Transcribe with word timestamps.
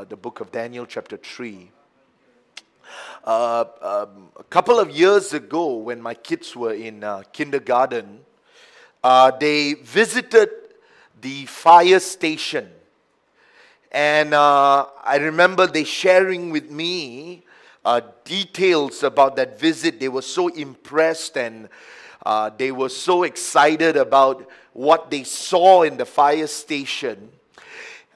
uh, 0.00 0.04
the 0.04 0.16
book 0.16 0.40
of 0.40 0.50
Daniel, 0.50 0.86
chapter 0.86 1.18
3. 1.18 1.70
Uh, 3.22 3.64
um, 3.82 4.28
a 4.38 4.44
couple 4.44 4.80
of 4.80 4.90
years 4.90 5.34
ago, 5.34 5.74
when 5.76 6.00
my 6.00 6.14
kids 6.14 6.56
were 6.56 6.72
in 6.72 7.04
uh, 7.04 7.22
kindergarten, 7.34 8.20
uh, 9.04 9.30
they 9.32 9.74
visited 9.74 10.48
the 11.20 11.44
fire 11.44 12.00
station. 12.00 12.70
And 13.92 14.32
uh, 14.32 14.86
I 15.04 15.16
remember 15.16 15.66
they 15.66 15.84
sharing 15.84 16.48
with 16.48 16.70
me 16.70 17.44
details 18.24 19.02
about 19.02 19.36
that 19.36 19.60
visit. 19.60 20.00
They 20.00 20.08
were 20.08 20.22
so 20.22 20.48
impressed 20.48 21.36
and 21.36 21.68
uh, 22.24 22.50
they 22.56 22.72
were 22.72 22.88
so 22.88 23.24
excited 23.24 23.98
about 23.98 24.48
what 24.72 25.10
they 25.10 25.24
saw 25.24 25.82
in 25.82 25.98
the 25.98 26.06
fire 26.06 26.46
station. 26.46 27.30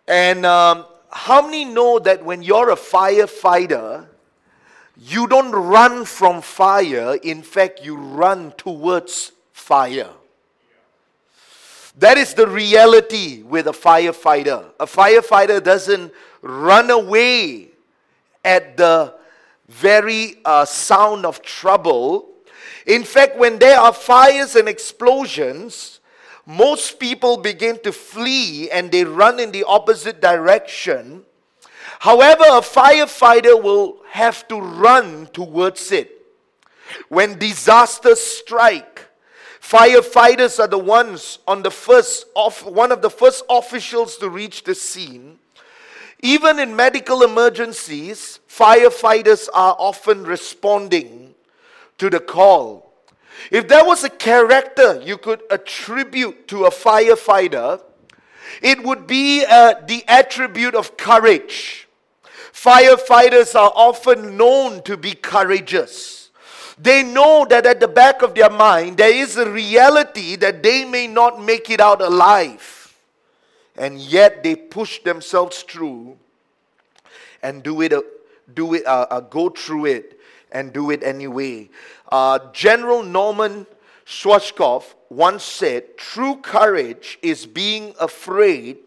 And 0.09 0.47
um, 0.47 0.87
how 1.15 1.43
many 1.43 1.65
know 1.65 2.01
that 2.01 2.25
when 2.25 2.43
you're 2.43 2.71
a 2.71 2.77
firefighter, 2.77 4.05
you 4.99 5.29
don't 5.29 5.53
run 5.53 6.05
from 6.05 6.43
fire, 6.43 7.15
in 7.23 7.41
fact, 7.41 7.81
you 7.85 7.97
run 7.97 8.53
towards 8.57 9.31
fire. 9.53 10.11
That 11.99 12.19
is 12.19 12.35
the 12.35 12.49
reality 12.49 13.45
with 13.45 13.69
a 13.69 13.73
firefighter. 13.73 14.65
A 14.81 14.87
firefighter 14.87 15.63
doesn't 15.63 16.13
run 16.43 16.91
away 16.91 17.69
at 18.45 18.77
the 18.77 19.15
very 19.69 20.41
uh, 20.45 20.65
sound 20.65 21.25
of 21.25 21.43
trouble. 21.43 22.29
In 22.87 23.05
fact, 23.05 23.39
when 23.39 23.61
there 23.61 23.79
are 23.79 23.93
fires 23.93 24.57
and 24.57 24.69
explosions, 24.69 26.01
most 26.47 26.99
people 26.99 27.39
begin 27.39 27.79
to 27.85 27.93
flee 27.93 28.71
and 28.71 28.91
they 28.91 29.05
run 29.05 29.41
in 29.41 29.51
the 29.51 29.65
opposite 29.65 30.21
direction. 30.21 31.25
However, 32.01 32.45
a 32.45 32.61
firefighter 32.61 33.61
will 33.61 34.03
have 34.11 34.47
to 34.49 34.61
run 34.61 35.27
towards 35.33 35.91
it. 35.91 36.11
When 37.09 37.39
disasters 37.39 38.21
strike, 38.21 39.07
firefighters 39.61 40.59
are 40.59 40.69
the 40.69 40.79
ones 40.79 41.39
on 41.49 41.63
the 41.63 41.71
first 41.71 42.27
off, 42.35 42.65
one 42.65 42.93
of 42.93 43.01
the 43.01 43.11
first 43.11 43.43
officials 43.49 44.19
to 44.19 44.29
reach 44.29 44.65
the 44.65 44.75
scene. 44.75 45.39
Even 46.21 46.59
in 46.59 46.77
medical 46.77 47.23
emergencies, 47.23 48.41
firefighters 48.49 49.49
are 49.55 49.77
often 49.79 50.25
responding 50.25 51.35
to 51.99 52.11
the 52.11 52.21
call. 52.21 52.84
If 53.51 53.69
there 53.69 53.85
was 53.85 54.05
a 54.05 54.11
character 54.11 55.01
you 55.05 55.19
could 55.19 55.43
attribute 55.51 56.49
to 56.49 56.65
a 56.65 56.71
firefighter, 56.71 57.83
it 58.63 58.83
would 58.83 59.07
be 59.07 59.45
uh, 59.45 59.75
the 59.87 60.05
attribute 60.09 60.75
of 60.75 60.97
courage. 60.97 61.89
Firefighters 62.53 63.55
are 63.55 63.73
often 63.75 64.37
known 64.37 64.83
to 64.85 64.97
be 64.97 65.15
courageous. 65.15 66.31
They 66.79 67.03
know 67.03 67.47
that 67.51 67.67
at 67.67 67.81
the 67.81 67.89
back 67.89 68.23
of 68.23 68.35
their 68.35 68.51
mind 68.51 68.97
there 68.97 69.13
is 69.13 69.37
a 69.37 69.49
reality 69.51 70.37
that 70.37 70.63
they 70.63 70.85
may 70.85 71.07
not 71.07 71.43
make 71.43 71.71
it 71.71 71.81
out 71.81 72.01
alive. 72.01 72.97
And 73.77 73.99
yet 73.99 74.43
they 74.43 74.57
push 74.57 75.01
themselves 75.03 75.63
through 75.63 76.17
and 77.43 77.63
do 77.63 77.81
it, 77.83 77.93
uh, 77.93 78.03
do 78.55 78.75
it 78.75 78.87
uh, 78.87 79.07
uh, 79.11 79.21
go 79.21 79.49
through 79.49 79.87
it 79.87 80.21
and 80.55 80.73
do 80.73 80.91
it 80.91 81.03
anyway. 81.03 81.69
Uh, 82.11 82.39
General 82.53 83.03
Norman 83.03 83.67
Schwarzkopf 84.07 84.95
once 85.11 85.43
said, 85.43 85.99
True 85.99 86.37
courage 86.37 87.19
is 87.21 87.45
being 87.45 87.95
afraid 88.01 88.79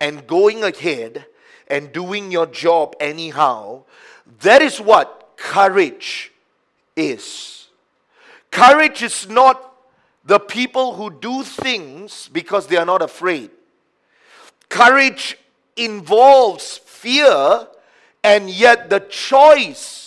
and 0.00 0.26
going 0.26 0.62
ahead 0.62 1.26
and 1.68 1.92
doing 1.92 2.30
your 2.30 2.46
job 2.46 2.94
anyhow. 3.00 3.82
That 4.40 4.62
is 4.62 4.80
what 4.80 5.32
courage 5.36 6.32
is. 6.96 7.68
Courage 8.50 9.02
is 9.02 9.28
not 9.28 9.74
the 10.24 10.38
people 10.38 10.94
who 10.94 11.10
do 11.10 11.42
things 11.42 12.28
because 12.32 12.66
they 12.66 12.76
are 12.76 12.86
not 12.86 13.02
afraid. 13.02 13.50
Courage 14.68 15.36
involves 15.76 16.78
fear 16.78 17.66
and 18.22 18.50
yet 18.50 18.90
the 18.90 19.00
choice 19.00 19.99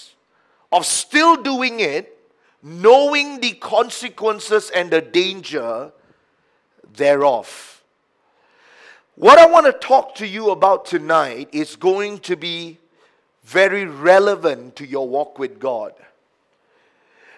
of 0.74 0.86
still 0.86 1.38
doing 1.38 1.80
it 1.80 2.10
knowing 2.64 3.42
the 3.42 3.52
consequences 3.52 4.72
and 4.74 4.90
the 4.90 5.02
danger 5.02 5.92
thereof. 6.96 7.84
What 9.16 9.38
I 9.38 9.46
want 9.46 9.66
to 9.66 9.74
talk 9.74 10.16
to 10.16 10.28
you 10.28 10.50
about 10.50 10.86
tonight 10.86 11.50
is 11.52 11.76
going 11.76 12.20
to 12.20 12.38
be 12.38 12.80
very 13.44 13.86
relevant 13.86 14.78
to 14.78 14.88
your 14.88 15.08
walk 15.08 15.38
with 15.38 15.60
God. 15.60 15.94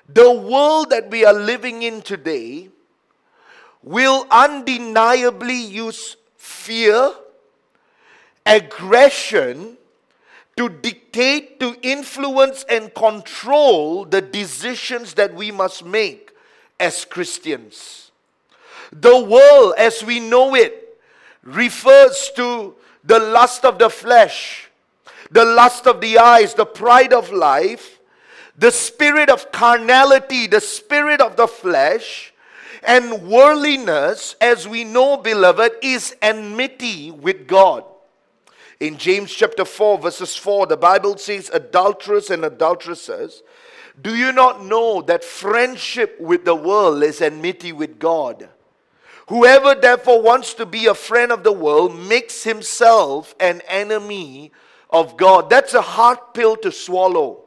The 0.08 0.32
world 0.32 0.92
that 0.92 1.10
we 1.10 1.26
are 1.26 1.34
living 1.34 1.82
in 1.82 2.04
today 2.04 2.70
will 3.82 4.28
undeniably 4.30 5.60
use 5.60 6.16
fear, 6.38 7.12
aggression, 8.46 9.78
to 10.58 10.70
dictate, 10.70 11.60
to 11.60 11.76
influence, 11.82 12.64
and 12.70 12.94
control 12.94 14.06
the 14.06 14.22
decisions 14.22 15.14
that 15.16 15.34
we 15.34 15.52
must 15.52 15.84
make 15.86 16.32
as 16.80 17.06
Christians. 17.06 18.12
The 18.92 19.24
world, 19.24 19.74
as 19.78 20.04
we 20.04 20.20
know 20.20 20.56
it, 20.56 20.98
refers 21.44 22.32
to 22.36 22.76
the 23.04 23.20
lust 23.20 23.66
of 23.66 23.80
the 23.80 23.90
flesh, 23.90 24.70
the 25.32 25.46
lust 25.46 25.88
of 25.88 26.02
the 26.02 26.18
eyes, 26.18 26.54
the 26.54 26.66
pride 26.66 27.14
of 27.14 27.32
life, 27.32 28.00
the 28.58 28.72
spirit 28.72 29.30
of 29.30 29.52
carnality, 29.52 30.48
the 30.48 30.62
spirit 30.62 31.20
of 31.20 31.36
the 31.36 31.48
flesh, 31.48 32.34
and 32.84 33.28
worldliness, 33.28 34.36
as 34.40 34.68
we 34.68 34.84
know, 34.84 35.18
beloved, 35.18 35.74
is 35.82 36.16
enmity 36.22 37.12
with 37.12 37.48
God. 37.48 37.84
In 38.80 38.98
James 38.98 39.34
chapter 39.34 39.64
4, 39.64 40.00
verses 40.00 40.36
4, 40.36 40.68
the 40.68 40.78
Bible 40.78 41.18
says, 41.18 41.50
Adulterers 41.54 42.30
and 42.30 42.44
adulteresses, 42.44 43.42
do 44.02 44.16
you 44.16 44.34
not 44.34 44.66
know 44.66 45.02
that 45.04 45.24
friendship 45.24 46.20
with 46.20 46.44
the 46.44 46.56
world 46.56 47.02
is 47.04 47.22
enmity 47.22 47.72
with 47.72 48.00
God? 48.00 48.50
Whoever 49.30 49.74
therefore 49.74 50.22
wants 50.22 50.54
to 50.56 50.66
be 50.66 50.86
a 50.86 50.94
friend 50.94 51.32
of 51.32 51.44
the 51.44 51.52
world 51.52 51.98
makes 51.98 52.44
himself 52.44 53.34
an 53.40 53.62
enemy 53.68 54.52
of 54.90 55.18
God. 55.18 55.50
That's 55.50 55.74
a 55.74 55.82
hard 55.82 56.20
pill 56.34 56.58
to 56.58 56.72
swallow. 56.72 57.44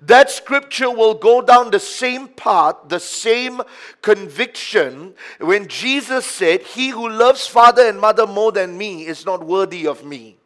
That 0.00 0.30
scripture 0.30 0.90
will 0.90 1.14
go 1.14 1.40
down 1.40 1.70
the 1.70 1.78
same 1.78 2.28
path, 2.28 2.76
the 2.88 2.98
same 2.98 3.62
conviction 4.02 5.14
when 5.38 5.68
Jesus 5.68 6.26
said, 6.26 6.62
He 6.62 6.88
who 6.88 7.08
loves 7.08 7.46
father 7.46 7.86
and 7.86 8.00
mother 8.00 8.26
more 8.26 8.52
than 8.52 8.76
me 8.76 9.06
is 9.06 9.24
not 9.24 9.46
worthy 9.46 9.86
of 9.86 10.04
me. 10.04 10.38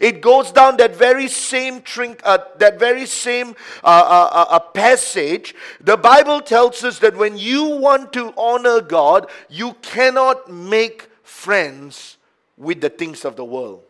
It 0.00 0.20
goes 0.20 0.52
down 0.52 0.76
that 0.78 0.96
very 0.96 1.28
same 1.28 1.82
trink, 1.82 2.20
uh, 2.24 2.38
that 2.58 2.78
very 2.78 3.06
same 3.06 3.56
uh, 3.82 4.28
uh, 4.32 4.44
uh, 4.48 4.58
passage. 4.58 5.54
The 5.80 5.96
Bible 5.96 6.40
tells 6.40 6.82
us 6.84 6.98
that 7.00 7.16
when 7.16 7.36
you 7.36 7.64
want 7.64 8.12
to 8.14 8.32
honor 8.36 8.80
God, 8.80 9.28
you 9.48 9.74
cannot 9.82 10.50
make 10.50 11.08
friends 11.22 12.16
with 12.56 12.80
the 12.80 12.90
things 12.90 13.24
of 13.24 13.36
the 13.36 13.44
world. 13.44 13.82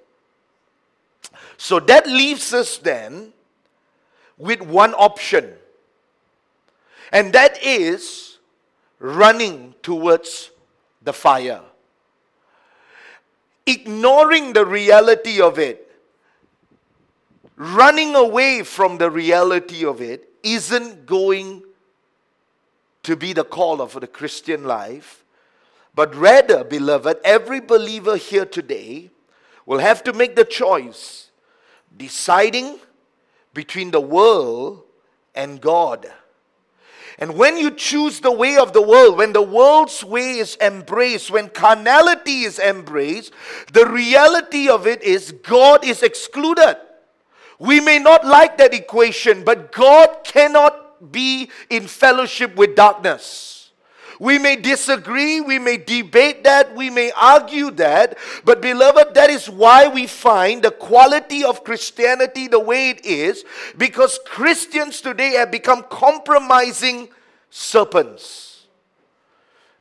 So 1.57 1.79
that 1.81 2.07
leaves 2.07 2.53
us 2.53 2.79
then 2.79 3.33
with 4.37 4.61
one 4.63 4.95
option, 4.95 5.53
and 7.13 7.33
that 7.33 7.63
is 7.63 8.39
running 8.99 9.75
towards 9.83 10.51
the 11.03 11.13
fire. 11.13 11.61
Ignoring 13.67 14.55
the 14.55 14.67
reality 14.67 15.41
of 15.41 15.59
it 15.59 15.82
running 17.63 18.17
away 18.17 18.63
from 18.63 18.99
the 18.99 19.11
reality 19.11 19.85
of 19.85 20.01
it 20.01 20.29
isn't 20.43 21.07
going 21.07 21.63
to 23.05 23.15
be 23.17 23.33
the 23.33 23.45
call 23.45 23.81
of 23.81 24.01
the 24.01 24.07
Christian 24.07 24.65
life, 24.65 25.25
but 25.95 26.15
rather, 26.15 26.65
beloved, 26.65 27.19
every 27.25 27.61
believer 27.61 28.17
here 28.17 28.47
today 28.47 29.11
will 29.65 29.79
have 29.79 30.03
to 30.05 30.13
make 30.13 30.35
the 30.35 30.45
choice 30.45 31.31
deciding 31.97 32.79
between 33.55 33.91
the 33.91 34.01
world 34.01 34.83
and 35.35 35.61
God. 35.61 36.11
And 37.19 37.37
when 37.37 37.57
you 37.57 37.71
choose 37.71 38.21
the 38.21 38.33
way 38.33 38.57
of 38.57 38.73
the 38.73 38.83
world, 38.83 39.19
when 39.19 39.33
the 39.33 39.43
world's 39.43 40.03
way 40.03 40.39
is 40.39 40.57
embraced, 40.61 41.31
when 41.31 41.51
carnality 41.51 42.43
is 42.43 42.59
embraced, 42.59 43.33
the 43.73 43.87
reality 43.87 44.69
of 44.69 44.87
it 44.87 45.03
is 45.03 45.31
God 45.31 45.85
is 45.85 46.03
excluded. 46.03 46.77
We 47.63 47.79
may 47.79 48.01
not 48.01 48.27
like 48.27 48.59
that 48.59 48.75
equation, 48.75 49.45
but 49.45 49.71
God 49.71 50.25
cannot 50.25 51.13
be 51.13 51.49
in 51.71 51.87
fellowship 51.87 52.57
with 52.57 52.75
darkness. 52.75 53.71
We 54.19 54.37
may 54.39 54.57
disagree, 54.57 55.41
we 55.41 55.61
may 55.61 55.77
debate 55.77 56.43
that, 56.43 56.75
we 56.75 56.91
may 56.91 57.13
argue 57.13 57.71
that, 57.73 58.19
but 58.45 58.63
beloved, 58.63 59.15
that 59.15 59.31
is 59.31 59.49
why 59.49 59.87
we 59.87 60.09
find 60.09 60.61
the 60.61 60.73
quality 60.73 61.45
of 61.45 61.63
Christianity 61.63 62.49
the 62.49 62.59
way 62.59 62.91
it 62.91 63.07
is, 63.07 63.45
because 63.79 64.19
Christians 64.27 65.01
today 65.01 65.35
have 65.35 65.53
become 65.53 65.85
compromising 65.89 67.11
serpents. 67.49 68.67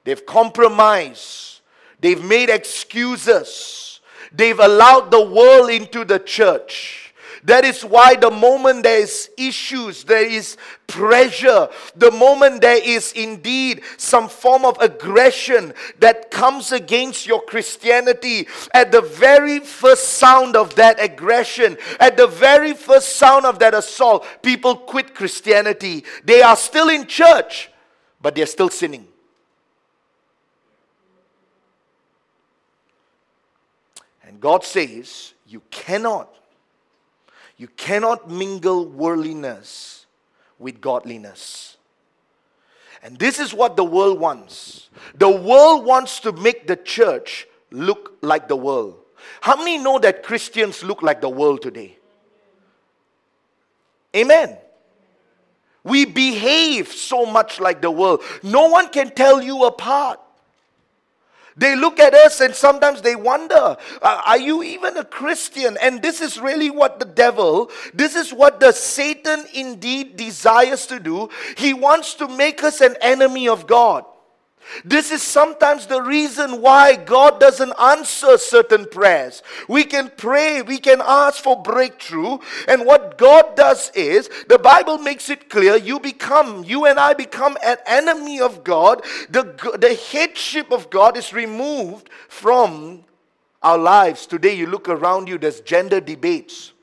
They've 0.03 0.23
compromised, 0.23 1.61
they've 1.99 2.23
made 2.23 2.51
excuses, 2.51 4.01
they've 4.31 4.59
allowed 4.59 5.09
the 5.09 5.25
world 5.25 5.71
into 5.71 6.05
the 6.05 6.19
church. 6.19 7.00
That 7.43 7.65
is 7.65 7.83
why 7.83 8.15
the 8.15 8.29
moment 8.29 8.83
there 8.83 8.99
is 8.99 9.29
issues, 9.37 10.03
there 10.03 10.25
is 10.25 10.57
pressure, 10.85 11.69
the 11.95 12.11
moment 12.11 12.61
there 12.61 12.79
is 12.83 13.13
indeed 13.13 13.81
some 13.97 14.29
form 14.29 14.63
of 14.63 14.77
aggression 14.79 15.73
that 15.99 16.29
comes 16.29 16.71
against 16.71 17.25
your 17.25 17.41
Christianity, 17.41 18.47
at 18.73 18.91
the 18.91 19.01
very 19.01 19.59
first 19.59 20.09
sound 20.19 20.55
of 20.55 20.75
that 20.75 21.01
aggression, 21.01 21.77
at 21.99 22.15
the 22.15 22.27
very 22.27 22.73
first 22.73 23.15
sound 23.15 23.45
of 23.45 23.57
that 23.59 23.73
assault, 23.73 24.25
people 24.43 24.75
quit 24.75 25.15
Christianity. 25.15 26.03
They 26.23 26.41
are 26.43 26.55
still 26.55 26.89
in 26.89 27.07
church, 27.07 27.71
but 28.21 28.35
they're 28.35 28.45
still 28.45 28.69
sinning. 28.69 29.07
And 34.23 34.39
God 34.39 34.63
says, 34.63 35.33
You 35.47 35.61
cannot 35.71 36.35
you 37.61 37.67
cannot 37.67 38.27
mingle 38.27 38.87
worldliness 38.87 40.07
with 40.57 40.81
godliness. 40.81 41.77
And 43.03 43.19
this 43.19 43.39
is 43.39 43.53
what 43.53 43.77
the 43.77 43.83
world 43.83 44.19
wants. 44.19 44.89
The 45.13 45.29
world 45.29 45.85
wants 45.85 46.21
to 46.21 46.31
make 46.31 46.65
the 46.65 46.75
church 46.75 47.45
look 47.69 48.17
like 48.23 48.47
the 48.47 48.55
world. 48.55 48.97
How 49.41 49.55
many 49.57 49.77
know 49.77 49.99
that 49.99 50.23
Christians 50.23 50.83
look 50.83 51.03
like 51.03 51.21
the 51.21 51.29
world 51.29 51.61
today? 51.61 51.99
Amen. 54.15 54.57
We 55.83 56.05
behave 56.05 56.87
so 56.87 57.27
much 57.27 57.59
like 57.59 57.79
the 57.79 57.91
world. 57.91 58.23
No 58.41 58.69
one 58.69 58.89
can 58.89 59.11
tell 59.11 59.39
you 59.39 59.65
apart. 59.65 60.19
They 61.57 61.75
look 61.75 61.99
at 61.99 62.13
us 62.13 62.39
and 62.39 62.55
sometimes 62.55 63.01
they 63.01 63.15
wonder, 63.15 63.77
are 64.01 64.37
you 64.37 64.63
even 64.63 64.97
a 64.97 65.03
Christian? 65.03 65.77
And 65.81 66.01
this 66.01 66.21
is 66.21 66.39
really 66.39 66.69
what 66.69 66.99
the 66.99 67.05
devil, 67.05 67.69
this 67.93 68.15
is 68.15 68.33
what 68.33 68.59
the 68.59 68.71
Satan 68.71 69.45
indeed 69.53 70.15
desires 70.15 70.85
to 70.87 70.99
do. 70.99 71.29
He 71.57 71.73
wants 71.73 72.13
to 72.15 72.27
make 72.27 72.63
us 72.63 72.81
an 72.81 72.95
enemy 73.01 73.49
of 73.49 73.67
God. 73.67 74.05
This 74.85 75.11
is 75.11 75.21
sometimes 75.21 75.87
the 75.87 76.01
reason 76.01 76.61
why 76.61 76.95
God 76.95 77.39
doesn't 77.39 77.73
answer 77.79 78.37
certain 78.37 78.85
prayers. 78.85 79.43
We 79.67 79.83
can 79.83 80.11
pray, 80.15 80.61
we 80.61 80.77
can 80.77 81.01
ask 81.03 81.43
for 81.43 81.61
breakthrough, 81.61 82.37
and 82.67 82.85
what 82.85 83.17
God 83.17 83.55
does 83.55 83.91
is 83.95 84.29
the 84.47 84.59
Bible 84.59 84.97
makes 84.97 85.29
it 85.29 85.49
clear 85.49 85.75
you 85.75 85.99
become, 85.99 86.63
you 86.63 86.85
and 86.85 86.99
I 86.99 87.13
become 87.13 87.57
an 87.63 87.77
enemy 87.85 88.39
of 88.39 88.63
God. 88.63 89.03
The, 89.29 89.43
the 89.79 89.95
headship 90.11 90.71
of 90.71 90.89
God 90.89 91.17
is 91.17 91.33
removed 91.33 92.09
from 92.29 93.03
our 93.61 93.77
lives. 93.77 94.25
Today, 94.25 94.55
you 94.55 94.67
look 94.67 94.89
around 94.89 95.27
you, 95.27 95.37
there's 95.37 95.61
gender 95.61 95.99
debates. 95.99 96.73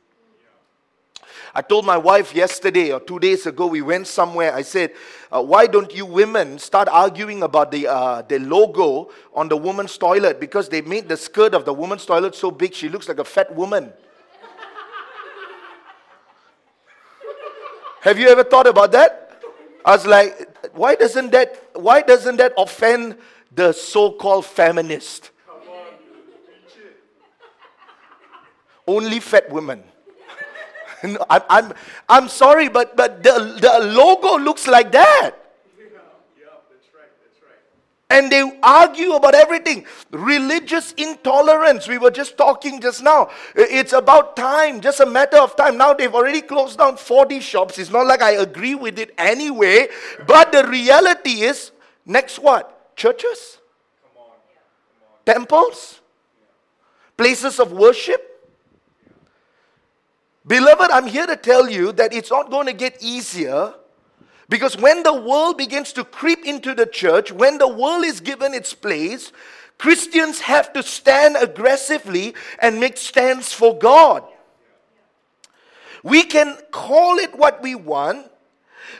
I 1.58 1.60
told 1.60 1.84
my 1.84 1.96
wife 1.96 2.36
yesterday 2.36 2.92
or 2.92 3.00
two 3.00 3.18
days 3.18 3.44
ago, 3.44 3.66
we 3.66 3.82
went 3.82 4.06
somewhere. 4.06 4.54
I 4.54 4.62
said, 4.62 4.92
uh, 5.32 5.42
Why 5.42 5.66
don't 5.66 5.92
you 5.92 6.06
women 6.06 6.56
start 6.60 6.86
arguing 6.86 7.42
about 7.42 7.72
the, 7.72 7.88
uh, 7.88 8.22
the 8.22 8.38
logo 8.38 9.10
on 9.34 9.48
the 9.48 9.56
woman's 9.56 9.98
toilet? 9.98 10.38
Because 10.38 10.68
they 10.68 10.82
made 10.82 11.08
the 11.08 11.16
skirt 11.16 11.54
of 11.54 11.64
the 11.64 11.72
woman's 11.72 12.06
toilet 12.06 12.36
so 12.36 12.52
big, 12.52 12.74
she 12.74 12.88
looks 12.88 13.08
like 13.08 13.18
a 13.18 13.24
fat 13.24 13.52
woman. 13.52 13.86
Have 18.02 18.20
you 18.20 18.28
ever 18.28 18.44
thought 18.44 18.68
about 18.68 18.92
that? 18.92 19.42
I 19.84 19.96
was 19.96 20.06
like, 20.06 20.70
why 20.76 20.94
doesn't 20.94 21.32
that, 21.32 21.70
why 21.72 22.02
doesn't 22.02 22.36
that 22.36 22.52
offend 22.56 23.16
the 23.52 23.72
so 23.72 24.12
called 24.12 24.46
feminist? 24.46 25.32
Only 28.86 29.18
fat 29.18 29.50
women. 29.50 29.82
I'm, 31.30 31.42
I'm, 31.48 31.72
I'm 32.08 32.28
sorry, 32.28 32.68
but, 32.68 32.96
but 32.96 33.22
the, 33.22 33.58
the 33.60 33.86
logo 33.86 34.38
looks 34.38 34.66
like 34.66 34.92
that. 34.92 35.32
And 38.10 38.32
they 38.32 38.58
argue 38.62 39.12
about 39.12 39.34
everything. 39.34 39.84
Religious 40.10 40.92
intolerance. 40.92 41.86
We 41.86 41.98
were 41.98 42.10
just 42.10 42.38
talking 42.38 42.80
just 42.80 43.02
now. 43.02 43.28
It's 43.54 43.92
about 43.92 44.34
time, 44.34 44.80
just 44.80 45.00
a 45.00 45.06
matter 45.06 45.36
of 45.36 45.54
time. 45.56 45.76
Now 45.76 45.92
they've 45.92 46.14
already 46.14 46.40
closed 46.40 46.78
down 46.78 46.96
40 46.96 47.40
shops. 47.40 47.78
It's 47.78 47.90
not 47.90 48.06
like 48.06 48.22
I 48.22 48.32
agree 48.32 48.74
with 48.74 48.98
it 48.98 49.12
anyway. 49.18 49.88
But 50.26 50.52
the 50.52 50.66
reality 50.66 51.42
is 51.42 51.70
next 52.06 52.38
what? 52.38 52.96
Churches? 52.96 53.58
Come 54.02 54.22
on. 54.22 54.30
Come 55.26 55.34
on. 55.34 55.34
Temples? 55.34 56.00
Places 57.18 57.60
of 57.60 57.72
worship? 57.72 58.37
Beloved, 60.48 60.90
I'm 60.90 61.06
here 61.06 61.26
to 61.26 61.36
tell 61.36 61.68
you 61.68 61.92
that 61.92 62.14
it's 62.14 62.30
not 62.30 62.50
going 62.50 62.66
to 62.66 62.72
get 62.72 63.02
easier 63.02 63.74
because 64.48 64.78
when 64.78 65.02
the 65.02 65.12
world 65.12 65.58
begins 65.58 65.92
to 65.92 66.04
creep 66.04 66.46
into 66.46 66.74
the 66.74 66.86
church, 66.86 67.30
when 67.30 67.58
the 67.58 67.68
world 67.68 68.04
is 68.04 68.20
given 68.20 68.54
its 68.54 68.72
place, 68.72 69.30
Christians 69.76 70.40
have 70.40 70.72
to 70.72 70.82
stand 70.82 71.36
aggressively 71.38 72.34
and 72.60 72.80
make 72.80 72.96
stands 72.96 73.52
for 73.52 73.76
God. 73.76 74.24
We 76.02 76.22
can 76.22 76.56
call 76.70 77.18
it 77.18 77.36
what 77.38 77.60
we 77.62 77.74
want, 77.74 78.30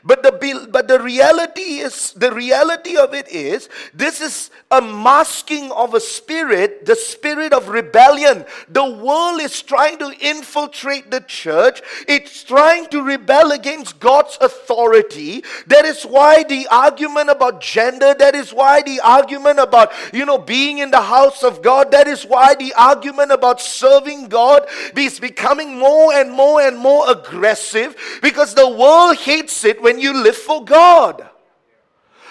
but 0.05 0.23
the, 0.23 0.69
but 0.70 0.88
the 0.88 1.00
reality 1.00 1.79
is, 1.81 2.12
the 2.12 2.32
reality 2.32 2.96
of 2.96 3.14
it 3.14 3.29
is, 3.29 3.69
this 3.94 4.20
is 4.20 4.50
a 4.70 4.81
masking 4.81 5.70
of 5.73 5.94
a 5.94 6.00
spirit, 6.00 6.85
the 6.87 6.96
spirit 6.96 7.52
of 7.52 7.69
rebellion. 7.69 8.44
The 8.69 8.85
world 8.85 9.40
is 9.40 9.62
trying 9.62 9.99
to 9.99 10.12
infiltrate 10.20 11.11
the 11.11 11.20
church. 11.20 11.82
It's 12.06 12.44
trying 12.44 12.87
to 12.88 13.02
rebel 13.02 13.52
against 13.52 13.99
God's 14.00 14.38
authority. 14.40 15.44
That 15.67 15.85
is 15.85 16.05
why 16.05 16.43
the 16.43 16.67
argument 16.70 17.31
about 17.31 17.61
gender, 17.61 18.14
that 18.19 18.34
is 18.34 18.52
why 18.52 18.82
the 18.82 19.00
argument 19.00 19.58
about, 19.58 19.93
you 20.12 20.25
know, 20.25 20.38
being 20.38 20.79
in 20.79 20.91
the 20.91 21.00
house 21.00 21.43
of 21.43 21.62
God, 21.62 21.91
that 21.93 22.06
is 22.06 22.25
why 22.25 22.55
the 22.55 22.75
argument 22.75 23.32
about 23.32 23.61
serving 23.61 24.29
God 24.29 24.67
is 24.96 25.19
becoming 25.19 25.79
more 25.79 26.12
and 26.12 26.31
more 26.31 26.61
and 26.61 26.79
more 26.79 27.10
aggressive 27.10 27.96
because 28.22 28.55
the 28.55 28.69
world 28.69 29.17
hates 29.17 29.65
it 29.65 29.78
when 29.81 29.99
you 29.99 30.23
live 30.23 30.37
for 30.37 30.65
God. 30.65 31.29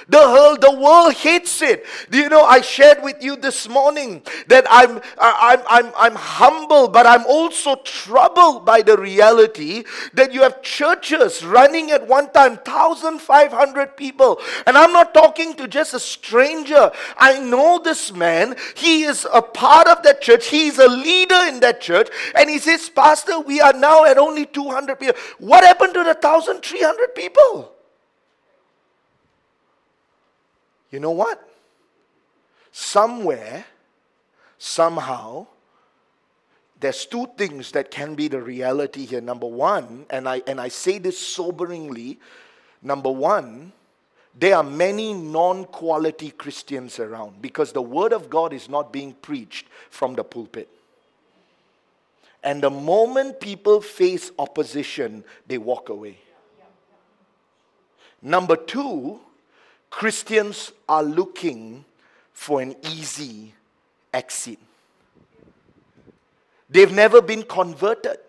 The 0.10 0.20
whole 0.20 0.58
the 0.58 0.72
world 0.72 1.14
hates 1.16 1.62
it. 1.62 1.86
Do 2.10 2.18
you 2.18 2.30
know? 2.30 2.44
I 2.44 2.62
shared 2.62 3.04
with 3.04 3.22
you 3.22 3.36
this 3.36 3.68
morning 3.68 4.22
that 4.48 4.66
I'm 4.70 5.02
I'm 5.20 5.62
I'm 5.70 5.92
I'm 5.98 6.16
humble, 6.16 6.88
but 6.88 7.06
I'm 7.06 7.26
also 7.26 7.76
troubled 7.84 8.66
by 8.66 8.82
the 8.82 8.98
reality 8.98 9.84
that 10.14 10.34
you 10.34 10.44
have 10.44 10.62
churches 10.62 11.44
running 11.44 11.92
at 11.92 12.08
one 12.08 12.32
time, 12.32 12.58
thousand 12.58 13.20
five 13.20 13.52
hundred 13.52 13.98
people, 13.98 14.40
and 14.66 14.78
I'm 14.78 14.94
not 14.94 15.14
talking 15.14 15.56
to 15.56 15.68
just 15.68 15.94
a 15.94 16.00
stranger. 16.00 16.90
I 17.18 17.40
know 17.40 17.80
this 17.84 18.14
man. 18.14 18.56
He 18.76 19.04
is 19.04 19.28
a 19.34 19.42
part 19.42 19.88
of 19.88 20.04
that 20.04 20.22
church. 20.22 20.48
He's 20.48 20.80
a 20.80 20.88
leader 20.88 21.44
in 21.48 21.60
that 21.60 21.82
church, 21.82 22.10
and 22.34 22.50
he 22.50 22.60
says, 22.60 22.90
Pastor, 22.90 23.40
we 23.42 23.60
are 23.60 23.74
now 23.74 24.06
at 24.06 24.18
only 24.18 24.46
two 24.46 24.70
hundred 24.70 25.00
people. 25.00 25.20
What 25.40 25.66
happened 25.66 25.94
to 25.96 26.04
the 26.04 26.14
thousand 26.14 26.62
three 26.64 26.82
hundred 26.82 27.14
people? 27.14 27.77
You 30.92 31.00
know 31.00 31.12
what? 31.12 31.48
Somewhere, 32.72 33.66
somehow, 34.58 35.48
there's 36.80 37.06
two 37.06 37.28
things 37.38 37.72
that 37.72 37.92
can 37.92 38.16
be 38.16 38.28
the 38.28 38.42
reality 38.42 39.06
here. 39.06 39.22
Number 39.22 39.48
one, 39.48 40.06
and 40.10 40.30
I, 40.30 40.42
and 40.48 40.62
I 40.62 40.68
say 40.68 41.00
this 41.00 41.20
soberingly, 41.20 42.18
number 42.82 43.12
one, 43.12 43.74
there 44.40 44.56
are 44.56 44.64
many 44.64 45.14
non 45.14 45.66
quality 45.66 46.30
Christians 46.30 47.00
around 47.00 47.42
because 47.42 47.72
the 47.72 47.82
Word 47.82 48.14
of 48.14 48.30
God 48.30 48.54
is 48.54 48.70
not 48.70 48.94
being 48.94 49.14
preached 49.14 49.68
from 49.90 50.14
the 50.14 50.24
pulpit. 50.24 50.70
And 52.44 52.62
the 52.62 52.70
moment 52.70 53.40
people 53.40 53.82
face 53.82 54.32
opposition, 54.38 55.24
they 55.48 55.58
walk 55.58 55.90
away. 55.90 56.20
Number 58.22 58.56
two, 58.56 59.20
Christians 59.98 60.74
are 60.88 61.02
looking 61.02 61.84
for 62.32 62.62
an 62.62 62.76
easy 62.84 63.52
exit. 64.14 64.60
They've 66.70 66.92
never 66.92 67.20
been 67.20 67.42
converted. 67.42 68.20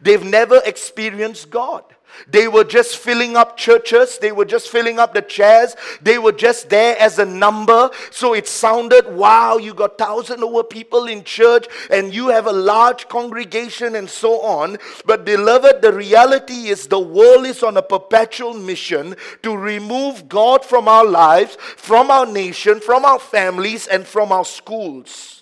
They've 0.00 0.24
never 0.24 0.60
experienced 0.66 1.48
God. 1.48 1.84
They 2.28 2.48
were 2.48 2.64
just 2.64 2.96
filling 2.96 3.36
up 3.36 3.56
churches. 3.56 4.18
They 4.18 4.32
were 4.32 4.44
just 4.44 4.68
filling 4.68 4.98
up 4.98 5.14
the 5.14 5.22
chairs. 5.22 5.76
They 6.02 6.18
were 6.18 6.32
just 6.32 6.68
there 6.68 6.96
as 6.98 7.18
a 7.18 7.24
number. 7.24 7.90
So 8.10 8.34
it 8.34 8.46
sounded, 8.46 9.12
wow, 9.14 9.56
you 9.56 9.74
got 9.74 9.98
thousand 9.98 10.42
over 10.42 10.62
people 10.62 11.06
in 11.06 11.24
church 11.24 11.66
and 11.90 12.14
you 12.14 12.28
have 12.28 12.46
a 12.46 12.52
large 12.52 13.08
congregation 13.08 13.96
and 13.96 14.08
so 14.08 14.40
on. 14.42 14.78
But 15.04 15.24
beloved, 15.24 15.82
the 15.82 15.92
reality 15.92 16.68
is 16.68 16.86
the 16.86 17.00
world 17.00 17.46
is 17.46 17.62
on 17.62 17.76
a 17.76 17.82
perpetual 17.82 18.54
mission 18.54 19.16
to 19.42 19.56
remove 19.56 20.28
God 20.28 20.64
from 20.64 20.88
our 20.88 21.04
lives, 21.04 21.56
from 21.76 22.10
our 22.10 22.26
nation, 22.26 22.80
from 22.80 23.04
our 23.04 23.18
families, 23.18 23.86
and 23.86 24.06
from 24.06 24.32
our 24.32 24.44
schools. 24.44 25.39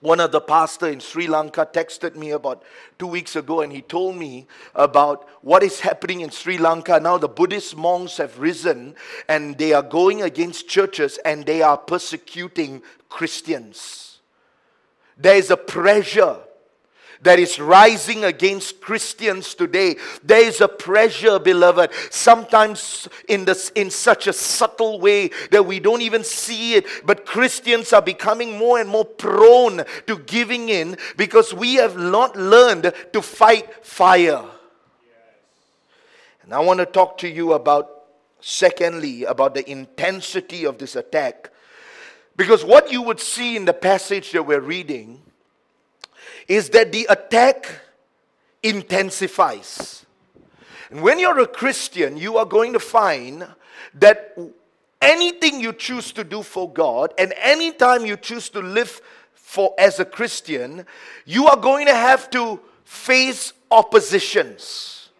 One 0.00 0.18
of 0.18 0.32
the 0.32 0.40
pastor 0.40 0.88
in 0.88 1.00
Sri 1.00 1.26
Lanka 1.26 1.68
texted 1.70 2.16
me 2.16 2.30
about 2.30 2.62
two 2.98 3.06
weeks 3.06 3.36
ago 3.36 3.60
and 3.60 3.70
he 3.70 3.82
told 3.82 4.16
me 4.16 4.46
about 4.74 5.28
what 5.42 5.62
is 5.62 5.80
happening 5.80 6.22
in 6.22 6.30
Sri 6.30 6.56
Lanka. 6.56 6.98
Now 6.98 7.18
the 7.18 7.28
Buddhist 7.28 7.76
monks 7.76 8.16
have 8.16 8.38
risen 8.38 8.94
and 9.28 9.58
they 9.58 9.74
are 9.74 9.82
going 9.82 10.22
against 10.22 10.68
churches 10.68 11.18
and 11.24 11.44
they 11.44 11.60
are 11.60 11.76
persecuting 11.76 12.82
Christians. 13.10 14.20
There 15.18 15.36
is 15.36 15.50
a 15.50 15.56
pressure 15.58 16.38
that 17.22 17.38
is 17.38 17.58
rising 17.58 18.24
against 18.24 18.80
Christians 18.80 19.54
today. 19.54 19.96
There 20.22 20.42
is 20.42 20.60
a 20.60 20.68
pressure, 20.68 21.38
beloved, 21.38 21.90
sometimes 22.10 23.08
in, 23.28 23.44
this, 23.44 23.70
in 23.74 23.90
such 23.90 24.26
a 24.26 24.32
subtle 24.32 25.00
way 25.00 25.30
that 25.50 25.66
we 25.66 25.80
don't 25.80 26.00
even 26.00 26.24
see 26.24 26.74
it. 26.74 26.86
But 27.04 27.26
Christians 27.26 27.92
are 27.92 28.02
becoming 28.02 28.56
more 28.56 28.80
and 28.80 28.88
more 28.88 29.04
prone 29.04 29.84
to 30.06 30.18
giving 30.20 30.70
in 30.70 30.96
because 31.16 31.52
we 31.52 31.74
have 31.74 31.96
not 31.96 32.36
learned 32.36 32.92
to 33.12 33.22
fight 33.22 33.84
fire. 33.84 34.44
And 36.42 36.54
I 36.54 36.60
want 36.60 36.80
to 36.80 36.86
talk 36.86 37.18
to 37.18 37.28
you 37.28 37.52
about, 37.52 38.04
secondly, 38.40 39.24
about 39.24 39.54
the 39.54 39.70
intensity 39.70 40.64
of 40.64 40.78
this 40.78 40.96
attack. 40.96 41.50
Because 42.36 42.64
what 42.64 42.90
you 42.90 43.02
would 43.02 43.20
see 43.20 43.56
in 43.56 43.66
the 43.66 43.74
passage 43.74 44.32
that 44.32 44.46
we're 44.46 44.60
reading 44.60 45.20
is 46.50 46.70
that 46.70 46.90
the 46.90 47.06
attack 47.08 47.70
intensifies. 48.60 50.04
And 50.90 51.00
when 51.00 51.20
you're 51.20 51.38
a 51.38 51.46
Christian, 51.46 52.16
you 52.16 52.38
are 52.38 52.44
going 52.44 52.72
to 52.72 52.80
find 52.80 53.46
that 53.94 54.36
anything 55.00 55.60
you 55.60 55.72
choose 55.72 56.10
to 56.10 56.24
do 56.24 56.42
for 56.42 56.68
God 56.68 57.14
and 57.16 57.32
anytime 57.36 58.04
you 58.04 58.16
choose 58.16 58.48
to 58.48 58.58
live 58.58 59.00
for 59.32 59.72
as 59.78 60.00
a 60.00 60.04
Christian, 60.04 60.86
you 61.24 61.46
are 61.46 61.56
going 61.56 61.86
to 61.86 61.94
have 61.94 62.28
to 62.30 62.58
face 62.84 63.52
oppositions. 63.70 65.10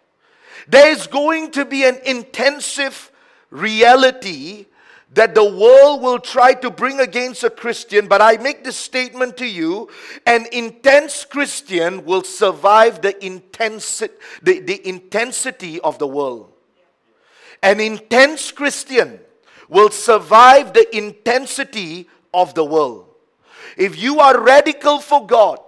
There 0.67 0.91
is 0.91 1.07
going 1.07 1.51
to 1.51 1.63
be 1.63 1.85
an 1.85 1.99
intensive 2.05 3.09
reality 3.49 4.65
that 5.13 5.35
the 5.35 5.43
world 5.43 6.01
will 6.01 6.19
try 6.19 6.53
to 6.53 6.69
bring 6.69 6.99
against 6.99 7.43
a 7.43 7.49
Christian, 7.49 8.07
but 8.07 8.21
I 8.21 8.37
make 8.37 8.63
this 8.63 8.77
statement 8.77 9.35
to 9.37 9.45
you 9.45 9.89
an 10.25 10.45
intense 10.53 11.25
Christian 11.25 12.05
will 12.05 12.23
survive 12.23 13.01
the, 13.01 13.13
intensi- 13.13 14.09
the, 14.41 14.59
the 14.59 14.87
intensity 14.87 15.81
of 15.81 15.99
the 15.99 16.07
world. 16.07 16.53
An 17.61 17.79
intense 17.79 18.51
Christian 18.51 19.19
will 19.67 19.89
survive 19.89 20.73
the 20.73 20.87
intensity 20.95 22.07
of 22.33 22.53
the 22.53 22.63
world. 22.63 23.07
If 23.77 24.01
you 24.01 24.19
are 24.19 24.41
radical 24.41 24.99
for 24.99 25.25
God, 25.27 25.59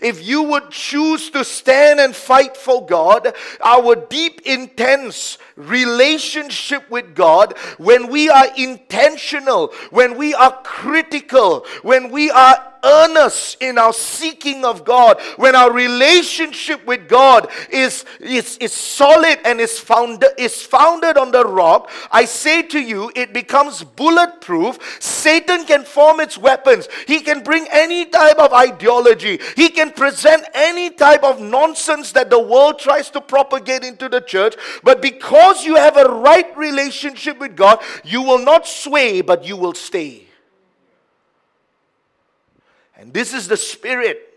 if 0.00 0.26
you 0.26 0.42
would 0.42 0.70
choose 0.70 1.30
to 1.30 1.44
stand 1.44 2.00
and 2.00 2.14
fight 2.14 2.56
for 2.56 2.84
God, 2.84 3.34
our 3.62 3.96
deep, 3.96 4.42
intense 4.42 5.38
relationship 5.56 6.90
with 6.90 7.14
God, 7.14 7.56
when 7.78 8.08
we 8.08 8.28
are 8.28 8.48
intentional, 8.56 9.68
when 9.90 10.16
we 10.16 10.34
are 10.34 10.60
critical, 10.62 11.66
when 11.82 12.10
we 12.10 12.30
are 12.30 12.71
earnest 12.84 13.62
in 13.62 13.78
our 13.78 13.92
seeking 13.92 14.64
of 14.64 14.84
God, 14.84 15.20
when 15.36 15.54
our 15.54 15.72
relationship 15.72 16.84
with 16.86 17.08
God 17.08 17.50
is, 17.70 18.04
is, 18.20 18.56
is 18.58 18.72
solid 18.72 19.38
and 19.44 19.60
is 19.60 19.78
founded, 19.78 20.30
is 20.38 20.62
founded 20.62 21.16
on 21.16 21.30
the 21.30 21.44
rock, 21.44 21.90
I 22.10 22.24
say 22.24 22.62
to 22.62 22.80
you, 22.80 23.10
it 23.14 23.32
becomes 23.32 23.84
bulletproof. 23.84 24.78
Satan 25.00 25.64
can 25.64 25.84
form 25.84 26.20
its 26.20 26.36
weapons. 26.36 26.88
He 27.06 27.20
can 27.20 27.42
bring 27.42 27.66
any 27.70 28.06
type 28.06 28.38
of 28.38 28.52
ideology. 28.52 29.40
He 29.56 29.68
can 29.68 29.92
present 29.92 30.44
any 30.54 30.90
type 30.90 31.22
of 31.22 31.40
nonsense 31.40 32.12
that 32.12 32.30
the 32.30 32.40
world 32.40 32.78
tries 32.78 33.10
to 33.10 33.20
propagate 33.20 33.84
into 33.84 34.08
the 34.08 34.20
church. 34.20 34.54
But 34.82 35.02
because 35.02 35.64
you 35.64 35.76
have 35.76 35.96
a 35.96 36.08
right 36.08 36.56
relationship 36.56 37.38
with 37.38 37.56
God, 37.56 37.82
you 38.04 38.22
will 38.22 38.44
not 38.44 38.66
sway, 38.66 39.20
but 39.20 39.44
you 39.44 39.56
will 39.56 39.74
stay. 39.74 40.26
And 42.96 43.12
this 43.12 43.32
is 43.32 43.48
the 43.48 43.56
spirit 43.56 44.32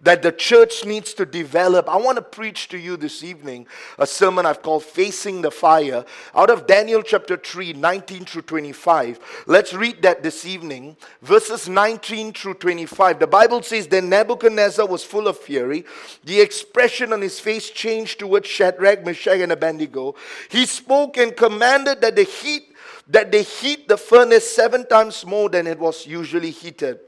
that 0.00 0.22
the 0.22 0.30
church 0.30 0.84
needs 0.84 1.12
to 1.14 1.26
develop. 1.26 1.88
I 1.88 1.96
want 1.96 2.16
to 2.16 2.22
preach 2.22 2.68
to 2.68 2.78
you 2.78 2.96
this 2.96 3.24
evening 3.24 3.66
a 3.98 4.06
sermon 4.06 4.46
I've 4.46 4.62
called 4.62 4.84
Facing 4.84 5.42
the 5.42 5.50
Fire 5.50 6.04
out 6.34 6.50
of 6.50 6.66
Daniel 6.66 7.02
chapter 7.02 7.36
3, 7.36 7.72
19 7.72 8.24
through 8.24 8.42
25. 8.42 9.44
Let's 9.46 9.74
read 9.74 10.02
that 10.02 10.22
this 10.22 10.46
evening, 10.46 10.96
verses 11.22 11.68
19 11.68 12.32
through 12.32 12.54
25. 12.54 13.18
The 13.18 13.26
Bible 13.26 13.62
says, 13.62 13.88
Then 13.88 14.08
Nebuchadnezzar 14.08 14.86
was 14.86 15.02
full 15.02 15.26
of 15.26 15.36
fury. 15.36 15.84
The 16.24 16.40
expression 16.40 17.12
on 17.12 17.20
his 17.20 17.40
face 17.40 17.70
changed 17.70 18.20
towards 18.20 18.46
Shadrach, 18.48 19.04
Meshach, 19.04 19.40
and 19.40 19.52
Abednego. 19.52 20.14
He 20.48 20.66
spoke 20.66 21.16
and 21.16 21.36
commanded 21.36 22.00
that 22.02 22.16
the 22.16 22.22
heat 22.24 22.64
that 23.10 23.32
they 23.32 23.42
heat 23.42 23.88
the 23.88 23.96
furnace 23.96 24.54
seven 24.54 24.86
times 24.86 25.24
more 25.24 25.48
than 25.48 25.66
it 25.66 25.78
was 25.78 26.06
usually 26.06 26.50
heated. 26.50 27.00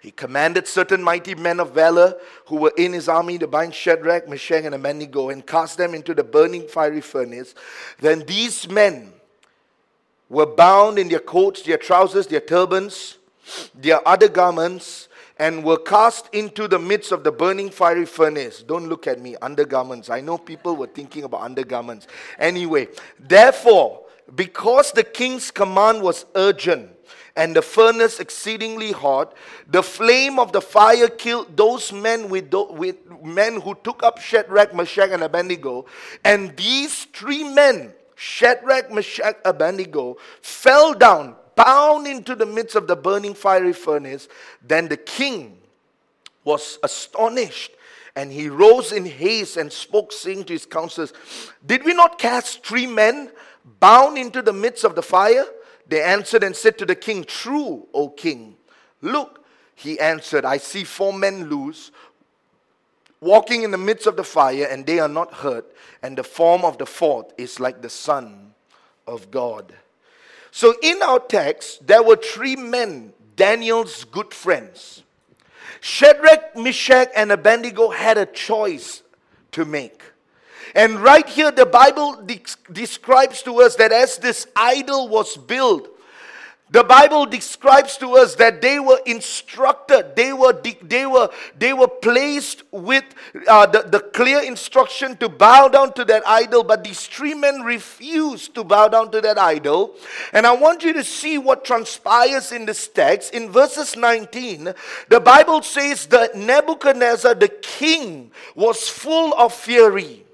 He 0.00 0.10
commanded 0.10 0.66
certain 0.66 1.02
mighty 1.02 1.34
men 1.34 1.60
of 1.60 1.72
valor 1.72 2.18
who 2.46 2.56
were 2.56 2.72
in 2.76 2.92
his 2.92 3.08
army 3.08 3.38
to 3.38 3.46
bind 3.46 3.74
Shadrach, 3.74 4.28
Meshach, 4.28 4.64
and 4.64 4.74
Abednego 4.74 5.30
and 5.30 5.46
cast 5.46 5.78
them 5.78 5.94
into 5.94 6.14
the 6.14 6.24
burning 6.24 6.66
fiery 6.68 7.00
furnace. 7.00 7.54
Then 8.00 8.24
these 8.26 8.68
men 8.68 9.12
were 10.28 10.46
bound 10.46 10.98
in 10.98 11.08
their 11.08 11.20
coats, 11.20 11.62
their 11.62 11.78
trousers, 11.78 12.26
their 12.26 12.40
turbans, 12.40 13.18
their 13.74 14.06
other 14.06 14.28
garments, 14.28 15.08
and 15.38 15.62
were 15.62 15.78
cast 15.78 16.32
into 16.32 16.66
the 16.66 16.78
midst 16.78 17.12
of 17.12 17.22
the 17.22 17.30
burning 17.30 17.70
fiery 17.70 18.06
furnace. 18.06 18.62
Don't 18.62 18.88
look 18.88 19.06
at 19.06 19.20
me, 19.20 19.36
undergarments. 19.42 20.08
I 20.08 20.20
know 20.20 20.38
people 20.38 20.76
were 20.76 20.86
thinking 20.86 21.24
about 21.24 21.42
undergarments. 21.42 22.06
Anyway, 22.38 22.88
therefore, 23.18 24.02
because 24.34 24.92
the 24.92 25.04
king's 25.04 25.50
command 25.50 26.02
was 26.02 26.24
urgent, 26.34 26.90
and 27.36 27.54
the 27.54 27.62
furnace 27.62 28.18
exceedingly 28.18 28.92
hot. 28.92 29.34
The 29.68 29.82
flame 29.82 30.38
of 30.38 30.52
the 30.52 30.60
fire 30.60 31.08
killed 31.08 31.56
those 31.56 31.92
men 31.92 32.30
with, 32.30 32.52
with 32.52 32.96
men 33.22 33.60
who 33.60 33.76
took 33.84 34.02
up 34.02 34.18
Shadrach, 34.18 34.74
Meshach, 34.74 35.10
and 35.10 35.22
Abednego. 35.22 35.84
And 36.24 36.56
these 36.56 37.04
three 37.04 37.44
men, 37.44 37.92
Shadrach, 38.14 38.90
Meshach, 38.90 39.36
Abednego, 39.44 40.16
fell 40.40 40.94
down, 40.94 41.36
bound 41.54 42.06
into 42.06 42.34
the 42.34 42.46
midst 42.46 42.74
of 42.74 42.86
the 42.86 42.96
burning 42.96 43.34
fiery 43.34 43.74
furnace. 43.74 44.28
Then 44.66 44.88
the 44.88 44.96
king 44.96 45.58
was 46.42 46.78
astonished. 46.82 47.72
And 48.14 48.32
he 48.32 48.48
rose 48.48 48.92
in 48.92 49.04
haste 49.04 49.58
and 49.58 49.70
spoke, 49.70 50.10
saying 50.10 50.44
to 50.44 50.54
his 50.54 50.64
counselors, 50.64 51.12
Did 51.66 51.84
we 51.84 51.92
not 51.92 52.18
cast 52.18 52.64
three 52.64 52.86
men 52.86 53.30
bound 53.78 54.16
into 54.16 54.40
the 54.40 54.54
midst 54.54 54.84
of 54.84 54.94
the 54.94 55.02
fire? 55.02 55.44
They 55.88 56.02
answered 56.02 56.42
and 56.42 56.54
said 56.54 56.78
to 56.78 56.86
the 56.86 56.94
king, 56.94 57.24
True, 57.24 57.86
O 57.94 58.08
king. 58.08 58.56
Look, 59.00 59.44
he 59.74 60.00
answered, 60.00 60.44
I 60.44 60.56
see 60.56 60.84
four 60.84 61.12
men 61.12 61.48
loose, 61.48 61.92
walking 63.20 63.62
in 63.62 63.70
the 63.70 63.78
midst 63.78 64.06
of 64.06 64.16
the 64.16 64.24
fire, 64.24 64.66
and 64.70 64.86
they 64.86 64.98
are 64.98 65.08
not 65.08 65.32
hurt, 65.32 65.70
and 66.02 66.16
the 66.16 66.24
form 66.24 66.64
of 66.64 66.78
the 66.78 66.86
fourth 66.86 67.32
is 67.38 67.60
like 67.60 67.82
the 67.82 67.90
Son 67.90 68.54
of 69.06 69.30
God. 69.30 69.72
So 70.50 70.74
in 70.82 71.02
our 71.02 71.20
text, 71.20 71.86
there 71.86 72.02
were 72.02 72.16
three 72.16 72.56
men, 72.56 73.12
Daniel's 73.36 74.04
good 74.04 74.32
friends. 74.32 75.02
Shadrach, 75.80 76.56
Meshach, 76.56 77.10
and 77.14 77.30
Abednego 77.30 77.90
had 77.90 78.18
a 78.18 78.26
choice 78.26 79.02
to 79.52 79.64
make. 79.64 80.02
And 80.74 81.00
right 81.00 81.28
here, 81.28 81.50
the 81.50 81.66
Bible 81.66 82.22
de- 82.22 82.42
describes 82.72 83.42
to 83.42 83.60
us 83.62 83.76
that 83.76 83.92
as 83.92 84.18
this 84.18 84.46
idol 84.56 85.08
was 85.08 85.36
built, 85.36 85.96
the 86.68 86.82
Bible 86.82 87.26
describes 87.26 87.96
to 87.98 88.16
us 88.16 88.34
that 88.36 88.60
they 88.60 88.80
were 88.80 88.98
instructed, 89.06 90.16
they 90.16 90.32
were, 90.32 90.52
de- 90.52 90.76
they 90.82 91.06
were, 91.06 91.30
they 91.56 91.72
were 91.72 91.86
placed 91.86 92.64
with 92.72 93.04
uh, 93.46 93.66
the, 93.66 93.82
the 93.82 94.00
clear 94.00 94.42
instruction 94.42 95.16
to 95.18 95.28
bow 95.28 95.68
down 95.68 95.92
to 95.92 96.04
that 96.06 96.26
idol, 96.26 96.64
but 96.64 96.82
these 96.82 97.06
three 97.06 97.34
men 97.34 97.62
refused 97.62 98.56
to 98.56 98.64
bow 98.64 98.88
down 98.88 99.12
to 99.12 99.20
that 99.20 99.38
idol. 99.38 99.94
And 100.32 100.44
I 100.44 100.56
want 100.56 100.82
you 100.82 100.92
to 100.94 101.04
see 101.04 101.38
what 101.38 101.64
transpires 101.64 102.50
in 102.50 102.66
this 102.66 102.88
text. 102.88 103.32
In 103.32 103.52
verses 103.52 103.96
19, 103.96 104.74
the 105.08 105.20
Bible 105.20 105.62
says 105.62 106.06
that 106.06 106.34
Nebuchadnezzar, 106.34 107.36
the 107.36 107.48
king, 107.48 108.32
was 108.56 108.88
full 108.88 109.32
of 109.34 109.54
fury. 109.54 110.25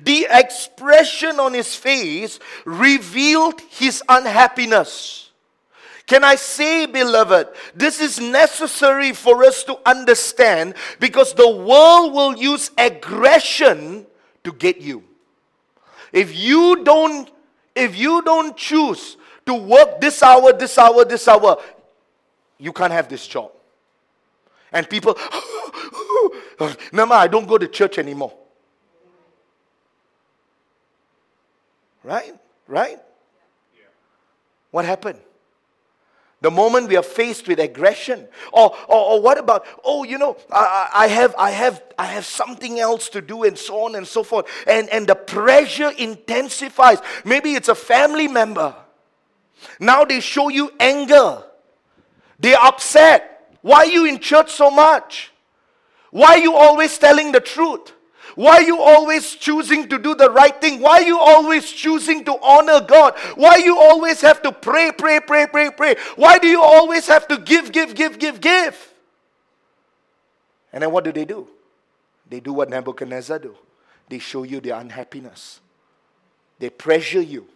The 0.00 0.26
expression 0.30 1.40
on 1.40 1.54
his 1.54 1.74
face 1.74 2.38
revealed 2.64 3.60
his 3.70 4.02
unhappiness. 4.08 5.30
Can 6.06 6.24
I 6.24 6.34
say, 6.34 6.86
beloved, 6.86 7.48
this 7.74 8.00
is 8.00 8.18
necessary 8.20 9.12
for 9.12 9.44
us 9.44 9.64
to 9.64 9.78
understand 9.86 10.74
because 11.00 11.32
the 11.32 11.48
world 11.48 12.12
will 12.12 12.36
use 12.36 12.70
aggression 12.76 14.06
to 14.44 14.52
get 14.52 14.80
you. 14.80 15.04
If 16.12 16.36
you 16.36 16.84
don't 16.84 17.30
if 17.74 17.96
you 17.96 18.22
don't 18.22 18.56
choose 18.56 19.16
to 19.46 19.54
work 19.54 20.00
this 20.00 20.22
hour, 20.22 20.52
this 20.52 20.76
hour, 20.78 21.04
this 21.04 21.26
hour, 21.26 21.56
you 22.58 22.72
can't 22.72 22.92
have 22.92 23.08
this 23.08 23.26
job. 23.26 23.50
And 24.72 24.88
people, 24.88 25.16
Mama, 26.92 27.14
I 27.14 27.26
don't 27.26 27.46
go 27.46 27.58
to 27.58 27.66
church 27.66 27.98
anymore. 27.98 28.32
Right? 32.04 32.34
Right? 32.66 32.98
What 34.70 34.84
happened? 34.84 35.20
The 36.40 36.50
moment 36.50 36.88
we 36.88 36.96
are 36.96 37.04
faced 37.04 37.46
with 37.46 37.60
aggression, 37.60 38.26
or, 38.52 38.74
or, 38.88 39.12
or 39.12 39.22
what 39.22 39.38
about, 39.38 39.64
oh, 39.84 40.02
you 40.02 40.18
know, 40.18 40.36
I, 40.50 40.88
I, 40.92 41.06
have, 41.06 41.36
I, 41.38 41.52
have, 41.52 41.80
I 41.96 42.06
have 42.06 42.26
something 42.26 42.80
else 42.80 43.08
to 43.10 43.20
do, 43.20 43.44
and 43.44 43.56
so 43.56 43.84
on 43.84 43.94
and 43.94 44.04
so 44.06 44.24
forth. 44.24 44.46
And, 44.66 44.88
and 44.88 45.06
the 45.06 45.14
pressure 45.14 45.92
intensifies. 45.96 46.98
Maybe 47.24 47.54
it's 47.54 47.68
a 47.68 47.76
family 47.76 48.26
member. 48.26 48.74
Now 49.78 50.04
they 50.04 50.18
show 50.18 50.48
you 50.48 50.72
anger. 50.80 51.44
They're 52.40 52.60
upset. 52.60 53.56
Why 53.62 53.76
are 53.76 53.86
you 53.86 54.06
in 54.06 54.18
church 54.18 54.50
so 54.50 54.68
much? 54.68 55.30
Why 56.10 56.30
are 56.30 56.38
you 56.38 56.56
always 56.56 56.98
telling 56.98 57.30
the 57.30 57.40
truth? 57.40 57.92
Why 58.34 58.56
are 58.56 58.62
you 58.62 58.80
always 58.80 59.34
choosing 59.34 59.88
to 59.88 59.98
do 59.98 60.14
the 60.14 60.30
right 60.30 60.58
thing? 60.60 60.80
Why 60.80 61.00
are 61.00 61.02
you 61.02 61.18
always 61.18 61.70
choosing 61.70 62.24
to 62.24 62.38
honor 62.42 62.80
God? 62.80 63.14
Why 63.34 63.56
you 63.56 63.78
always 63.78 64.20
have 64.22 64.42
to 64.42 64.52
pray, 64.52 64.90
pray, 64.96 65.20
pray, 65.20 65.46
pray, 65.46 65.70
pray? 65.70 65.96
Why 66.16 66.38
do 66.38 66.48
you 66.48 66.62
always 66.62 67.06
have 67.08 67.28
to 67.28 67.38
give, 67.38 67.72
give, 67.72 67.94
give, 67.94 68.18
give, 68.18 68.40
give? 68.40 68.94
And 70.72 70.82
then 70.82 70.90
what 70.90 71.04
do 71.04 71.12
they 71.12 71.24
do? 71.24 71.48
They 72.28 72.40
do 72.40 72.52
what 72.52 72.70
Nebuchadnezzar 72.70 73.38
do. 73.38 73.54
They 74.08 74.18
show 74.18 74.42
you 74.42 74.60
their 74.60 74.76
unhappiness. 74.76 75.60
They 76.58 76.70
pressure 76.70 77.20
you. 77.20 77.46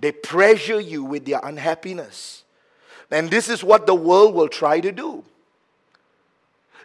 They 0.00 0.12
pressure 0.12 0.80
you 0.80 1.04
with 1.04 1.26
their 1.26 1.40
unhappiness. 1.42 2.44
And 3.10 3.30
this 3.30 3.48
is 3.48 3.62
what 3.62 3.86
the 3.86 3.94
world 3.94 4.34
will 4.34 4.48
try 4.48 4.80
to 4.80 4.90
do. 4.90 5.24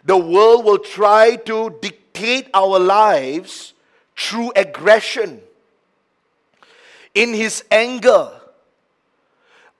The 0.04 0.16
world 0.16 0.64
will 0.64 0.78
try 0.78 1.36
to 1.36 1.70
dictate 1.80 1.97
dictate 2.18 2.48
our 2.54 2.78
lives 2.78 3.74
through 4.16 4.52
aggression. 4.56 5.40
In 7.14 7.34
his 7.34 7.64
anger, 7.70 8.30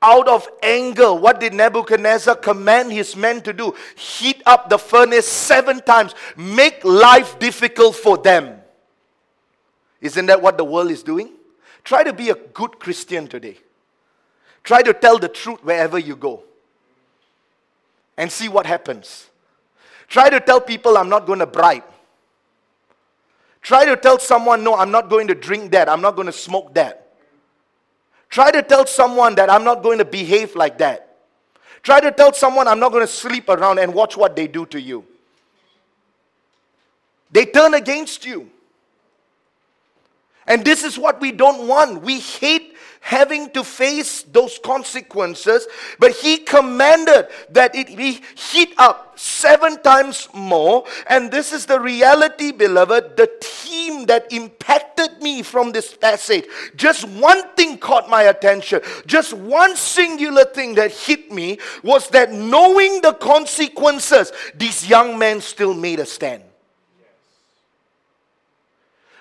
out 0.01 0.29
of 0.29 0.49
anger, 0.63 1.13
what 1.13 1.41
did 1.41 1.55
Nebuchadnezzar 1.55 2.37
command 2.37 2.93
his 2.93 3.17
men 3.17 3.43
to 3.43 3.53
do? 3.53 3.75
Heat 3.97 4.43
up 4.47 4.69
the 4.69 4.79
furnace 4.79 5.29
seven 5.29 5.81
times, 5.81 6.15
make 6.37 6.85
life 6.85 7.39
difficult 7.39 7.97
for 7.97 8.17
them. 8.17 8.61
Isn't 10.01 10.27
that 10.27 10.41
what 10.41 10.57
the 10.57 10.65
world 10.65 10.91
is 10.91 11.03
doing? 11.03 11.31
Try 11.83 12.05
to 12.05 12.13
be 12.13 12.31
a 12.31 12.35
good 12.35 12.79
Christian 12.79 13.27
today. 13.27 13.59
Try 14.63 14.83
to 14.83 14.93
tell 14.93 15.19
the 15.19 15.29
truth 15.29 15.65
wherever 15.65 15.99
you 15.99 16.15
go 16.15 16.43
and 18.17 18.31
see 18.31 18.49
what 18.49 18.67
happens. 18.67 19.29
Try 20.07 20.31
to 20.31 20.41
tell 20.41 20.61
people, 20.61 20.97
I'm 20.97 21.09
not 21.09 21.27
going 21.27 21.39
to 21.41 21.47
bribe. 21.47 21.85
Try 23.63 23.85
to 23.85 23.97
tell 23.97 24.19
someone, 24.19 24.65
no, 24.65 24.75
I'm 24.75 24.91
not 24.91 25.11
going 25.11 25.29
to 25.29 25.35
drink 25.35 25.73
that. 25.73 25.89
I'm 25.89 26.01
not 26.01 26.17
going 26.17 26.27
to 26.27 26.33
smoke 26.33 26.75
that. 26.75 27.17
Try 28.29 28.51
to 28.51 28.63
tell 28.63 28.87
someone 28.87 29.35
that 29.37 29.51
I'm 29.51 29.65
not 29.65 29.83
going 29.83 29.99
to 29.99 30.05
behave 30.05 30.55
like 30.55 30.79
that. 30.79 31.17
Try 31.83 32.01
to 32.01 32.11
tell 32.11 32.33
someone 32.33 32.69
I'm 32.69 32.81
not 32.81 32.93
going 32.93 33.07
to 33.07 33.13
sleep 33.13 33.49
around 33.49 33.79
and 33.79 33.95
watch 33.95 34.17
what 34.17 34.37
they 34.37 34.47
do 34.47 34.67
to 34.67 34.81
you. 34.81 35.05
They 37.31 37.47
turn 37.47 37.75
against 37.75 38.25
you. 38.25 38.51
And 40.47 40.65
this 40.65 40.83
is 40.83 40.99
what 40.99 41.21
we 41.21 41.31
don't 41.31 41.69
want. 41.69 42.03
We 42.03 42.21
hate 42.21 42.58
having 43.09 43.49
to 43.49 43.65
face 43.65 44.23
those 44.25 44.59
consequences, 44.63 45.67
but 45.99 46.13
he 46.13 46.37
commanded 46.37 47.27
that 47.49 47.75
it 47.75 47.97
be 47.97 48.21
heat 48.37 48.75
up 48.77 49.19
seven 49.19 49.81
times 49.83 50.29
more. 50.35 50.85
And 51.09 51.33
this 51.33 51.51
is 51.55 51.65
the 51.65 51.81
reality, 51.81 52.53
beloved, 52.53 53.17
the 53.17 53.31
theme 53.41 54.05
that 54.07 54.31
impacted 54.31 55.23
me 55.23 55.43
from 55.43 55.73
this 55.73 55.95
passage. 55.97 56.45
Just 56.77 57.09
one 57.09 57.49
thing 57.57 57.79
caught 57.79 58.11
my 58.11 58.25
attention, 58.25 58.83
just 59.07 59.33
one 59.33 59.75
singular 59.75 60.45
thing 60.45 60.75
that 60.75 60.93
hit 60.93 61.33
me 61.33 61.59
was 61.83 62.11
that 62.11 62.31
knowing 62.31 63.01
the 63.01 63.15
consequences, 63.15 64.33
these 64.55 64.87
young 64.87 65.19
men 65.19 65.41
still 65.41 65.73
made 65.73 65.99
a 65.99 66.07
stand. 66.07 66.43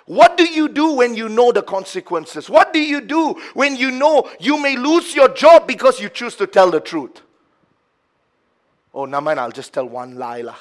What 0.07 0.37
do 0.37 0.45
you 0.45 0.69
do 0.69 0.93
when 0.93 1.15
you 1.15 1.27
know 1.27 1.51
the 1.51 1.61
consequences? 1.61 2.49
What 2.49 2.71
do 2.71 2.79
you 2.79 3.01
do 3.01 3.33
when 3.53 3.75
you 3.75 3.91
know 3.91 4.31
you 4.39 4.57
may 4.57 4.77
lose 4.77 5.13
your 5.13 5.27
job 5.27 5.67
because 5.67 5.99
you 5.99 6.07
choose 6.07 6.35
to 6.37 6.47
tell 6.47 6.71
the 6.71 6.79
truth? 6.79 7.21
Oh, 8.93 9.03
now 9.03 9.19
man, 9.19 9.37
I'll 9.37 9.51
just 9.51 9.73
tell 9.73 9.85
one 9.85 10.15
lie. 10.15 10.41
Lah. 10.41 10.55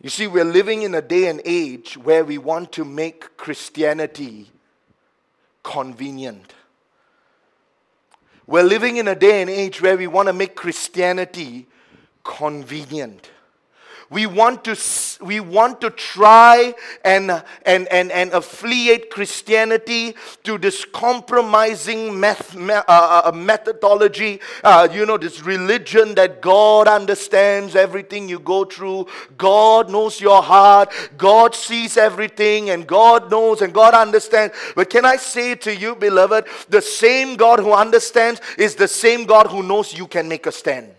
You 0.00 0.10
see, 0.10 0.28
we're 0.28 0.44
living 0.44 0.82
in 0.82 0.94
a 0.94 1.02
day 1.02 1.26
and 1.26 1.42
age 1.44 1.96
where 1.96 2.24
we 2.24 2.38
want 2.38 2.70
to 2.72 2.84
make 2.84 3.36
Christianity 3.36 4.48
convenient. 5.64 6.54
We're 8.46 8.62
living 8.62 8.96
in 8.96 9.08
a 9.08 9.16
day 9.16 9.42
and 9.42 9.50
age 9.50 9.82
where 9.82 9.96
we 9.96 10.06
want 10.06 10.28
to 10.28 10.32
make 10.32 10.54
Christianity 10.54 11.66
convenient. 12.22 13.28
We 14.10 14.24
want 14.24 14.64
to, 14.64 14.76
we 15.22 15.38
want 15.38 15.82
to 15.82 15.90
try 15.90 16.74
and, 17.04 17.30
and, 17.66 17.86
and, 17.88 18.10
and 18.10 18.32
affiliate 18.32 19.10
Christianity 19.10 20.14
to 20.44 20.56
this 20.56 20.86
compromising 20.86 22.18
meth, 22.18 22.56
me, 22.56 22.72
uh, 22.72 22.82
uh, 22.88 23.22
uh, 23.26 23.32
methodology, 23.32 24.40
uh, 24.64 24.88
you 24.90 25.04
know, 25.04 25.18
this 25.18 25.42
religion 25.42 26.14
that 26.14 26.40
God 26.40 26.88
understands 26.88 27.76
everything 27.76 28.30
you 28.30 28.38
go 28.38 28.64
through. 28.64 29.08
God 29.36 29.90
knows 29.90 30.22
your 30.22 30.42
heart. 30.42 30.90
God 31.18 31.54
sees 31.54 31.98
everything 31.98 32.70
and 32.70 32.86
God 32.86 33.30
knows 33.30 33.60
and 33.60 33.74
God 33.74 33.92
understands. 33.92 34.54
But 34.74 34.88
can 34.88 35.04
I 35.04 35.16
say 35.16 35.54
to 35.56 35.76
you, 35.76 35.94
beloved, 35.94 36.46
the 36.70 36.80
same 36.80 37.36
God 37.36 37.58
who 37.58 37.74
understands 37.74 38.40
is 38.56 38.74
the 38.74 38.88
same 38.88 39.26
God 39.26 39.48
who 39.48 39.62
knows 39.62 39.92
you 39.92 40.06
can 40.06 40.28
make 40.28 40.46
a 40.46 40.52
stand. 40.52 40.94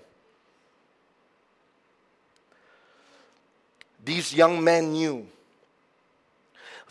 These 4.09 4.33
young 4.33 4.63
men 4.63 4.93
knew 4.93 5.27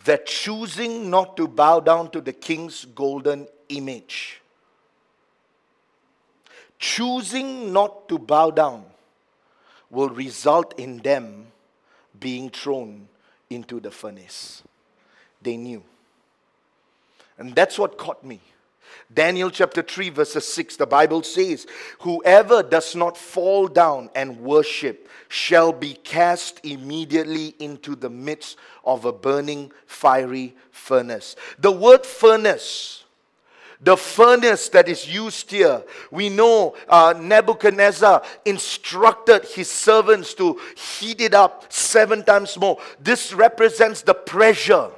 that 0.05 0.25
choosing 0.25 1.11
not 1.11 1.37
to 1.37 1.49
bow 1.49 1.81
down 1.81 2.13
to 2.13 2.21
the 2.21 2.33
king's 2.33 2.85
golden 2.85 3.49
image, 3.69 4.41
choosing 6.79 7.73
not 7.73 8.09
to 8.09 8.21
bow 8.21 8.53
down, 8.53 8.85
will 9.91 10.11
result 10.11 10.79
in 10.79 10.99
them 10.99 11.49
being 12.21 12.51
thrown 12.51 13.09
into 13.51 13.81
the 13.81 13.91
furnace. 13.91 14.63
They 15.43 15.57
knew. 15.57 15.83
And 17.37 17.53
that's 17.53 17.81
what 17.81 17.99
caught 17.99 18.23
me. 18.23 18.39
Daniel 19.13 19.51
chapter 19.51 19.83
3, 19.83 20.11
verses 20.11 20.47
6, 20.47 20.77
the 20.77 20.87
Bible 20.87 21.23
says, 21.23 21.67
Whoever 22.01 22.63
does 22.63 22.95
not 22.95 23.17
fall 23.17 23.67
down 23.67 24.11
and 24.15 24.41
worship 24.41 25.09
shall 25.29 25.73
be 25.73 25.95
cast 25.95 26.65
immediately 26.65 27.55
into 27.59 27.95
the 27.95 28.11
midst 28.11 28.59
of 28.85 29.05
a 29.05 29.13
burning 29.13 29.73
fiery 29.87 30.55
furnace. 30.71 31.37
The 31.59 31.73
word 31.73 32.05
furnace, 32.05 33.05
the 33.81 33.97
furnace 33.97 34.69
that 34.71 34.89
is 34.89 35.13
used 35.13 35.51
here, 35.51 35.83
we 36.11 36.29
know 36.29 36.75
uh, 36.89 37.15
Nebuchadnezzar 37.19 38.23
instructed 38.45 39.45
his 39.45 39.71
servants 39.71 40.35
to 40.35 40.61
heat 40.77 41.21
it 41.21 41.35
up 41.35 41.73
seven 41.73 42.25
times 42.25 42.59
more. 42.59 42.79
This 43.01 43.33
represents 43.33 44.03
the 44.03 44.15
pressure 44.15 44.91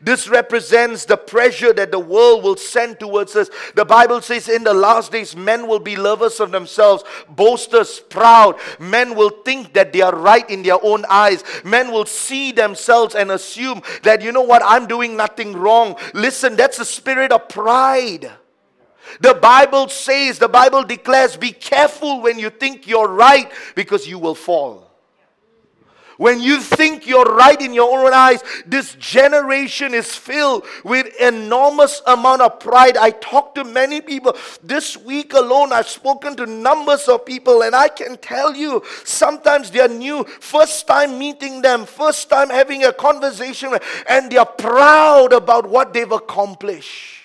this 0.00 0.28
represents 0.28 1.04
the 1.04 1.16
pressure 1.16 1.72
that 1.72 1.90
the 1.90 1.98
world 1.98 2.44
will 2.44 2.56
send 2.56 3.00
towards 3.00 3.36
us. 3.36 3.50
The 3.74 3.84
Bible 3.84 4.20
says 4.20 4.48
in 4.48 4.64
the 4.64 4.74
last 4.74 5.12
days, 5.12 5.34
men 5.36 5.66
will 5.66 5.78
be 5.78 5.96
lovers 5.96 6.40
of 6.40 6.50
themselves, 6.50 7.04
boasters, 7.28 8.00
proud. 8.00 8.56
Men 8.78 9.14
will 9.14 9.30
think 9.30 9.72
that 9.74 9.92
they 9.92 10.00
are 10.00 10.14
right 10.14 10.48
in 10.48 10.62
their 10.62 10.82
own 10.82 11.04
eyes. 11.08 11.44
Men 11.64 11.90
will 11.90 12.06
see 12.06 12.52
themselves 12.52 13.14
and 13.14 13.30
assume 13.30 13.82
that, 14.02 14.22
you 14.22 14.32
know 14.32 14.42
what, 14.42 14.62
I'm 14.64 14.86
doing 14.86 15.16
nothing 15.16 15.52
wrong. 15.52 15.96
Listen, 16.14 16.56
that's 16.56 16.78
the 16.78 16.84
spirit 16.84 17.32
of 17.32 17.48
pride. 17.48 18.30
The 19.20 19.34
Bible 19.34 19.88
says, 19.88 20.38
the 20.38 20.48
Bible 20.48 20.84
declares, 20.84 21.36
be 21.36 21.52
careful 21.52 22.22
when 22.22 22.38
you 22.38 22.50
think 22.50 22.86
you're 22.86 23.08
right 23.08 23.50
because 23.74 24.06
you 24.06 24.18
will 24.18 24.34
fall. 24.34 24.91
When 26.22 26.40
you 26.40 26.60
think 26.60 27.04
you're 27.04 27.34
right 27.34 27.60
in 27.60 27.74
your 27.74 27.98
own 27.98 28.14
eyes, 28.14 28.44
this 28.64 28.94
generation 28.94 29.92
is 29.92 30.14
filled 30.14 30.64
with 30.84 31.12
enormous 31.20 32.00
amount 32.06 32.42
of 32.42 32.60
pride. 32.60 32.96
I 32.96 33.10
talked 33.10 33.56
to 33.56 33.64
many 33.64 34.00
people 34.00 34.36
this 34.62 34.96
week 34.96 35.32
alone. 35.32 35.72
I've 35.72 35.88
spoken 35.88 36.36
to 36.36 36.46
numbers 36.46 37.08
of 37.08 37.26
people, 37.26 37.62
and 37.62 37.74
I 37.74 37.88
can 37.88 38.16
tell 38.18 38.54
you 38.54 38.84
sometimes 39.02 39.72
they 39.72 39.80
are 39.80 39.88
new, 39.88 40.22
first 40.22 40.86
time 40.86 41.18
meeting 41.18 41.60
them, 41.60 41.86
first 41.86 42.30
time 42.30 42.50
having 42.50 42.84
a 42.84 42.92
conversation, 42.92 43.76
and 44.08 44.30
they 44.30 44.36
are 44.36 44.46
proud 44.46 45.32
about 45.32 45.68
what 45.68 45.92
they've 45.92 46.12
accomplished. 46.12 47.16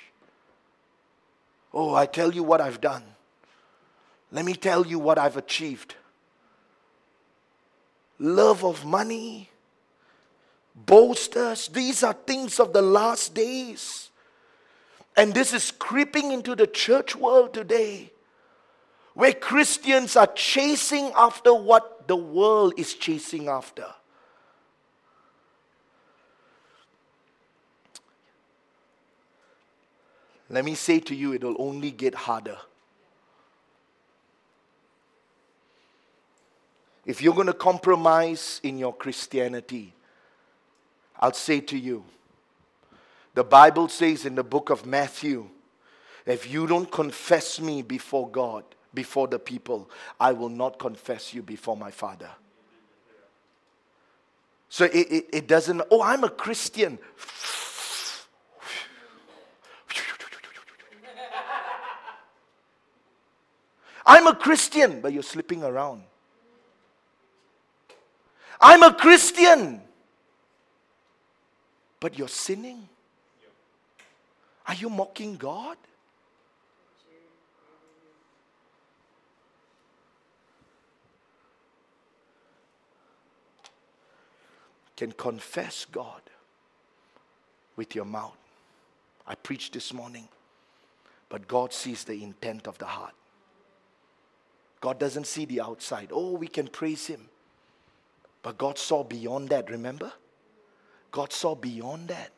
Oh, 1.71 1.93
I 1.93 2.07
tell 2.07 2.33
you 2.33 2.41
what 2.41 2.61
I've 2.61 2.81
done. 2.81 3.03
Let 4.31 4.43
me 4.43 4.55
tell 4.55 4.87
you 4.87 4.97
what 4.97 5.19
I've 5.19 5.37
achieved 5.37 5.93
love 8.19 8.63
of 8.63 8.85
money, 8.85 9.49
boasters. 10.75 11.67
These 11.67 12.03
are 12.03 12.13
things 12.13 12.59
of 12.59 12.73
the 12.73 12.81
last 12.81 13.33
days. 13.33 14.09
And 15.15 15.33
this 15.33 15.53
is 15.53 15.71
creeping 15.71 16.31
into 16.31 16.55
the 16.55 16.67
church 16.67 17.15
world 17.15 17.53
today, 17.53 18.11
where 19.13 19.33
Christians 19.33 20.15
are 20.15 20.27
chasing 20.27 21.11
after 21.15 21.53
what 21.53 22.07
the 22.07 22.15
world 22.15 22.73
is 22.77 22.93
chasing 22.93 23.47
after. 23.47 23.87
Let 30.49 30.63
me 30.63 30.75
say 30.75 30.99
to 31.01 31.15
you, 31.15 31.33
it 31.33 31.43
will 31.43 31.57
only 31.59 31.91
get 31.91 32.15
harder. 32.15 32.57
If 37.07 37.21
you're 37.21 37.33
going 37.33 37.47
to 37.47 37.53
compromise 37.53 38.59
in 38.63 38.77
your 38.77 38.93
Christianity, 38.93 39.93
I'll 41.17 41.31
say 41.31 41.61
to 41.61 41.77
you, 41.77 42.03
the 43.33 43.45
Bible 43.45 43.87
says 43.87 44.25
in 44.25 44.35
the 44.35 44.43
book 44.43 44.69
of 44.69 44.85
Matthew, 44.85 45.49
if 46.25 46.51
you 46.51 46.67
don't 46.67 46.91
confess 46.91 47.61
me 47.61 47.81
before 47.81 48.29
God, 48.29 48.65
before 48.93 49.29
the 49.29 49.39
people, 49.39 49.89
I 50.19 50.33
will 50.33 50.49
not 50.49 50.79
confess 50.79 51.33
you 51.33 51.41
before 51.41 51.77
my 51.77 51.91
Father. 51.91 52.29
So 54.67 54.83
it, 54.83 54.91
it, 54.93 55.29
it 55.31 55.47
doesn't, 55.47 55.81
oh, 55.89 56.03
I'm 56.03 56.25
a 56.25 56.29
Christian. 56.29 56.99
I'm 64.05 64.27
a 64.27 64.35
Christian, 64.35 64.99
but 64.99 65.13
you're 65.13 65.23
slipping 65.23 65.63
around. 65.63 66.03
I'm 68.59 68.83
a 68.83 68.93
Christian. 68.93 69.81
But 71.99 72.17
you're 72.17 72.27
sinning. 72.27 72.87
Are 74.67 74.75
you 74.75 74.89
mocking 74.89 75.35
God? 75.35 75.77
Can 84.95 85.11
confess 85.11 85.85
God 85.85 86.21
with 87.75 87.93
your 87.93 88.05
mouth. 88.05 88.35
I 89.27 89.35
preached 89.35 89.73
this 89.73 89.93
morning, 89.93 90.27
but 91.29 91.47
God 91.47 91.71
sees 91.71 92.03
the 92.03 92.23
intent 92.23 92.67
of 92.67 92.77
the 92.79 92.85
heart. 92.85 93.13
God 94.81 94.99
doesn't 94.99 95.27
see 95.27 95.45
the 95.45 95.61
outside. 95.61 96.09
Oh, 96.11 96.31
we 96.31 96.47
can 96.47 96.67
praise 96.67 97.07
Him. 97.07 97.29
But 98.47 98.57
God 98.57 98.77
saw 98.77 99.03
beyond 99.03 99.49
that, 99.49 99.69
remember? 99.69 100.09
God 101.11 101.33
saw 101.33 101.53
beyond 101.53 102.07
that. 102.07 102.31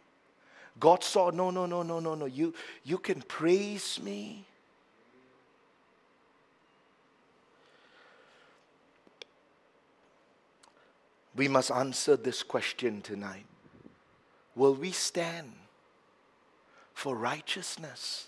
God 0.79 1.03
saw, 1.03 1.29
no, 1.29 1.51
no, 1.51 1.67
no, 1.67 1.83
no, 1.83 1.99
no, 1.99 2.15
no. 2.15 2.25
You, 2.25 2.51
you 2.83 2.97
can 2.97 3.21
praise 3.21 4.01
me. 4.01 4.43
We 11.35 11.47
must 11.47 11.69
answer 11.69 12.17
this 12.17 12.41
question 12.41 13.03
tonight. 13.03 13.45
Will 14.55 14.73
we 14.73 14.89
stand 14.89 15.53
for 16.95 17.15
righteousness? 17.15 18.25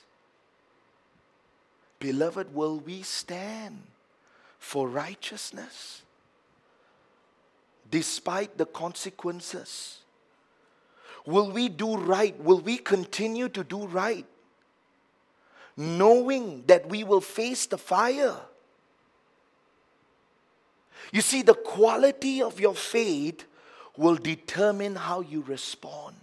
Beloved, 1.97 2.53
will 2.53 2.77
we 2.77 3.01
stand 3.01 3.81
for 4.59 4.87
righteousness? 4.87 6.03
Despite 7.91 8.58
the 8.58 8.65
consequences? 8.65 9.99
Will 11.25 11.51
we 11.51 11.69
do 11.69 11.97
right? 11.97 12.38
Will 12.43 12.62
we 12.62 12.77
continue 12.77 13.49
to 13.49 13.63
do 13.63 13.86
right? 13.86 14.25
Knowing 15.77 16.63
that 16.67 16.89
we 16.89 17.04
will 17.04 17.21
face 17.21 17.67
the 17.67 17.77
fire. 17.77 18.38
You 21.12 21.21
see, 21.21 21.41
the 21.41 21.54
quality 21.54 22.41
of 22.41 22.60
your 22.60 22.75
faith 22.75 23.45
will 23.97 24.15
determine 24.15 24.95
how 24.95 25.21
you 25.21 25.41
respond. 25.41 26.15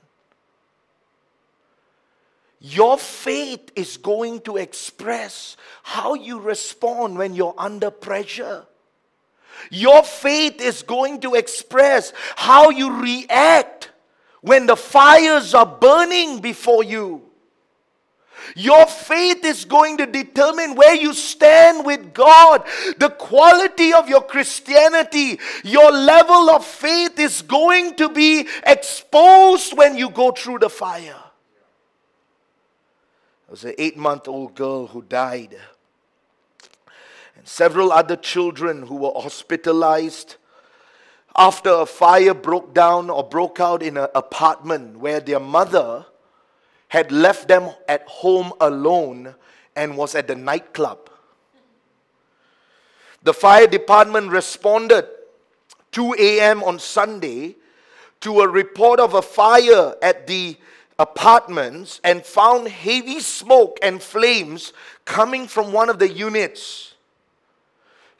Your 2.60 2.98
faith 2.98 3.70
is 3.76 3.98
going 3.98 4.40
to 4.40 4.56
express 4.56 5.56
how 5.82 6.14
you 6.14 6.40
respond 6.40 7.16
when 7.16 7.34
you're 7.34 7.54
under 7.56 7.90
pressure. 7.90 8.66
Your 9.70 10.02
faith 10.02 10.60
is 10.60 10.82
going 10.82 11.20
to 11.20 11.34
express 11.34 12.12
how 12.36 12.70
you 12.70 13.00
react 13.00 13.90
when 14.40 14.66
the 14.66 14.76
fires 14.76 15.54
are 15.54 15.66
burning 15.66 16.40
before 16.40 16.84
you. 16.84 17.22
Your 18.56 18.86
faith 18.86 19.44
is 19.44 19.64
going 19.64 19.98
to 19.98 20.06
determine 20.06 20.74
where 20.74 20.94
you 20.94 21.12
stand 21.12 21.84
with 21.84 22.14
God. 22.14 22.64
The 22.98 23.10
quality 23.10 23.92
of 23.92 24.08
your 24.08 24.22
Christianity, 24.22 25.38
your 25.64 25.90
level 25.90 26.50
of 26.50 26.64
faith 26.64 27.18
is 27.18 27.42
going 27.42 27.96
to 27.96 28.08
be 28.08 28.48
exposed 28.64 29.76
when 29.76 29.96
you 29.96 30.10
go 30.10 30.30
through 30.30 30.60
the 30.60 30.70
fire. 30.70 31.22
There 33.46 33.50
was 33.50 33.64
an 33.64 33.74
eight 33.78 33.96
month 33.96 34.28
old 34.28 34.54
girl 34.54 34.86
who 34.86 35.02
died 35.02 35.56
and 37.38 37.46
several 37.46 37.92
other 37.92 38.16
children 38.16 38.82
who 38.82 38.96
were 38.96 39.12
hospitalized 39.14 40.36
after 41.36 41.70
a 41.70 41.86
fire 41.86 42.34
broke 42.34 42.74
down 42.74 43.08
or 43.08 43.22
broke 43.22 43.60
out 43.60 43.80
in 43.80 43.96
an 43.96 44.08
apartment 44.16 44.98
where 44.98 45.20
their 45.20 45.38
mother 45.38 46.04
had 46.88 47.12
left 47.12 47.46
them 47.46 47.70
at 47.86 48.02
home 48.08 48.52
alone 48.60 49.36
and 49.76 49.96
was 49.96 50.16
at 50.16 50.26
the 50.26 50.34
nightclub. 50.34 51.08
The 53.22 53.32
fire 53.32 53.68
department 53.68 54.30
responded 54.32 55.06
2 55.92 56.16
a.m. 56.18 56.64
on 56.64 56.80
Sunday 56.80 57.54
to 58.20 58.40
a 58.40 58.48
report 58.48 58.98
of 58.98 59.14
a 59.14 59.22
fire 59.22 59.94
at 60.02 60.26
the 60.26 60.56
apartments 60.98 62.00
and 62.02 62.26
found 62.26 62.66
heavy 62.66 63.20
smoke 63.20 63.78
and 63.80 64.02
flames 64.02 64.72
coming 65.04 65.46
from 65.46 65.72
one 65.72 65.88
of 65.88 66.00
the 66.00 66.08
units. 66.08 66.87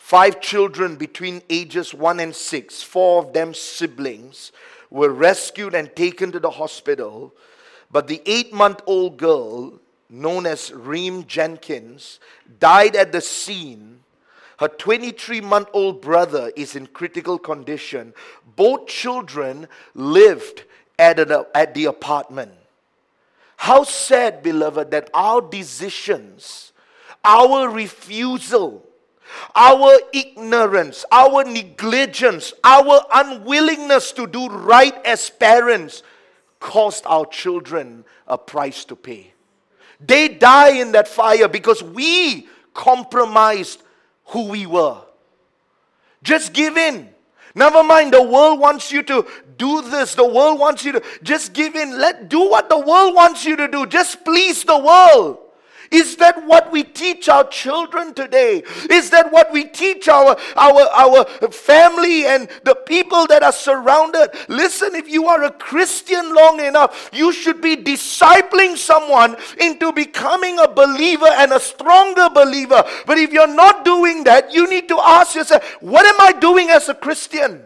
Five 0.09 0.41
children 0.41 0.97
between 0.97 1.43
ages 1.51 1.93
one 1.93 2.19
and 2.19 2.35
six, 2.35 2.83
four 2.83 3.23
of 3.23 3.35
them 3.35 3.53
siblings, 3.53 4.53
were 4.89 5.11
rescued 5.11 5.75
and 5.75 5.95
taken 5.95 6.33
to 6.33 6.41
the 6.41 6.49
hospital. 6.49 7.35
But 7.91 8.07
the 8.07 8.23
eight 8.25 8.51
month 8.51 8.81
old 8.87 9.19
girl, 9.19 9.79
known 10.09 10.47
as 10.47 10.73
Reem 10.73 11.27
Jenkins, 11.27 12.21
died 12.59 12.97
at 12.97 13.13
the 13.13 13.21
scene. 13.21 14.01
Her 14.59 14.69
23 14.69 15.43
month 15.43 15.69
old 15.75 16.01
brother 16.01 16.53
is 16.57 16.75
in 16.75 16.87
critical 16.87 17.39
condition. 17.39 18.15
Both 18.57 18.87
children 18.87 19.69
lived 19.93 20.65
at, 20.99 21.21
a, 21.21 21.47
at 21.55 21.75
the 21.75 21.85
apartment. 21.85 22.53
How 23.59 23.85
sad, 23.85 24.43
beloved, 24.43 24.91
that 24.91 25.11
our 25.13 25.43
decisions, 25.43 26.73
our 27.23 27.69
refusal, 27.69 28.88
our 29.55 29.99
ignorance, 30.13 31.05
our 31.11 31.45
negligence, 31.45 32.53
our 32.65 33.01
unwillingness 33.13 34.13
to 34.13 34.27
do 34.27 34.49
right 34.49 34.95
as 35.05 35.31
parents 35.31 36.03
cost 36.61 37.05
our 37.07 37.27
children 37.27 38.05
a 38.27 38.39
price 38.39 38.85
to 38.87 38.97
pay. 38.97 39.33
They 40.01 40.29
die 40.29 40.81
in 40.81 40.93
that 40.93 41.09
fire 41.09 41.49
because 41.49 41.83
we 41.83 42.49
compromised 42.75 43.83
who 44.27 44.49
we 44.49 44.67
were. 44.67 44.99
Just 46.23 46.53
give 46.53 46.77
in. 46.77 47.09
Never 47.55 47.83
mind, 47.83 48.13
the 48.13 48.23
world 48.23 48.61
wants 48.61 48.93
you 48.93 49.03
to 49.05 49.27
do 49.57 49.83
this. 49.83 50.15
The 50.15 50.27
world 50.27 50.61
wants 50.61 50.85
you 50.85 50.93
to 50.93 51.03
just 51.23 51.53
give 51.53 51.75
in. 51.75 51.99
Let 51.99 52.29
do 52.29 52.49
what 52.49 52.69
the 52.69 52.79
world 52.79 53.15
wants 53.15 53.45
you 53.45 53.57
to 53.57 53.67
do. 53.67 53.87
Just 53.87 54.25
please 54.25 54.63
the 54.63 54.79
world. 54.79 55.39
Is 55.91 56.17
that 56.17 56.47
what 56.47 56.71
we 56.71 56.83
teach 56.83 57.29
our 57.29 57.47
children 57.49 58.15
today? 58.15 58.63
Is 58.91 59.11
that 59.11 59.33
what 59.33 59.53
we 59.53 59.65
teach 59.65 60.09
our, 60.09 60.37
our, 60.57 60.83
our 60.95 61.25
family 61.51 62.27
and 62.27 62.49
the 62.65 62.75
people 62.75 63.27
that 63.29 63.43
are 63.43 63.53
surrounded? 63.53 64.31
Listen, 64.49 64.95
if 64.95 65.09
you 65.09 65.27
are 65.27 65.45
a 65.45 65.51
Christian 65.51 66.35
long 66.35 66.61
enough, 66.61 67.11
you 67.13 67.33
should 67.33 67.61
be 67.61 67.77
discipling 67.77 68.77
someone 68.77 69.37
into 69.61 69.93
becoming 69.93 70.59
a 70.59 70.69
believer 70.69 71.29
and 71.33 71.53
a 71.53 71.61
stronger 71.61 72.29
believer. 72.31 72.85
But 73.07 73.19
if 73.19 73.33
you're 73.33 73.55
not 73.55 73.85
doing 73.85 74.25
that, 74.25 74.53
you 74.53 74.69
need 74.69 74.89
to 74.89 74.99
ask 74.99 75.35
yourself, 75.35 75.65
what 75.81 76.05
am 76.05 76.21
I 76.21 76.39
doing 76.39 76.71
as 76.71 76.89
a 76.89 76.95
Christian? 76.95 77.63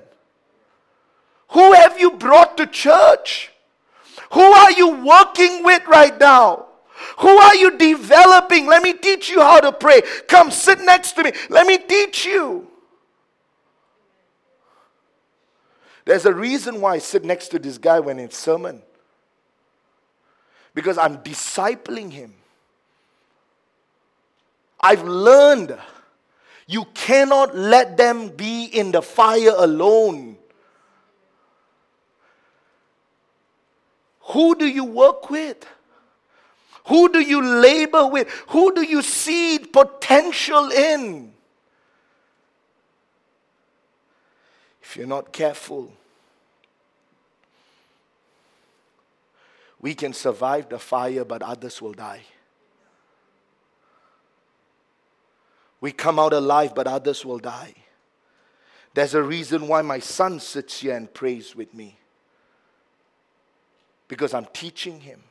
Who 1.48 1.72
have 1.72 1.98
you 2.00 2.12
brought 2.12 2.56
to 2.56 2.66
church? 2.66 3.50
Who 4.32 4.40
are 4.40 4.72
you 4.72 5.04
working 5.04 5.62
with 5.62 5.86
right 5.86 6.18
now? 6.18 6.66
Who 7.18 7.28
are 7.28 7.54
you 7.54 7.76
developing? 7.76 8.66
Let 8.66 8.82
me 8.82 8.92
teach 8.92 9.30
you 9.30 9.40
how 9.40 9.60
to 9.60 9.72
pray. 9.72 10.02
Come 10.28 10.50
sit 10.50 10.80
next 10.80 11.12
to 11.12 11.24
me. 11.24 11.32
Let 11.48 11.66
me 11.66 11.78
teach 11.78 12.24
you. 12.24 12.68
There's 16.04 16.26
a 16.26 16.32
reason 16.32 16.80
why 16.80 16.94
I 16.94 16.98
sit 16.98 17.24
next 17.24 17.48
to 17.48 17.58
this 17.58 17.78
guy 17.78 18.00
when 18.00 18.18
it's 18.18 18.36
sermon. 18.36 18.82
Because 20.74 20.98
I'm 20.98 21.18
discipling 21.18 22.10
him. 22.10 22.34
I've 24.80 25.04
learned 25.04 25.78
you 26.66 26.86
cannot 26.94 27.56
let 27.56 27.96
them 27.96 28.28
be 28.30 28.64
in 28.64 28.92
the 28.92 29.02
fire 29.02 29.52
alone. 29.56 30.38
Who 34.20 34.54
do 34.54 34.66
you 34.66 34.84
work 34.84 35.30
with? 35.30 35.66
Who 36.86 37.08
do 37.10 37.20
you 37.20 37.42
labor 37.42 38.06
with? 38.06 38.28
Who 38.48 38.74
do 38.74 38.82
you 38.82 39.02
see 39.02 39.58
potential 39.58 40.70
in? 40.70 41.32
If 44.82 44.96
you're 44.96 45.06
not 45.06 45.32
careful, 45.32 45.92
we 49.80 49.94
can 49.94 50.12
survive 50.12 50.68
the 50.68 50.78
fire, 50.78 51.24
but 51.24 51.42
others 51.42 51.80
will 51.80 51.92
die. 51.92 52.22
We 55.80 55.92
come 55.92 56.18
out 56.18 56.32
alive, 56.32 56.74
but 56.74 56.86
others 56.86 57.24
will 57.24 57.38
die. 57.38 57.74
There's 58.94 59.14
a 59.14 59.22
reason 59.22 59.68
why 59.68 59.82
my 59.82 59.98
son 59.98 60.38
sits 60.40 60.80
here 60.80 60.96
and 60.96 61.12
prays 61.12 61.56
with 61.56 61.72
me. 61.74 61.96
Because 64.08 64.34
I'm 64.34 64.46
teaching 64.52 65.00
him 65.00 65.22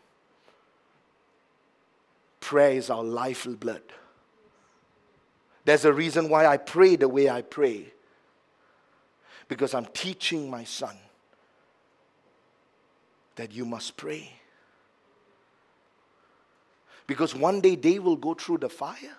prayer 2.42 2.72
is 2.72 2.90
our 2.90 3.04
lifeblood. 3.04 3.84
There's 5.64 5.86
a 5.86 5.94
reason 5.94 6.28
why 6.28 6.46
I 6.46 6.58
pray 6.58 6.98
the 6.98 7.08
way 7.08 7.30
I 7.30 7.42
pray. 7.42 7.94
Because 9.48 9.74
I'm 9.74 9.86
teaching 9.94 10.50
my 10.50 10.66
son 10.66 10.98
that 13.36 13.54
you 13.54 13.64
must 13.64 13.96
pray. 13.96 14.34
Because 17.08 17.36
one 17.36 17.62
day 17.62 17.76
they 17.76 18.00
will 18.00 18.16
go 18.16 18.34
through 18.34 18.60
the 18.60 18.70
fire 18.70 19.18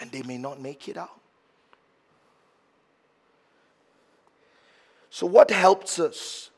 and 0.00 0.10
they 0.10 0.22
may 0.22 0.38
not 0.38 0.60
make 0.60 0.88
it 0.88 0.96
out. 0.96 1.20
So, 5.10 5.26
what 5.26 5.50
helps 5.50 5.98
us 5.98 6.50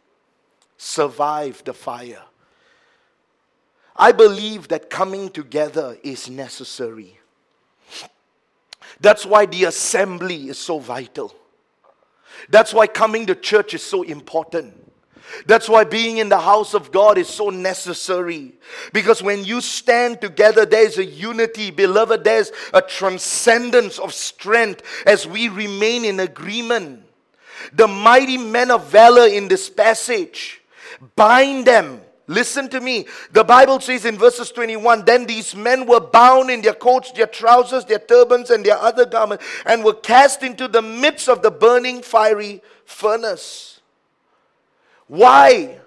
survive 0.76 1.62
the 1.64 1.72
fire? 1.72 2.22
I 4.00 4.12
believe 4.12 4.68
that 4.68 4.88
coming 4.88 5.28
together 5.28 5.98
is 6.02 6.30
necessary. 6.30 7.20
That's 8.98 9.26
why 9.26 9.44
the 9.44 9.64
assembly 9.64 10.48
is 10.48 10.58
so 10.58 10.78
vital. 10.78 11.34
That's 12.48 12.72
why 12.72 12.86
coming 12.86 13.26
to 13.26 13.34
church 13.34 13.74
is 13.74 13.82
so 13.82 14.02
important. 14.02 14.74
That's 15.44 15.68
why 15.68 15.84
being 15.84 16.16
in 16.16 16.30
the 16.30 16.40
house 16.40 16.72
of 16.72 16.90
God 16.90 17.18
is 17.18 17.28
so 17.28 17.50
necessary. 17.50 18.54
Because 18.94 19.22
when 19.22 19.44
you 19.44 19.60
stand 19.60 20.22
together, 20.22 20.64
there's 20.64 20.96
a 20.96 21.04
unity. 21.04 21.70
Beloved, 21.70 22.24
there's 22.24 22.52
a 22.72 22.80
transcendence 22.80 23.98
of 23.98 24.14
strength 24.14 24.82
as 25.04 25.26
we 25.26 25.50
remain 25.50 26.06
in 26.06 26.20
agreement. 26.20 27.04
The 27.74 27.86
mighty 27.86 28.38
men 28.38 28.70
of 28.70 28.86
valor 28.90 29.26
in 29.26 29.48
this 29.48 29.68
passage 29.68 30.62
bind 31.16 31.66
them 31.66 32.00
Listen 32.30 32.68
to 32.68 32.80
me. 32.80 33.06
The 33.32 33.42
Bible 33.42 33.80
says 33.80 34.04
in 34.04 34.16
verses 34.16 34.52
21 34.52 35.04
Then 35.04 35.26
these 35.26 35.56
men 35.56 35.84
were 35.84 35.98
bound 35.98 36.48
in 36.48 36.62
their 36.62 36.74
coats, 36.74 37.10
their 37.10 37.26
trousers, 37.26 37.84
their 37.84 37.98
turbans, 37.98 38.50
and 38.50 38.64
their 38.64 38.78
other 38.78 39.04
garments, 39.04 39.44
and 39.66 39.82
were 39.82 39.94
cast 39.94 40.44
into 40.44 40.68
the 40.68 40.80
midst 40.80 41.28
of 41.28 41.42
the 41.42 41.50
burning 41.50 42.02
fiery 42.02 42.62
furnace. 42.84 43.80
Why? 45.08 45.80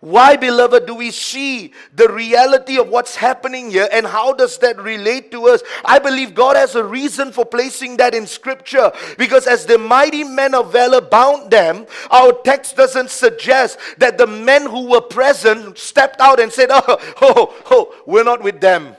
Why, 0.00 0.36
beloved, 0.36 0.86
do 0.86 0.94
we 0.94 1.10
see 1.10 1.74
the 1.94 2.08
reality 2.08 2.78
of 2.78 2.88
what's 2.88 3.16
happening 3.16 3.70
here 3.70 3.86
and 3.92 4.06
how 4.06 4.32
does 4.32 4.56
that 4.58 4.80
relate 4.80 5.30
to 5.32 5.48
us? 5.48 5.62
I 5.84 5.98
believe 5.98 6.34
God 6.34 6.56
has 6.56 6.74
a 6.74 6.82
reason 6.82 7.32
for 7.32 7.44
placing 7.44 7.98
that 7.98 8.14
in 8.14 8.26
Scripture 8.26 8.92
because 9.18 9.46
as 9.46 9.66
the 9.66 9.76
mighty 9.76 10.24
men 10.24 10.54
of 10.54 10.72
valor 10.72 11.02
bound 11.02 11.50
them, 11.50 11.86
our 12.10 12.32
text 12.32 12.76
doesn't 12.76 13.10
suggest 13.10 13.78
that 13.98 14.16
the 14.16 14.26
men 14.26 14.64
who 14.64 14.86
were 14.86 15.02
present 15.02 15.76
stepped 15.76 16.20
out 16.20 16.40
and 16.40 16.50
said, 16.50 16.70
Oh, 16.72 17.14
oh, 17.20 17.54
oh, 17.70 18.02
we're 18.06 18.24
not 18.24 18.42
with 18.42 18.58
them. 18.58 18.96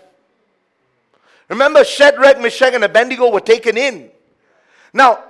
Remember, 1.49 1.83
Shadrach, 1.83 2.39
Meshach, 2.39 2.75
and 2.75 2.83
Abednego 2.83 3.31
were 3.31 3.41
taken 3.41 3.75
in. 3.75 4.11
Now, 4.93 5.23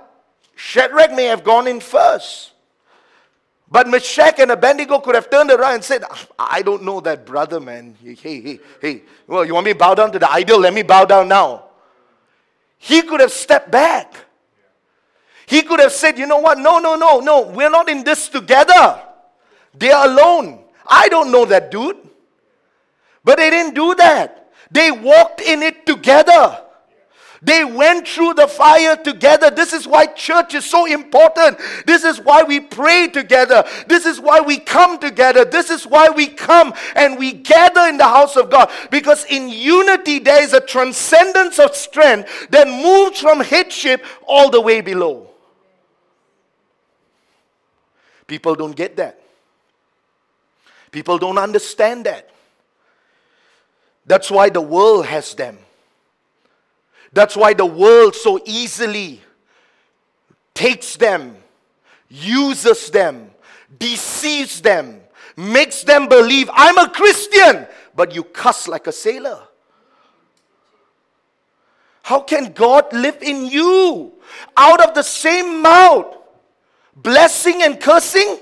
Shadrach 0.54 1.12
may 1.12 1.24
have 1.24 1.42
gone 1.42 1.66
in 1.66 1.80
first. 1.80 2.51
But 3.72 3.88
Meshach 3.88 4.38
and 4.38 4.50
Abednego 4.50 4.98
could 4.98 5.14
have 5.14 5.30
turned 5.30 5.50
around 5.50 5.76
and 5.76 5.82
said, 5.82 6.04
I 6.38 6.60
don't 6.60 6.82
know 6.82 7.00
that 7.00 7.24
brother, 7.24 7.58
man. 7.58 7.96
Hey, 8.02 8.14
hey, 8.14 8.60
hey. 8.82 9.02
Well, 9.26 9.46
you 9.46 9.54
want 9.54 9.64
me 9.64 9.72
to 9.72 9.78
bow 9.78 9.94
down 9.94 10.12
to 10.12 10.18
the 10.18 10.30
idol? 10.30 10.60
Let 10.60 10.74
me 10.74 10.82
bow 10.82 11.06
down 11.06 11.28
now. 11.28 11.64
He 12.76 13.00
could 13.00 13.20
have 13.20 13.32
stepped 13.32 13.70
back. 13.70 14.14
He 15.46 15.62
could 15.62 15.80
have 15.80 15.92
said, 15.92 16.18
you 16.18 16.26
know 16.26 16.36
what? 16.38 16.58
No, 16.58 16.80
no, 16.80 16.96
no, 16.96 17.20
no. 17.20 17.48
We're 17.48 17.70
not 17.70 17.88
in 17.88 18.04
this 18.04 18.28
together. 18.28 19.00
They're 19.72 20.04
alone. 20.04 20.64
I 20.86 21.08
don't 21.08 21.32
know 21.32 21.46
that 21.46 21.70
dude. 21.70 21.96
But 23.24 23.38
they 23.38 23.48
didn't 23.48 23.74
do 23.74 23.94
that. 23.94 24.52
They 24.70 24.90
walked 24.90 25.40
in 25.40 25.62
it 25.62 25.86
together. 25.86 26.60
They 27.44 27.64
went 27.64 28.06
through 28.06 28.34
the 28.34 28.46
fire 28.46 28.94
together. 28.96 29.50
This 29.50 29.72
is 29.72 29.84
why 29.84 30.06
church 30.06 30.54
is 30.54 30.64
so 30.64 30.86
important. 30.86 31.58
This 31.86 32.04
is 32.04 32.20
why 32.20 32.44
we 32.44 32.60
pray 32.60 33.08
together. 33.08 33.64
This 33.88 34.06
is 34.06 34.20
why 34.20 34.40
we 34.40 34.58
come 34.58 35.00
together. 35.00 35.44
This 35.44 35.68
is 35.68 35.84
why 35.84 36.08
we 36.08 36.28
come 36.28 36.72
and 36.94 37.18
we 37.18 37.32
gather 37.32 37.88
in 37.88 37.96
the 37.96 38.06
house 38.06 38.36
of 38.36 38.48
God. 38.48 38.70
Because 38.92 39.24
in 39.24 39.48
unity, 39.48 40.20
there 40.20 40.40
is 40.40 40.52
a 40.52 40.60
transcendence 40.60 41.58
of 41.58 41.74
strength 41.74 42.48
that 42.50 42.68
moves 42.68 43.18
from 43.18 43.40
headship 43.40 44.04
all 44.24 44.48
the 44.48 44.60
way 44.60 44.80
below. 44.80 45.28
People 48.28 48.54
don't 48.54 48.76
get 48.76 48.96
that. 48.98 49.20
People 50.92 51.18
don't 51.18 51.38
understand 51.38 52.06
that. 52.06 52.30
That's 54.06 54.30
why 54.30 54.48
the 54.48 54.60
world 54.60 55.06
has 55.06 55.34
them. 55.34 55.58
That's 57.12 57.36
why 57.36 57.52
the 57.52 57.66
world 57.66 58.14
so 58.14 58.40
easily 58.44 59.20
takes 60.54 60.96
them, 60.96 61.36
uses 62.08 62.90
them, 62.90 63.30
deceives 63.78 64.60
them, 64.60 65.00
makes 65.36 65.82
them 65.82 66.08
believe 66.08 66.48
I'm 66.52 66.78
a 66.78 66.88
Christian, 66.88 67.66
but 67.94 68.14
you 68.14 68.24
cuss 68.24 68.68
like 68.68 68.86
a 68.86 68.92
sailor. 68.92 69.42
How 72.02 72.20
can 72.20 72.52
God 72.52 72.92
live 72.92 73.22
in 73.22 73.46
you 73.46 74.12
out 74.56 74.86
of 74.86 74.94
the 74.94 75.02
same 75.02 75.62
mouth? 75.62 76.16
Blessing 76.96 77.62
and 77.62 77.80
cursing? 77.80 78.38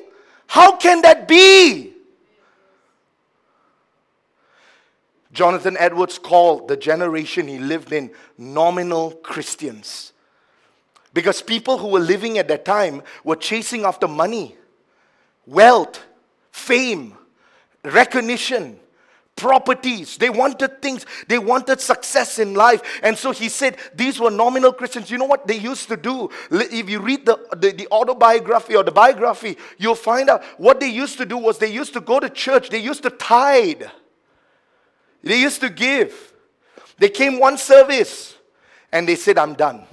How 0.47 0.77
can 0.77 1.03
that 1.03 1.29
be? 1.29 1.90
Jonathan 5.33 5.77
Edwards 5.79 6.19
called 6.19 6.69
the 6.69 6.77
generation 6.77 7.47
he 7.47 7.59
lived 7.59 7.93
in 7.93 8.11
nominal 8.37 9.13
Christians. 9.13 10.13
Because 11.13 11.43
people 11.43 11.79
who 11.79 11.89
were 11.89 12.01
living 12.01 12.39
at 12.39 12.49
that 12.49 12.65
time 12.65 13.03
were 13.25 13.37
chasing 13.37 13.85
after 13.85 14.07
money, 14.07 14.57
wealth, 15.47 16.03
fame, 16.53 17.17
recognition, 17.85 18.79
properties. 19.37 20.19
They 20.19 20.31
wanted 20.31 20.83
things, 20.83 21.07
they 21.27 21.39
wanted 21.39 21.81
success 21.81 22.39
in 22.39 22.55
life. 22.55 22.83
And 23.03 23.17
so 23.17 23.33
he 23.33 23.49
said 23.49 23.79
these 23.95 24.21
were 24.21 24.31
nominal 24.31 24.73
Christians. 24.73 25.11
You 25.11 25.19
know 25.19 25.25
what 25.25 25.47
they 25.47 25.57
used 25.57 25.89
to 25.89 25.97
do? 25.97 26.29
If 26.51 26.91
you 26.91 27.01
read 27.01 27.25
the, 27.27 27.39
the, 27.57 27.73
the, 27.73 27.89
autobiography 27.91 28.77
or 28.77 28.83
the 28.85 28.93
biography, 28.93 29.57
you'll 29.79 29.95
find 29.95 30.29
out 30.29 30.45
what 30.59 30.79
they 30.79 30.91
used 30.91 31.19
to 31.19 31.27
do 31.27 31.39
was 31.39 31.59
they 31.59 31.73
used 31.73 31.95
to 31.95 32.01
go 32.01 32.21
to 32.21 32.29
church, 32.29 32.69
they 32.69 32.81
used 32.81 33.03
to 33.05 33.11
tithe. 33.11 33.83
They 35.23 35.41
used 35.41 35.61
to 35.61 35.69
give. 35.69 36.33
They 36.99 37.09
came 37.09 37.39
one 37.39 37.59
service 37.59 38.37
and 38.93 39.09
they 39.09 39.17
said, 39.17 39.39
I'm 39.39 39.55
done. 39.55 39.85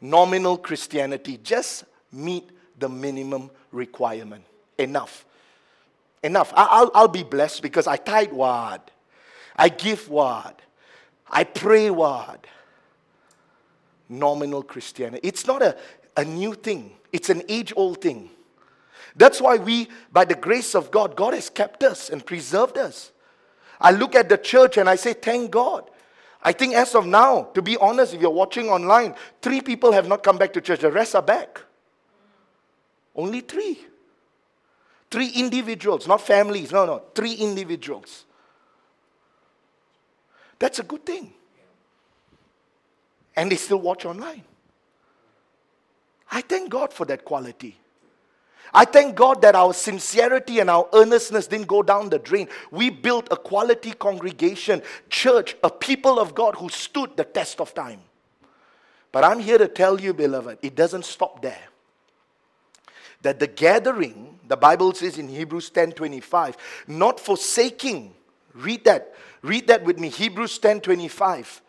Nominal 0.00 0.58
Christianity. 0.58 1.38
Just 1.42 1.84
meet 2.12 2.50
the 2.78 2.88
minimum 2.88 3.50
requirement. 3.70 4.44
Enough. 4.78 5.24
Enough. 6.22 6.52
I'll, 6.54 6.90
I'll 6.94 7.08
be 7.08 7.22
blessed 7.22 7.62
because 7.62 7.86
I 7.86 7.96
tithe 7.96 8.32
word. 8.32 8.80
I 9.56 9.68
give 9.68 10.08
word. 10.08 10.54
I 11.30 11.44
pray 11.44 11.90
word. 11.90 12.40
Nominal 14.08 14.62
Christianity. 14.62 15.26
It's 15.26 15.46
not 15.46 15.62
a, 15.62 15.76
a 16.16 16.24
new 16.24 16.54
thing, 16.54 16.92
it's 17.12 17.30
an 17.30 17.42
age 17.48 17.72
old 17.76 18.00
thing. 18.00 18.30
That's 19.16 19.40
why 19.40 19.56
we, 19.56 19.88
by 20.10 20.24
the 20.24 20.34
grace 20.34 20.74
of 20.74 20.90
God, 20.90 21.16
God 21.16 21.34
has 21.34 21.50
kept 21.50 21.82
us 21.82 22.08
and 22.08 22.24
preserved 22.24 22.78
us. 22.78 23.12
I 23.82 23.90
look 23.90 24.14
at 24.14 24.28
the 24.28 24.38
church 24.38 24.78
and 24.78 24.88
I 24.88 24.96
say, 24.96 25.12
Thank 25.12 25.50
God. 25.50 25.90
I 26.42 26.52
think 26.52 26.74
as 26.74 26.94
of 26.94 27.06
now, 27.06 27.44
to 27.54 27.62
be 27.62 27.76
honest, 27.76 28.14
if 28.14 28.20
you're 28.20 28.30
watching 28.30 28.68
online, 28.68 29.14
three 29.40 29.60
people 29.60 29.92
have 29.92 30.08
not 30.08 30.22
come 30.22 30.38
back 30.38 30.52
to 30.54 30.60
church. 30.60 30.80
The 30.80 30.90
rest 30.90 31.14
are 31.14 31.22
back. 31.22 31.60
Only 33.14 33.40
three. 33.40 33.78
Three 35.10 35.28
individuals, 35.28 36.08
not 36.08 36.20
families. 36.20 36.72
No, 36.72 36.86
no. 36.86 37.02
Three 37.14 37.34
individuals. 37.34 38.24
That's 40.58 40.78
a 40.78 40.82
good 40.82 41.04
thing. 41.04 41.32
And 43.36 43.50
they 43.50 43.56
still 43.56 43.80
watch 43.80 44.04
online. 44.04 44.42
I 46.30 46.40
thank 46.40 46.70
God 46.70 46.92
for 46.92 47.04
that 47.06 47.24
quality. 47.24 47.76
I 48.74 48.86
thank 48.86 49.16
God 49.16 49.42
that 49.42 49.54
our 49.54 49.74
sincerity 49.74 50.58
and 50.58 50.70
our 50.70 50.88
earnestness 50.94 51.46
didn't 51.46 51.66
go 51.66 51.82
down 51.82 52.08
the 52.08 52.18
drain. 52.18 52.48
We 52.70 52.88
built 52.88 53.28
a 53.30 53.36
quality 53.36 53.92
congregation, 53.92 54.82
church, 55.10 55.56
a 55.62 55.68
people 55.68 56.18
of 56.18 56.34
God 56.34 56.54
who 56.54 56.70
stood 56.70 57.16
the 57.16 57.24
test 57.24 57.60
of 57.60 57.74
time. 57.74 58.00
But 59.10 59.24
I'm 59.24 59.40
here 59.40 59.58
to 59.58 59.68
tell 59.68 60.00
you, 60.00 60.14
beloved, 60.14 60.58
it 60.62 60.74
doesn't 60.74 61.04
stop 61.04 61.42
there. 61.42 61.68
That 63.20 63.38
the 63.38 63.46
gathering, 63.46 64.40
the 64.48 64.56
Bible 64.56 64.94
says 64.94 65.18
in 65.18 65.28
Hebrews 65.28 65.68
10 65.68 65.92
25, 65.92 66.56
not 66.88 67.20
forsaking. 67.20 68.14
Read 68.54 68.84
that. 68.84 69.14
Read 69.42 69.66
that 69.66 69.84
with 69.84 70.00
me. 70.00 70.08
Hebrews 70.08 70.58
10 70.58 70.80
25. 70.80 71.60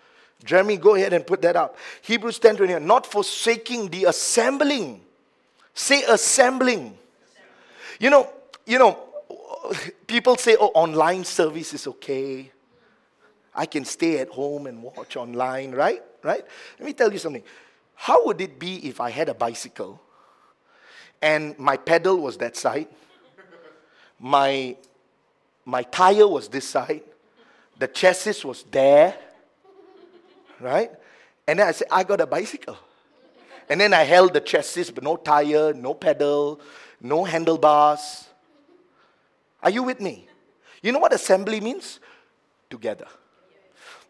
Jeremy, 0.45 0.77
go 0.77 0.95
ahead 0.95 1.13
and 1.13 1.27
put 1.27 1.41
that 1.41 1.55
up. 1.55 1.77
Hebrews 2.01 2.39
10 2.39 2.55
25. 2.55 2.81
Not 2.81 3.05
forsaking 3.05 3.89
the 3.89 4.05
assembling 4.05 5.02
Say 5.73 6.03
assembling. 6.03 6.97
You 7.99 8.09
know, 8.09 8.31
you 8.65 8.79
know, 8.79 8.99
people 10.07 10.37
say, 10.37 10.55
oh, 10.59 10.67
online 10.67 11.23
service 11.23 11.73
is 11.73 11.87
okay. 11.87 12.51
I 13.55 13.65
can 13.65 13.85
stay 13.85 14.19
at 14.19 14.29
home 14.29 14.67
and 14.67 14.81
watch 14.81 15.15
online, 15.15 15.71
right? 15.71 16.01
Right? 16.23 16.43
Let 16.79 16.85
me 16.85 16.93
tell 16.93 17.11
you 17.11 17.19
something. 17.19 17.43
How 17.95 18.25
would 18.25 18.41
it 18.41 18.59
be 18.59 18.87
if 18.87 18.99
I 18.99 19.09
had 19.09 19.29
a 19.29 19.33
bicycle 19.33 20.01
and 21.21 21.57
my 21.57 21.77
pedal 21.77 22.17
was 22.17 22.37
that 22.37 22.57
side, 22.57 22.87
my, 24.19 24.75
my 25.65 25.83
tire 25.83 26.27
was 26.27 26.47
this 26.47 26.67
side, 26.67 27.01
the 27.77 27.87
chassis 27.87 28.45
was 28.45 28.63
there, 28.71 29.15
right? 30.59 30.91
And 31.47 31.59
then 31.59 31.67
I 31.67 31.71
said, 31.71 31.87
I 31.91 32.03
got 32.03 32.21
a 32.21 32.25
bicycle. 32.25 32.77
And 33.69 33.79
then 33.79 33.93
I 33.93 34.03
held 34.03 34.33
the 34.33 34.41
chassis, 34.41 34.91
but 34.91 35.03
no 35.03 35.15
tire, 35.15 35.73
no 35.73 35.93
pedal, 35.93 36.59
no 37.01 37.23
handlebars. 37.23 38.27
Are 39.61 39.69
you 39.69 39.83
with 39.83 39.99
me? 39.99 40.27
You 40.81 40.91
know 40.91 40.99
what 40.99 41.13
assembly 41.13 41.61
means? 41.61 41.99
Together. 42.69 43.07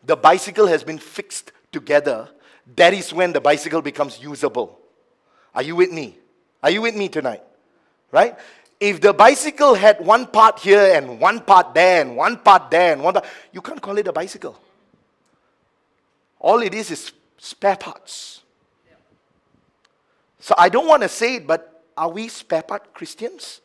The 0.06 0.16
bicycle 0.16 0.68
has 0.68 0.84
been 0.84 0.98
fixed 0.98 1.52
together. 1.72 2.30
That 2.76 2.94
is 2.94 3.14
when 3.14 3.34
the 3.34 3.42
bicycle 3.42 3.82
becomes 3.82 4.22
usable. 4.22 4.80
Are 5.54 5.64
you 5.64 5.76
with 5.76 5.92
me? 5.92 6.18
Are 6.62 6.72
you 6.72 6.82
with 6.82 6.96
me 6.96 7.10
tonight? 7.10 7.44
Right? 8.12 8.36
If 8.80 9.00
the 9.00 9.14
bicycle 9.14 9.76
had 9.76 10.06
one 10.06 10.28
part 10.28 10.60
here 10.60 10.94
and 10.96 11.20
one 11.20 11.42
part 11.42 11.74
there 11.74 12.02
and 12.02 12.18
one 12.18 12.38
part 12.38 12.70
there 12.70 12.94
and 12.94 13.04
one 13.04 13.14
part, 13.14 13.26
you 13.52 13.62
can't 13.62 13.82
call 13.82 13.98
it 13.98 14.08
a 14.08 14.14
bicycle. 14.14 14.60
All 16.40 16.62
it 16.62 16.74
is 16.74 16.92
is 16.92 17.12
spare 17.38 17.78
parts. 17.78 18.43
So 20.44 20.54
I 20.58 20.68
don't 20.68 20.88
want 20.88 21.04
to 21.04 21.08
say 21.08 21.36
it, 21.36 21.48
but 21.48 21.86
are 21.96 22.10
we 22.10 22.28
spare 22.28 22.64
part 22.64 22.94
Christians? 22.94 23.62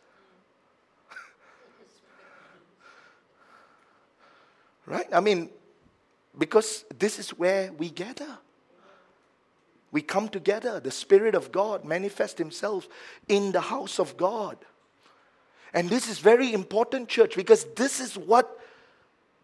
right? 4.86 5.08
I 5.12 5.18
mean, 5.18 5.50
because 6.38 6.84
this 6.96 7.18
is 7.18 7.30
where 7.30 7.72
we 7.72 7.90
gather. 7.90 8.38
We 9.90 10.02
come 10.02 10.28
together. 10.28 10.78
The 10.78 10.92
Spirit 10.92 11.34
of 11.34 11.50
God 11.50 11.84
manifests 11.84 12.38
Himself 12.38 12.86
in 13.26 13.50
the 13.50 13.60
house 13.60 13.98
of 13.98 14.16
God. 14.16 14.56
And 15.74 15.90
this 15.90 16.08
is 16.08 16.20
very 16.20 16.52
important, 16.52 17.08
church, 17.08 17.34
because 17.34 17.64
this 17.74 17.98
is 17.98 18.16
what 18.16 18.56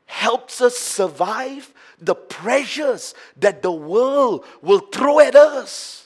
helps 0.06 0.60
us 0.60 0.78
survive 0.78 1.74
the 2.00 2.14
pressures 2.14 3.12
that 3.38 3.60
the 3.60 3.72
world 3.72 4.44
will 4.62 4.78
throw 4.78 5.18
at 5.18 5.34
us. 5.34 6.03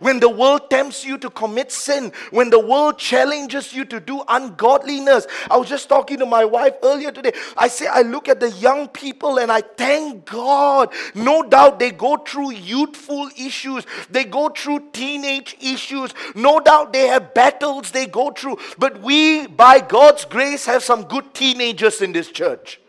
When 0.00 0.20
the 0.20 0.28
world 0.28 0.70
tempts 0.70 1.04
you 1.04 1.18
to 1.18 1.30
commit 1.30 1.72
sin, 1.72 2.12
when 2.30 2.50
the 2.50 2.60
world 2.60 2.98
challenges 2.98 3.72
you 3.72 3.84
to 3.86 4.00
do 4.00 4.22
ungodliness. 4.28 5.26
I 5.50 5.56
was 5.56 5.68
just 5.68 5.88
talking 5.88 6.18
to 6.18 6.26
my 6.26 6.44
wife 6.44 6.74
earlier 6.82 7.12
today. 7.12 7.32
I 7.56 7.68
say, 7.68 7.86
I 7.86 8.02
look 8.02 8.28
at 8.28 8.40
the 8.40 8.50
young 8.50 8.88
people 8.88 9.38
and 9.38 9.50
I 9.50 9.60
thank 9.60 10.24
God. 10.24 10.92
No 11.14 11.42
doubt 11.42 11.78
they 11.78 11.90
go 11.90 12.16
through 12.16 12.52
youthful 12.52 13.28
issues, 13.38 13.86
they 14.10 14.24
go 14.24 14.48
through 14.48 14.90
teenage 14.92 15.56
issues. 15.60 16.12
No 16.34 16.60
doubt 16.60 16.92
they 16.92 17.06
have 17.08 17.34
battles 17.34 17.90
they 17.90 18.06
go 18.06 18.30
through. 18.30 18.58
But 18.78 19.00
we, 19.00 19.46
by 19.46 19.80
God's 19.80 20.24
grace, 20.24 20.66
have 20.66 20.82
some 20.82 21.04
good 21.04 21.34
teenagers 21.34 22.00
in 22.00 22.12
this 22.12 22.30
church. 22.30 22.80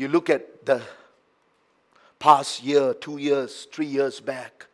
You 0.00 0.08
look 0.08 0.30
at 0.30 0.64
the 0.64 0.80
past 2.18 2.62
year, 2.62 2.94
two 2.94 3.18
years, 3.18 3.68
three 3.70 3.84
years 3.84 4.18
back, 4.18 4.64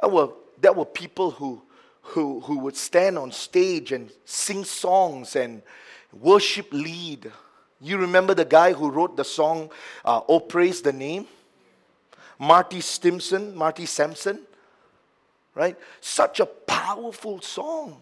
there 0.00 0.08
were, 0.08 0.30
there 0.58 0.72
were 0.72 0.86
people 0.86 1.32
who, 1.32 1.60
who, 2.00 2.40
who 2.40 2.60
would 2.60 2.74
stand 2.74 3.18
on 3.18 3.30
stage 3.30 3.92
and 3.92 4.10
sing 4.24 4.64
songs 4.64 5.36
and 5.36 5.60
worship 6.18 6.68
lead. 6.72 7.30
You 7.78 7.98
remember 7.98 8.32
the 8.32 8.46
guy 8.46 8.72
who 8.72 8.88
wrote 8.88 9.18
the 9.18 9.24
song, 9.24 9.70
uh, 10.02 10.22
Oh 10.26 10.40
Praise 10.40 10.80
the 10.80 10.94
Name? 10.94 11.26
Marty 12.38 12.80
Stimson, 12.80 13.54
Marty 13.54 13.84
Sampson, 13.84 14.40
right? 15.54 15.76
Such 16.00 16.40
a 16.40 16.46
powerful 16.46 17.42
song. 17.42 18.00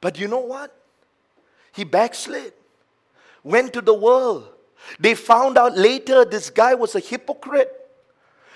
But 0.00 0.18
you 0.18 0.26
know 0.26 0.40
what? 0.40 0.74
He 1.72 1.84
backslid 1.84 2.54
went 3.42 3.72
to 3.72 3.80
the 3.80 3.94
world. 3.94 4.48
They 4.98 5.14
found 5.14 5.58
out 5.58 5.76
later 5.76 6.24
this 6.24 6.50
guy 6.50 6.74
was 6.74 6.94
a 6.94 7.00
hypocrite. 7.00 7.72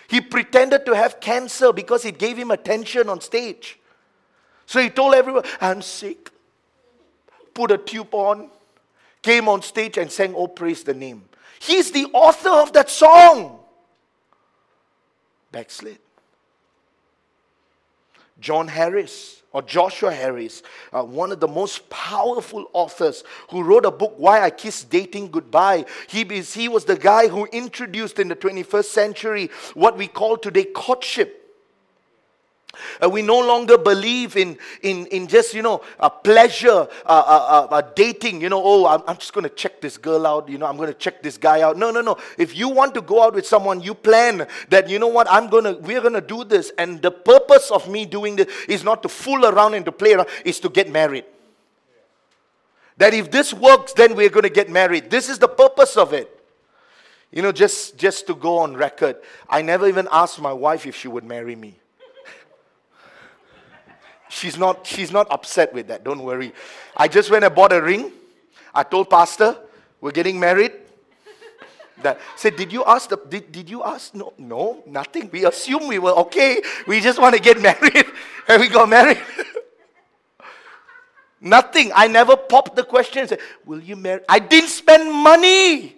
He 0.09 0.21
pretended 0.21 0.85
to 0.87 0.95
have 0.95 1.21
cancer 1.21 1.73
because 1.73 2.05
it 2.05 2.19
gave 2.19 2.37
him 2.37 2.51
attention 2.51 3.09
on 3.09 3.21
stage. 3.21 3.79
So 4.67 4.81
he 4.81 4.91
told 4.91 5.15
everyone, 5.15 5.45
I'm 5.61 5.83
sick. 5.83 6.31
Put 7.55 7.71
a 7.71 7.79
tube 7.79 8.15
on, 8.15 8.51
came 9.21 9.49
on 9.49 9.63
stage 9.63 9.99
and 9.99 10.11
sang, 10.11 10.35
Oh, 10.35 10.49
praise 10.49 10.83
the 10.85 10.95
name. 10.95 11.25
He's 11.61 11.91
the 11.91 12.07
author 12.13 12.51
of 12.51 12.73
that 12.73 12.91
song. 12.91 13.61
Backslid. 15.51 15.99
John 18.43 18.69
Harris 18.69 19.43
or 19.53 19.63
Joshua 19.63 20.13
Harris, 20.13 20.63
uh, 20.93 21.03
one 21.03 21.31
of 21.31 21.41
the 21.41 21.49
most 21.49 21.89
powerful 21.91 22.69
authors 22.73 23.23
who 23.51 23.63
wrote 23.63 23.85
a 23.85 23.91
book, 23.91 24.15
Why 24.17 24.41
I 24.41 24.51
Kissed 24.51 24.91
Dating 24.91 25.31
Goodbye. 25.31 25.85
He, 26.09 26.25
he 26.25 26.69
was 26.69 26.85
the 26.85 26.97
guy 26.97 27.29
who 27.29 27.47
introduced 27.47 28.19
in 28.19 28.29
the 28.29 28.37
21st 28.37 28.85
century 28.85 29.51
what 29.75 29.97
we 29.97 30.09
call 30.09 30.37
today 30.37 30.65
courtship. 30.65 31.42
Uh, 33.03 33.09
we 33.09 33.21
no 33.21 33.39
longer 33.39 33.77
believe 33.77 34.37
in, 34.37 34.57
in, 34.83 35.07
in 35.07 35.27
just, 35.27 35.53
you 35.53 35.63
know, 35.63 35.83
a 36.01 36.09
pleasure, 36.09 36.89
uh, 37.05 37.83
dating, 37.95 38.41
you 38.41 38.49
know, 38.49 38.63
oh, 38.65 38.87
I'm, 38.87 39.03
I'm 39.07 39.17
just 39.17 39.33
going 39.33 39.45
to 39.45 39.55
check 39.55 39.81
this 39.81 39.99
girl 39.99 40.27
out, 40.27 40.49
you 40.49 40.57
know, 40.57 40.67
I'm 40.67 40.77
going 40.77 40.89
to 40.89 40.99
check 40.99 41.23
this 41.23 41.37
guy 41.37 41.61
out. 41.61 41.77
No, 41.77 41.91
no, 41.91 42.01
no. 42.01 42.17
If 42.39 42.57
you 42.57 42.69
want 42.69 42.95
to 42.95 43.03
go 43.03 43.23
out 43.23 43.35
with 43.35 43.47
someone, 43.47 43.81
you 43.83 43.95
plan 43.95 44.47
that, 44.71 44.89
you 44.89 44.99
know 44.99 45.09
what, 45.09 45.27
I'm 45.31 45.49
going 45.49 45.65
to, 45.65 45.73
we're 45.83 46.01
going 46.01 46.15
to 46.15 46.23
do 46.23 46.45
this. 46.45 46.73
And 46.79 47.03
the 47.03 47.11
purpose 47.11 47.71
of 47.71 47.89
me 47.89 48.07
doing 48.07 48.37
this 48.37 48.49
is 48.69 48.83
not 48.83 49.03
to 49.03 49.09
fool 49.09 49.45
around 49.45 49.75
and 49.75 49.85
to 49.85 49.93
play 49.93 50.15
around, 50.15 50.29
is 50.45 50.59
to 50.61 50.71
get 50.71 50.91
married. 50.91 51.25
That 52.97 53.15
if 53.15 53.31
this 53.31 53.53
works, 53.53 53.93
then 53.93 54.15
we're 54.15 54.31
going 54.31 54.45
to 54.45 54.51
get 54.51 54.71
married. 54.71 55.11
This 55.11 55.29
is 55.29 55.39
the 55.39 55.49
purpose 55.49 55.97
of 55.97 56.13
it. 56.13 56.39
You 57.31 57.43
know, 57.43 57.53
just, 57.53 57.97
just 57.97 58.27
to 58.27 58.35
go 58.35 58.59
on 58.59 58.77
record, 58.77 59.17
I 59.49 59.63
never 59.63 59.89
even 59.89 60.09
asked 60.13 60.41
my 60.41 60.53
wife 60.53 60.87
if 60.87 60.97
she 60.97 61.09
would 61.09 61.25
marry 61.25 61.57
me. 61.57 61.79
She's, 64.33 64.59
not, 64.59 64.87
she's 64.87 65.13
not 65.13 65.31
upset 65.31 65.73
with 65.73 65.89
that, 65.89 66.05
don't 66.05 66.23
worry. 66.23 66.53
I 66.97 67.09
just 67.09 67.31
went 67.31 67.45
and 67.45 67.55
bought 67.55 67.73
a 67.73 67.81
ring. 67.81 68.13
I 68.75 68.83
told 68.83 69.11
Pastor, 69.11 69.57
we're 70.01 70.13
getting 70.13 70.41
married. 70.41 70.73
That 72.03 72.19
said, 72.37 72.57
did 72.57 72.73
you 72.73 72.85
ask 72.85 73.09
the 73.11 73.17
did, 73.17 73.53
did 73.53 73.71
you 73.71 73.85
ask? 73.85 74.15
No, 74.15 74.33
no, 74.37 74.83
nothing. 74.87 75.31
We 75.31 75.45
assume 75.45 75.87
we 75.87 76.01
were 76.01 76.11
okay. 76.27 76.61
We 76.87 77.01
just 77.01 77.21
want 77.21 77.37
to 77.37 77.41
get 77.41 77.61
married. 77.69 78.07
And 78.49 78.61
we 78.61 78.69
got 78.69 78.89
married. 78.89 79.21
nothing. 81.41 81.93
I 81.95 82.09
never 82.09 82.37
popped 82.37 82.75
the 82.75 82.83
question 82.83 83.21
and 83.21 83.29
said, 83.29 83.41
Will 83.65 83.81
you 83.81 83.95
marry? 83.95 84.23
I 84.29 84.41
didn't 84.41 84.71
spend 84.71 85.13
money. 85.13 85.97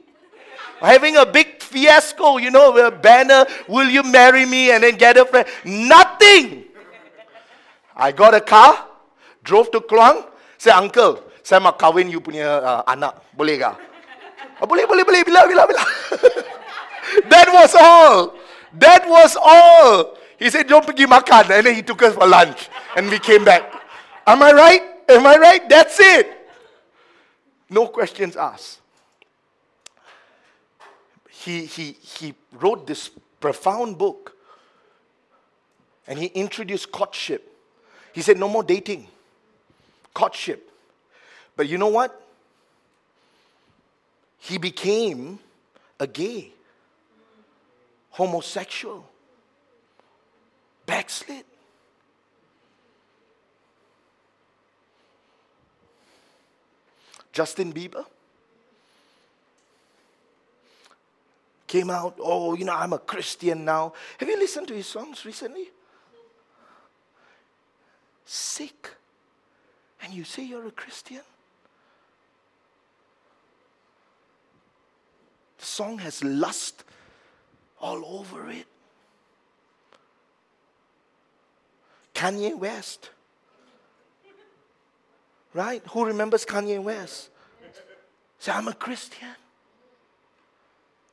Having 0.80 1.16
a 1.16 1.24
big 1.24 1.62
fiasco, 1.62 2.36
you 2.36 2.50
know, 2.50 2.76
a 2.76 2.90
banner, 2.90 3.46
will 3.66 3.88
you 3.88 4.02
marry 4.02 4.44
me? 4.44 4.72
And 4.72 4.82
then 4.82 4.96
get 4.96 5.16
a 5.16 5.24
friend. 5.24 5.48
Nothing. 5.64 6.63
I 7.96 8.10
got 8.12 8.34
a 8.34 8.40
car, 8.40 8.86
drove 9.42 9.70
to 9.70 9.80
Kluang, 9.80 10.26
said, 10.58 10.74
Uncle, 10.74 11.22
saya 11.44 11.60
mau 11.60 11.76
kawin 11.76 12.10
you 12.10 12.24
punya 12.24 12.48
uh, 12.58 12.82
anak. 12.88 13.20
Boleh 13.36 13.60
kah? 13.60 13.76
Oh, 14.58 14.66
boleh, 14.66 14.88
boleh, 14.88 15.04
boleh. 15.04 15.20
Bila, 15.22 15.44
bila, 15.44 15.68
bila. 15.68 15.82
that 17.32 17.48
was 17.52 17.76
all. 17.76 18.32
That 18.72 19.04
was 19.04 19.36
all. 19.36 20.16
He 20.40 20.48
said, 20.50 20.66
don't 20.66 20.82
pergi 20.82 21.04
makan. 21.04 21.52
And 21.52 21.66
then 21.68 21.74
he 21.76 21.82
took 21.82 22.02
us 22.02 22.16
for 22.16 22.26
lunch. 22.26 22.72
And 22.96 23.12
we 23.12 23.20
came 23.20 23.44
back. 23.44 23.62
Am 24.26 24.42
I 24.42 24.52
right? 24.52 24.82
Am 25.08 25.26
I 25.26 25.36
right? 25.36 25.68
That's 25.68 26.00
it. 26.00 26.32
No 27.68 27.86
questions 27.88 28.36
asked. 28.36 28.80
He, 31.28 31.66
he, 31.66 31.92
he 32.00 32.34
wrote 32.56 32.86
this 32.86 33.10
profound 33.38 33.98
book. 33.98 34.32
And 36.08 36.18
he 36.18 36.26
introduced 36.32 36.90
courtship. 36.90 37.53
He 38.14 38.22
said, 38.22 38.38
no 38.38 38.48
more 38.48 38.62
dating. 38.62 39.08
Courtship. 40.14 40.70
But 41.56 41.68
you 41.68 41.78
know 41.78 41.88
what? 41.88 42.20
He 44.38 44.58
became 44.58 45.40
a 45.98 46.06
gay, 46.06 46.52
homosexual, 48.10 49.04
backslid. 50.86 51.44
Justin 57.32 57.72
Bieber 57.72 58.04
came 61.66 61.90
out, 61.90 62.16
oh, 62.20 62.54
you 62.54 62.64
know, 62.64 62.74
I'm 62.74 62.92
a 62.92 62.98
Christian 62.98 63.64
now. 63.64 63.92
Have 64.18 64.28
you 64.28 64.38
listened 64.38 64.68
to 64.68 64.74
his 64.74 64.86
songs 64.86 65.24
recently? 65.24 65.70
Sick. 68.24 68.90
And 70.02 70.12
you 70.12 70.24
say 70.24 70.44
you're 70.44 70.66
a 70.66 70.70
Christian? 70.70 71.22
The 75.58 75.64
song 75.64 75.98
has 75.98 76.22
lust 76.22 76.84
all 77.80 78.04
over 78.04 78.50
it. 78.50 78.66
Kanye 82.14 82.56
West. 82.56 83.10
Right? 85.52 85.82
Who 85.90 86.04
remembers 86.04 86.44
Kanye 86.44 86.82
West? 86.82 87.30
Say, 88.38 88.52
I'm 88.52 88.68
a 88.68 88.74
Christian. 88.74 89.28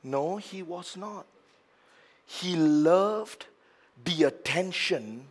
No, 0.02 0.36
he 0.36 0.62
was 0.62 0.96
not. 0.96 1.26
He 2.26 2.56
loved 2.56 3.46
the 4.04 4.24
attention 4.24 5.28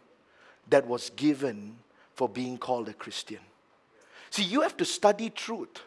that 0.72 0.88
was 0.88 1.12
given 1.12 1.76
for 2.16 2.28
being 2.28 2.58
called 2.58 2.90
a 2.90 2.94
Christian. 2.94 3.40
See, 4.30 4.44
you 4.44 4.62
have 4.62 4.76
to 4.78 4.86
study 4.86 5.30
truth. 5.30 5.82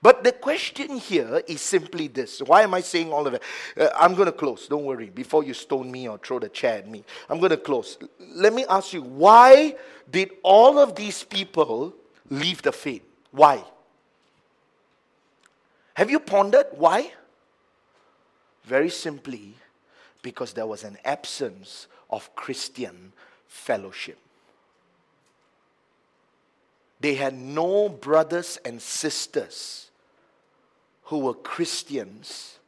But 0.00 0.22
the 0.22 0.30
question 0.30 0.98
here 0.98 1.42
is 1.48 1.60
simply 1.60 2.06
this. 2.06 2.40
Why 2.40 2.62
am 2.62 2.72
I 2.72 2.80
saying 2.82 3.12
all 3.12 3.26
of 3.26 3.34
it? 3.34 3.42
Uh, 3.76 3.88
I'm 3.98 4.14
going 4.14 4.26
to 4.26 4.32
close. 4.32 4.68
Don't 4.68 4.84
worry. 4.84 5.10
Before 5.10 5.42
you 5.42 5.54
stone 5.54 5.90
me 5.90 6.08
or 6.08 6.18
throw 6.18 6.38
the 6.38 6.48
chair 6.48 6.78
at 6.78 6.88
me, 6.88 7.02
I'm 7.28 7.38
going 7.38 7.50
to 7.50 7.56
close. 7.56 7.98
Let 8.20 8.52
me 8.52 8.64
ask 8.68 8.92
you 8.92 9.02
why 9.02 9.74
did 10.08 10.30
all 10.44 10.78
of 10.78 10.94
these 10.94 11.24
people 11.24 11.94
leave 12.30 12.62
the 12.62 12.70
faith? 12.70 13.02
Why? 13.32 13.64
Have 15.94 16.10
you 16.10 16.20
pondered 16.20 16.66
why? 16.72 17.12
Very 18.64 18.90
simply, 18.90 19.54
because 20.22 20.52
there 20.52 20.66
was 20.66 20.84
an 20.84 20.98
absence 21.04 21.88
of 22.10 22.34
Christian 22.36 23.12
fellowship. 23.48 24.18
They 27.00 27.14
had 27.14 27.34
no 27.34 27.88
brothers 27.88 28.58
and 28.64 28.80
sisters 28.80 29.90
who 31.04 31.20
were 31.20 31.34
Christians 31.34 32.58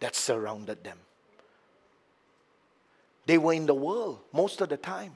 that 0.00 0.14
surrounded 0.14 0.84
them. 0.84 0.98
They 3.26 3.38
were 3.38 3.52
in 3.52 3.66
the 3.66 3.74
world 3.74 4.18
most 4.32 4.60
of 4.60 4.68
the 4.68 4.76
time. 4.76 5.12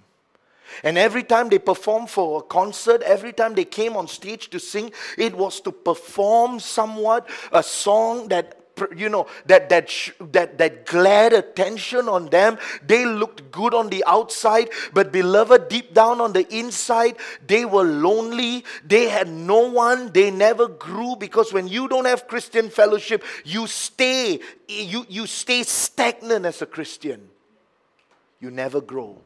And 0.82 0.98
every 0.98 1.22
time 1.22 1.48
they 1.48 1.58
performed 1.58 2.10
for 2.10 2.40
a 2.40 2.42
concert, 2.42 3.02
every 3.02 3.32
time 3.32 3.54
they 3.54 3.64
came 3.64 3.96
on 3.96 4.08
stage 4.08 4.50
to 4.50 4.58
sing, 4.58 4.92
it 5.16 5.34
was 5.34 5.60
to 5.60 5.72
perform 5.72 6.58
somewhat 6.58 7.28
a 7.52 7.62
song 7.62 8.28
that 8.28 8.65
you 8.95 9.09
know 9.09 9.27
that 9.47 9.68
that 9.68 9.91
that 10.33 10.59
that 10.59 10.87
glared 10.87 11.33
attention 11.33 12.09
on 12.09 12.27
them. 12.27 12.59
They 12.87 13.05
looked 13.05 13.51
good 13.51 13.74
on 13.74 13.89
the 13.89 14.05
outside 14.07 14.68
but 14.93 15.12
beloved 15.12 15.68
deep 15.68 15.95
down 15.95 16.20
on 16.20 16.33
the 16.33 16.47
inside 16.55 17.16
they 17.47 17.64
were 17.64 17.85
lonely. 17.85 18.64
They 18.85 19.09
had 19.09 19.29
no 19.29 19.70
one. 19.70 20.12
They 20.12 20.31
never 20.31 20.68
grew 20.68 21.16
because 21.16 21.53
when 21.53 21.68
you 21.68 21.89
don't 21.89 22.05
have 22.05 22.29
christian 22.29 22.68
fellowship 22.68 23.24
you 23.45 23.66
stay 23.66 24.41
you 24.68 25.07
you 25.09 25.27
stay 25.27 25.62
stagnant 25.62 26.45
as 26.45 26.62
a 26.62 26.66
christian. 26.66 27.29
You 28.41 28.51
never 28.51 28.81
grow. 28.81 29.18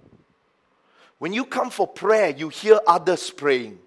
When 1.18 1.32
you 1.32 1.44
come 1.44 1.70
for 1.70 1.86
prayer 1.86 2.30
you 2.30 2.48
hear 2.48 2.80
others 2.86 3.30
praying. 3.30 3.78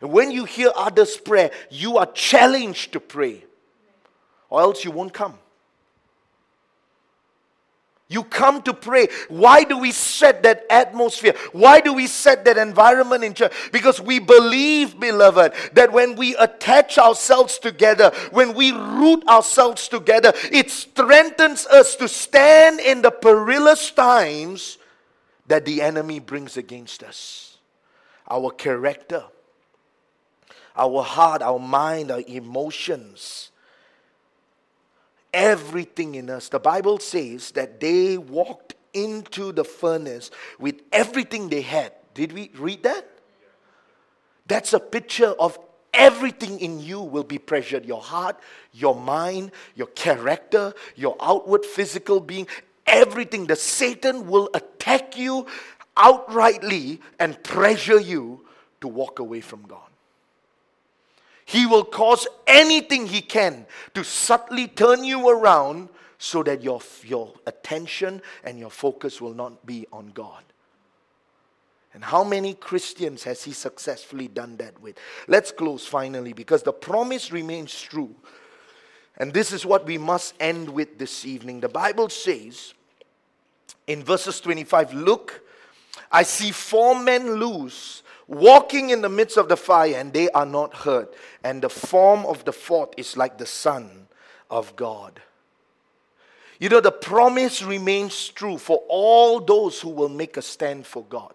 And 0.00 0.12
when 0.12 0.30
you 0.30 0.44
hear 0.44 0.70
others 0.76 1.16
pray 1.16 1.50
you 1.70 1.98
are 1.98 2.06
challenged 2.12 2.92
to 2.92 3.00
pray 3.00 3.42
or 4.50 4.60
else 4.60 4.84
you 4.84 4.90
won't 4.90 5.12
come. 5.12 5.38
You 8.08 8.22
come 8.22 8.62
to 8.62 8.72
pray. 8.72 9.08
Why 9.28 9.64
do 9.64 9.78
we 9.78 9.90
set 9.90 10.44
that 10.44 10.64
atmosphere? 10.70 11.34
Why 11.50 11.80
do 11.80 11.92
we 11.92 12.06
set 12.06 12.44
that 12.44 12.56
environment 12.56 13.24
in 13.24 13.34
church? 13.34 13.52
Because 13.72 14.00
we 14.00 14.20
believe, 14.20 15.00
beloved, 15.00 15.52
that 15.72 15.92
when 15.92 16.14
we 16.14 16.36
attach 16.36 16.98
ourselves 16.98 17.58
together, 17.58 18.12
when 18.30 18.54
we 18.54 18.70
root 18.70 19.26
ourselves 19.26 19.88
together, 19.88 20.32
it 20.52 20.70
strengthens 20.70 21.66
us 21.66 21.96
to 21.96 22.06
stand 22.06 22.78
in 22.78 23.02
the 23.02 23.10
perilous 23.10 23.90
times 23.90 24.78
that 25.48 25.64
the 25.64 25.82
enemy 25.82 26.20
brings 26.20 26.56
against 26.56 27.02
us. 27.02 27.58
Our 28.30 28.52
character, 28.52 29.24
our 30.76 31.02
heart, 31.02 31.42
our 31.42 31.58
mind, 31.58 32.12
our 32.12 32.22
emotions 32.28 33.50
everything 35.36 36.14
in 36.14 36.30
us. 36.30 36.48
The 36.48 36.58
Bible 36.58 36.98
says 36.98 37.50
that 37.52 37.78
they 37.78 38.16
walked 38.16 38.74
into 38.94 39.52
the 39.52 39.64
furnace 39.64 40.30
with 40.58 40.80
everything 40.90 41.50
they 41.50 41.60
had. 41.60 41.92
Did 42.14 42.32
we 42.32 42.50
read 42.56 42.82
that? 42.84 43.06
That's 44.46 44.72
a 44.72 44.80
picture 44.80 45.34
of 45.38 45.58
everything 45.92 46.58
in 46.60 46.80
you 46.80 47.00
will 47.00 47.22
be 47.22 47.38
pressured 47.38 47.84
your 47.84 48.00
heart, 48.00 48.40
your 48.72 48.94
mind, 48.94 49.52
your 49.74 49.88
character, 49.88 50.72
your 50.94 51.16
outward 51.20 51.66
physical 51.66 52.18
being, 52.18 52.46
everything. 52.86 53.46
The 53.46 53.56
Satan 53.56 54.28
will 54.28 54.48
attack 54.54 55.18
you 55.18 55.46
outrightly 55.96 57.00
and 57.18 57.42
pressure 57.42 58.00
you 58.00 58.46
to 58.80 58.88
walk 58.88 59.18
away 59.18 59.42
from 59.42 59.62
God. 59.62 59.85
He 61.46 61.64
will 61.64 61.84
cause 61.84 62.26
anything 62.46 63.06
he 63.06 63.20
can 63.20 63.66
to 63.94 64.02
subtly 64.02 64.66
turn 64.66 65.04
you 65.04 65.28
around 65.28 65.88
so 66.18 66.42
that 66.42 66.60
your, 66.60 66.80
your 67.04 67.32
attention 67.46 68.20
and 68.42 68.58
your 68.58 68.70
focus 68.70 69.20
will 69.20 69.32
not 69.32 69.64
be 69.64 69.86
on 69.92 70.08
God. 70.08 70.42
And 71.94 72.02
how 72.02 72.24
many 72.24 72.54
Christians 72.54 73.22
has 73.22 73.44
he 73.44 73.52
successfully 73.52 74.26
done 74.26 74.56
that 74.56 74.78
with? 74.82 74.98
Let's 75.28 75.52
close 75.52 75.86
finally 75.86 76.32
because 76.32 76.64
the 76.64 76.72
promise 76.72 77.30
remains 77.30 77.80
true. 77.80 78.14
And 79.16 79.32
this 79.32 79.52
is 79.52 79.64
what 79.64 79.86
we 79.86 79.98
must 79.98 80.34
end 80.40 80.68
with 80.68 80.98
this 80.98 81.24
evening. 81.24 81.60
The 81.60 81.68
Bible 81.68 82.08
says 82.08 82.74
in 83.86 84.02
verses 84.02 84.40
25 84.40 84.94
Look, 84.94 85.42
I 86.10 86.24
see 86.24 86.50
four 86.50 87.00
men 87.00 87.36
loose 87.36 88.02
walking 88.28 88.90
in 88.90 89.02
the 89.02 89.08
midst 89.08 89.36
of 89.36 89.48
the 89.48 89.56
fire, 89.56 89.94
and 89.96 90.12
they 90.12 90.28
are 90.30 90.46
not 90.46 90.74
hurt. 90.74 91.14
And 91.44 91.62
the 91.62 91.70
form 91.70 92.26
of 92.26 92.44
the 92.44 92.52
fourth 92.52 92.90
is 92.96 93.16
like 93.16 93.38
the 93.38 93.46
Son 93.46 94.08
of 94.50 94.74
God. 94.76 95.20
You 96.58 96.68
know, 96.68 96.80
the 96.80 96.92
promise 96.92 97.62
remains 97.62 98.28
true 98.28 98.58
for 98.58 98.82
all 98.88 99.40
those 99.40 99.80
who 99.80 99.90
will 99.90 100.08
make 100.08 100.36
a 100.36 100.42
stand 100.42 100.86
for 100.86 101.04
God. 101.04 101.34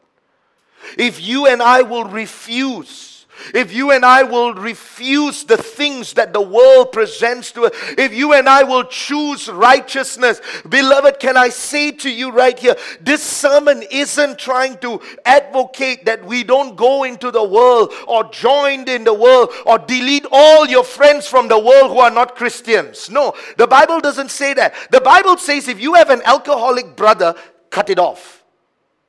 If 0.98 1.22
you 1.22 1.46
and 1.46 1.62
I 1.62 1.84
will 1.84 2.06
refuse 2.06 3.21
if 3.54 3.74
you 3.74 3.92
and 3.92 4.06
I 4.06 4.24
will 4.24 4.54
refuse 4.54 5.44
the 5.44 5.58
things 5.58 6.14
that 6.14 6.34
the 6.34 6.42
world 6.42 6.92
presents 6.92 7.52
to 7.54 7.64
us, 7.64 7.72
if 7.98 8.14
you 8.14 8.34
and 8.34 8.48
I 8.48 8.64
will 8.64 8.84
choose 8.84 9.50
righteousness, 9.50 10.42
beloved, 10.68 11.20
can 11.20 11.38
I 11.38 11.50
say 11.50 11.92
to 11.92 12.10
you 12.10 12.32
right 12.32 12.58
here, 12.58 12.76
this 13.00 13.24
sermon 13.24 13.84
isn't 13.90 14.38
trying 14.38 14.78
to 14.80 15.02
advocate 15.26 16.06
that 16.06 16.24
we 16.26 16.44
don't 16.44 16.76
go 16.76 17.04
into 17.04 17.32
the 17.32 17.44
world 17.44 17.94
or 18.08 18.30
join 18.32 18.88
in 18.88 19.04
the 19.04 19.14
world 19.14 19.52
or 19.66 19.80
delete 19.80 20.26
all 20.32 20.68
your 20.68 20.84
friends 20.84 21.28
from 21.28 21.48
the 21.48 21.60
world 21.60 21.92
who 21.92 22.00
are 22.00 22.12
not 22.12 22.36
Christians. 22.36 23.10
No, 23.10 23.34
the 23.58 23.68
Bible 23.68 24.00
doesn't 24.00 24.32
say 24.32 24.54
that. 24.54 24.74
The 24.92 25.02
Bible 25.02 25.38
says 25.38 25.68
if 25.68 25.82
you 25.82 25.96
have 25.96 26.10
an 26.10 26.22
alcoholic 26.26 26.96
brother, 26.96 27.36
cut 27.70 27.90
it 27.90 28.00
off. 28.00 28.44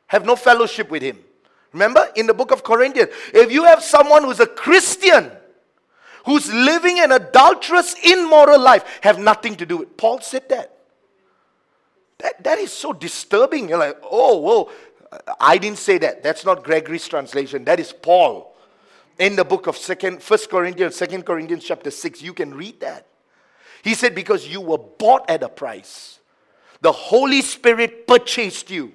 Have 0.07 0.25
no 0.25 0.37
fellowship 0.37 0.91
with 0.91 1.03
him. 1.03 1.19
Remember 1.73 2.09
in 2.17 2.27
the 2.27 2.35
book 2.35 2.51
of 2.51 2.63
Corinthians, 2.63 3.11
if 3.33 3.51
you 3.51 3.65
have 3.65 3.83
someone 3.83 4.25
who's 4.25 4.41
a 4.41 4.47
Christian, 4.47 5.31
who's 6.27 6.53
living 6.53 7.01
an 7.01 7.13
adulterous, 7.13 7.95
immoral 8.05 8.61
life, 8.61 9.01
have 9.03 9.19
nothing 9.19 9.57
to 9.57 9.67
do 9.67 9.79
with. 9.79 9.97
Paul 9.97 10.21
said 10.21 10.49
that. 10.51 10.79
That, 12.19 12.45
that 12.45 12.59
is 12.59 12.73
so 12.73 12.93
disturbing. 12.93 13.69
You're 13.69 13.79
like, 13.79 13.99
oh, 14.03 14.39
whoa. 14.39 14.71
I 15.41 15.59
didn't 15.59 15.79
say 15.79 15.99
that. 15.99 16.23
That's 16.23 16.45
not 16.45 16.63
Gregory's 16.63 17.09
translation. 17.09 17.65
That 17.65 17.81
is 17.81 17.93
Paul. 17.93 18.55
In 19.19 19.37
the 19.37 19.45
book 19.45 19.67
of 19.67 19.77
Second, 19.77 20.23
First 20.23 20.49
Corinthians, 20.49 20.97
Second 20.97 21.25
Corinthians 21.25 21.65
chapter 21.65 21.91
6, 21.91 22.23
you 22.23 22.33
can 22.33 22.55
read 22.55 22.81
that. 22.81 23.07
He 23.83 23.95
said, 23.95 24.15
because 24.15 24.47
you 24.47 24.61
were 24.61 24.79
bought 24.79 25.29
at 25.29 25.43
a 25.43 25.49
price. 25.49 26.21
The 26.81 26.93
Holy 26.93 27.43
Spirit 27.43 28.07
purchased 28.07 28.71
you. 28.71 28.93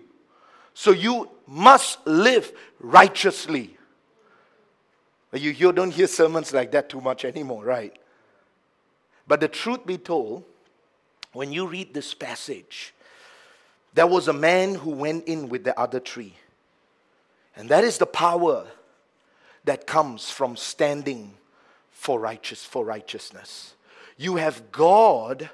So 0.73 0.91
you 0.91 1.29
must 1.47 2.05
live 2.05 2.51
righteously. 2.79 3.77
You, 5.33 5.51
you 5.51 5.71
don't 5.71 5.91
hear 5.91 6.07
sermons 6.07 6.53
like 6.53 6.71
that 6.71 6.89
too 6.89 7.01
much 7.01 7.25
anymore, 7.25 7.63
right? 7.63 7.97
But 9.27 9.39
the 9.39 9.47
truth 9.47 9.85
be 9.85 9.97
told, 9.97 10.43
when 11.33 11.51
you 11.51 11.67
read 11.67 11.93
this 11.93 12.13
passage, 12.13 12.93
there 13.93 14.07
was 14.07 14.27
a 14.27 14.33
man 14.33 14.75
who 14.75 14.91
went 14.91 15.25
in 15.25 15.49
with 15.49 15.63
the 15.63 15.77
other 15.79 15.99
tree. 15.99 16.33
And 17.55 17.69
that 17.69 17.83
is 17.83 17.97
the 17.97 18.05
power 18.05 18.65
that 19.65 19.87
comes 19.87 20.29
from 20.29 20.55
standing 20.55 21.33
for 21.91 22.19
righteous 22.19 22.63
for 22.63 22.85
righteousness. 22.85 23.73
You 24.17 24.35
have 24.35 24.71
God 24.71 25.49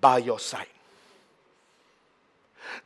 by 0.00 0.18
your 0.18 0.38
side. 0.38 0.66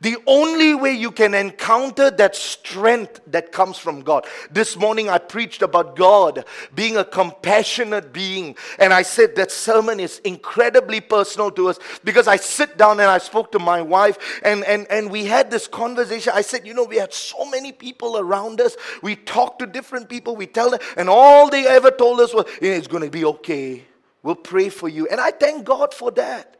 The 0.01 0.17
only 0.27 0.75
way 0.75 0.93
you 0.93 1.11
can 1.11 1.33
encounter 1.33 2.11
that 2.11 2.35
strength 2.35 3.19
that 3.27 3.51
comes 3.51 3.77
from 3.77 4.01
God. 4.01 4.25
This 4.51 4.75
morning 4.75 5.09
I 5.09 5.17
preached 5.17 5.61
about 5.61 5.95
God 5.95 6.45
being 6.75 6.97
a 6.97 7.05
compassionate 7.05 8.13
being. 8.13 8.55
And 8.79 8.93
I 8.93 9.01
said 9.01 9.35
that 9.35 9.51
sermon 9.51 9.99
is 9.99 10.19
incredibly 10.19 11.01
personal 11.01 11.51
to 11.51 11.69
us 11.69 11.79
because 12.03 12.27
I 12.27 12.35
sit 12.35 12.77
down 12.77 12.99
and 12.99 13.09
I 13.09 13.17
spoke 13.17 13.51
to 13.53 13.59
my 13.59 13.81
wife 13.81 14.17
and, 14.43 14.63
and, 14.65 14.85
and 14.89 15.09
we 15.09 15.25
had 15.25 15.49
this 15.49 15.67
conversation. 15.67 16.33
I 16.35 16.41
said, 16.41 16.67
You 16.67 16.73
know, 16.73 16.83
we 16.83 16.97
had 16.97 17.13
so 17.13 17.49
many 17.49 17.71
people 17.71 18.17
around 18.17 18.61
us. 18.61 18.75
We 19.01 19.15
talked 19.15 19.59
to 19.59 19.65
different 19.65 20.09
people. 20.09 20.35
We 20.35 20.47
tell 20.47 20.69
them, 20.69 20.79
and 20.95 21.09
all 21.09 21.49
they 21.49 21.67
ever 21.67 21.91
told 21.91 22.19
us 22.19 22.33
was, 22.33 22.45
It's 22.61 22.87
going 22.87 23.03
to 23.03 23.09
be 23.09 23.25
okay. 23.25 23.83
We'll 24.23 24.35
pray 24.35 24.69
for 24.69 24.89
you. 24.89 25.07
And 25.07 25.21
I 25.21 25.31
thank 25.31 25.65
God 25.65 25.93
for 25.93 26.11
that. 26.11 26.56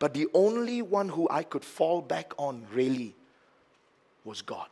But 0.00 0.14
the 0.14 0.26
only 0.34 0.82
one 0.82 1.10
who 1.10 1.28
I 1.30 1.44
could 1.44 1.64
fall 1.64 2.00
back 2.02 2.32
on 2.38 2.66
really 2.72 3.14
was 4.24 4.42
God. 4.42 4.66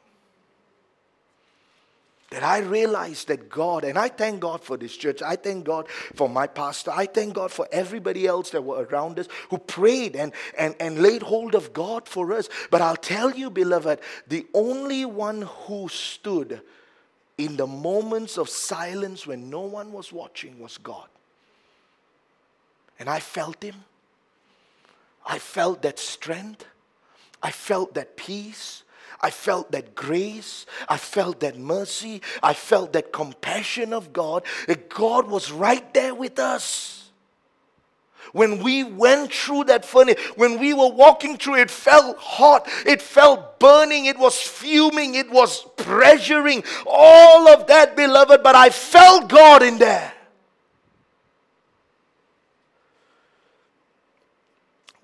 That 2.31 2.43
I 2.43 2.59
realized 2.59 3.29
that 3.29 3.49
God, 3.49 3.85
and 3.85 3.99
I 3.99 4.09
thank 4.09 4.41
God 4.41 4.62
for 4.62 4.76
this 4.76 4.97
church, 4.97 5.22
I 5.22 5.37
thank 5.37 5.64
God 5.64 5.89
for 6.14 6.29
my 6.29 6.47
pastor, 6.47 6.91
I 6.95 7.07
thank 7.07 7.35
God 7.35 7.53
for 7.53 7.68
everybody 7.70 8.26
else 8.26 8.51
that 8.51 8.64
were 8.64 8.85
around 8.85 9.18
us 9.18 9.29
who 9.51 9.59
prayed 9.59 10.16
and, 10.16 10.33
and, 10.59 10.74
and 10.81 11.01
laid 11.01 11.22
hold 11.22 11.55
of 11.55 11.72
God 11.72 12.09
for 12.09 12.33
us. 12.33 12.49
But 12.70 12.81
I'll 12.81 12.97
tell 12.97 13.31
you, 13.31 13.51
beloved, 13.51 14.01
the 14.26 14.47
only 14.55 15.05
one 15.05 15.43
who 15.43 15.89
stood 15.89 16.62
in 17.37 17.57
the 17.57 17.66
moments 17.66 18.39
of 18.39 18.49
silence 18.49 19.26
when 19.26 19.51
no 19.51 19.61
one 19.61 19.93
was 19.93 20.11
watching 20.11 20.59
was 20.59 20.79
God. 20.79 21.09
And 22.99 23.09
I 23.09 23.20
felt 23.20 23.62
Him. 23.62 23.76
I 25.29 25.39
felt 25.39 25.83
that 25.83 25.99
strength. 25.99 26.64
I 27.43 27.51
felt 27.51 27.95
that 27.95 28.16
peace. 28.16 28.83
I 29.20 29.31
felt 29.31 29.72
that 29.72 29.95
grace. 29.95 30.64
I 30.89 30.97
felt 30.97 31.41
that 31.41 31.59
mercy. 31.59 32.22
I 32.43 32.55
felt 32.55 32.95
that 32.95 33.12
compassion 33.12 33.93
of 33.93 34.12
God. 34.14 34.45
That 34.66 34.89
God 34.89 35.29
was 35.29 35.53
right 35.53 35.93
there 35.93 36.14
with 36.14 36.39
us. 36.39 37.11
When 38.33 38.62
we 38.62 38.85
went 38.85 39.33
through 39.33 39.64
that 39.64 39.85
furnace, 39.85 40.20
when 40.37 40.59
we 40.59 40.74
were 40.74 40.91
walking 40.91 41.37
through 41.37 41.57
it, 41.57 41.70
felt 41.70 42.18
hot, 42.18 42.68
it 42.85 43.01
felt 43.01 43.59
burning, 43.59 44.05
it 44.05 44.18
was 44.18 44.39
fuming, 44.39 45.14
it 45.14 45.31
was 45.31 45.64
pressuring, 45.79 46.66
all 46.87 47.49
of 47.49 47.66
that, 47.68 47.97
beloved, 47.97 48.43
but 48.43 48.55
I 48.55 48.68
felt 48.68 49.31
God 49.31 49.62
in 49.62 49.79
there. 49.79 50.12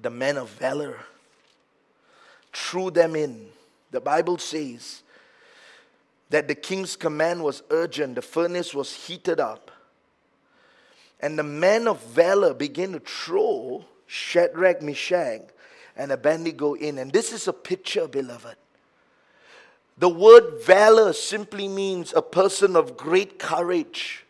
The 0.04 0.10
men 0.10 0.36
of 0.36 0.50
valor, 0.50 0.98
threw 2.52 2.90
them 2.90 3.16
in. 3.16 3.46
The 3.90 4.00
Bible 4.00 4.38
says 4.38 5.02
that 6.28 6.46
the 6.46 6.54
king's 6.54 6.94
command 6.94 7.42
was 7.42 7.62
urgent, 7.70 8.14
the 8.14 8.22
furnace 8.22 8.74
was 8.74 8.92
heated 8.92 9.40
up. 9.40 9.70
And 11.20 11.38
the 11.38 11.42
men 11.42 11.88
of 11.88 12.02
valor 12.04 12.52
began 12.52 12.92
to 12.92 13.00
throw 13.00 13.84
Shadrach, 14.06 14.82
Meshach, 14.82 15.40
and 15.96 16.12
Abednego 16.12 16.74
in. 16.74 16.98
And 16.98 17.10
this 17.10 17.32
is 17.32 17.48
a 17.48 17.52
picture, 17.52 18.06
beloved. 18.06 18.56
The 19.96 20.08
word 20.08 20.62
valor 20.64 21.14
simply 21.14 21.66
means 21.66 22.12
a 22.14 22.20
person 22.20 22.76
of 22.76 22.96
great 22.96 23.38
courage, 23.38 24.26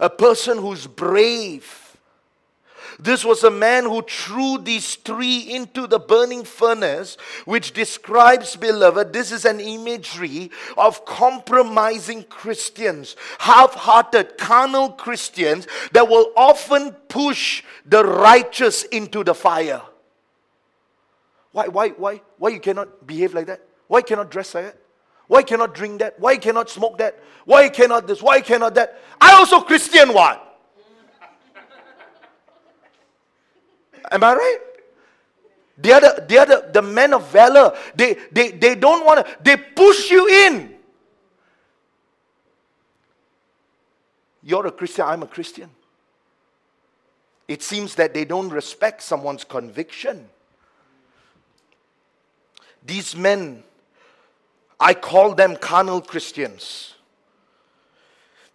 a 0.00 0.08
person 0.08 0.56
who's 0.56 0.86
brave, 0.86 1.87
this 2.98 3.24
was 3.24 3.44
a 3.44 3.50
man 3.50 3.84
who 3.84 4.02
threw 4.02 4.58
these 4.58 4.96
three 4.96 5.40
into 5.40 5.86
the 5.86 5.98
burning 5.98 6.44
furnace, 6.44 7.16
which 7.44 7.72
describes, 7.72 8.56
beloved, 8.56 9.12
this 9.12 9.32
is 9.32 9.44
an 9.44 9.60
imagery 9.60 10.50
of 10.76 11.04
compromising 11.04 12.24
Christians, 12.24 13.16
half 13.38 13.74
hearted, 13.74 14.38
carnal 14.38 14.90
Christians 14.90 15.66
that 15.92 16.08
will 16.08 16.32
often 16.36 16.92
push 17.08 17.62
the 17.86 18.04
righteous 18.04 18.84
into 18.84 19.24
the 19.24 19.34
fire. 19.34 19.82
Why, 21.52 21.68
why, 21.68 21.88
why, 21.90 22.20
why 22.38 22.50
you 22.50 22.60
cannot 22.60 23.06
behave 23.06 23.34
like 23.34 23.46
that? 23.46 23.62
Why 23.86 24.02
cannot 24.02 24.30
dress 24.30 24.54
like 24.54 24.66
that? 24.66 24.78
Why 25.26 25.42
cannot 25.42 25.74
drink 25.74 26.00
that? 26.00 26.18
Why 26.18 26.36
cannot 26.36 26.70
smoke 26.70 26.98
that? 26.98 27.22
Why 27.44 27.68
cannot 27.68 28.06
this? 28.06 28.22
Why 28.22 28.40
cannot 28.40 28.74
that? 28.74 29.00
I 29.20 29.34
also 29.34 29.60
Christian 29.60 30.12
what? 30.12 30.47
Am 34.10 34.24
I 34.24 34.34
right? 34.34 34.58
The 35.78 35.92
other, 35.92 36.24
the 36.26 36.38
other, 36.38 36.70
the 36.72 36.82
men 36.82 37.14
of 37.14 37.28
valor, 37.30 37.76
they, 37.94 38.16
they, 38.32 38.50
they 38.50 38.74
don't 38.74 39.06
want 39.06 39.24
to, 39.24 39.36
they 39.42 39.56
push 39.56 40.10
you 40.10 40.26
in. 40.28 40.74
You're 44.42 44.66
a 44.66 44.72
Christian, 44.72 45.04
I'm 45.04 45.22
a 45.22 45.26
Christian. 45.26 45.70
It 47.46 47.62
seems 47.62 47.94
that 47.94 48.12
they 48.12 48.24
don't 48.24 48.50
respect 48.50 49.02
someone's 49.02 49.44
conviction. 49.44 50.28
These 52.84 53.14
men, 53.14 53.62
I 54.80 54.94
call 54.94 55.34
them 55.34 55.56
carnal 55.56 56.00
Christians. 56.00 56.94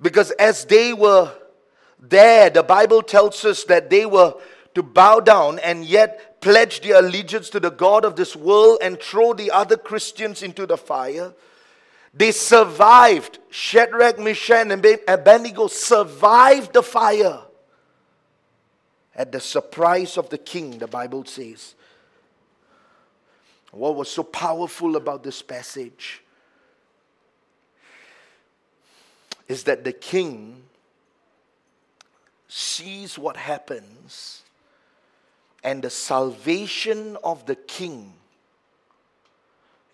Because 0.02 0.32
as 0.32 0.66
they 0.66 0.94
were 0.94 1.32
there, 2.00 2.50
the 2.50 2.64
Bible 2.64 3.02
tells 3.02 3.46
us 3.46 3.64
that 3.66 3.90
they 3.90 4.06
were 4.06 4.34
to 4.76 4.84
bow 4.84 5.20
down 5.20 5.60
and 5.60 5.86
yet 5.86 6.42
pledge 6.42 6.82
their 6.82 7.00
allegiance 7.00 7.50
to 7.52 7.60
the 7.60 7.72
God 7.72 8.06
of 8.06 8.16
this 8.16 8.36
world 8.36 8.80
and 8.82 9.00
throw 9.00 9.34
the 9.34 9.52
other 9.52 9.78
Christians 9.78 10.44
into 10.44 10.66
the 10.66 10.78
fire. 10.78 11.34
They 12.14 12.32
survived. 12.32 13.40
Shadrach, 13.50 14.20
Meshach, 14.20 14.68
and 14.68 14.86
Abednego 15.08 15.68
survived 15.68 16.74
the 16.74 16.84
fire 16.84 17.42
at 19.16 19.32
the 19.32 19.40
surprise 19.40 20.18
of 20.18 20.30
the 20.30 20.38
king, 20.38 20.80
the 20.80 20.88
Bible 20.88 21.26
says. 21.26 21.76
What 23.72 23.96
was 23.96 24.10
so 24.12 24.24
powerful 24.24 24.96
about 24.96 25.24
this 25.24 25.42
passage 25.42 26.22
is 29.48 29.64
that 29.64 29.84
the 29.84 29.92
king 29.92 30.64
sees 32.48 33.18
what 33.18 33.36
happens 33.36 34.43
and 35.64 35.82
the 35.82 35.90
salvation 35.90 37.18
of 37.24 37.46
the 37.46 37.56
king 37.56 38.14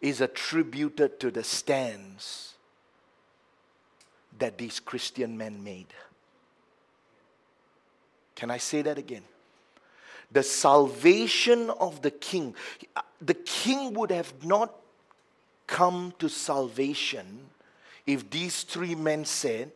is 0.02 0.22
attributed 0.22 1.20
to 1.20 1.30
the 1.30 1.44
stands 1.44 2.56
that 4.40 4.58
these 4.58 4.80
Christian 4.80 5.38
men 5.38 5.64
made. 5.64 5.88
Can 8.36 8.50
I 8.50 8.58
say 8.58 8.82
that 8.82 8.98
again? 8.98 9.24
The 10.32 10.44
salvation 10.44 11.70
of 11.72 12.02
the 12.02 12.12
king. 12.12 12.56
The 13.22 13.34
king 13.34 13.94
would 13.94 14.12
have 14.12 14.46
not 14.46 14.74
come 15.68 16.14
to 16.20 16.30
salvation 16.30 17.26
if 18.08 18.30
these 18.30 18.64
three 18.64 18.96
men 18.96 19.26
said, 19.26 19.72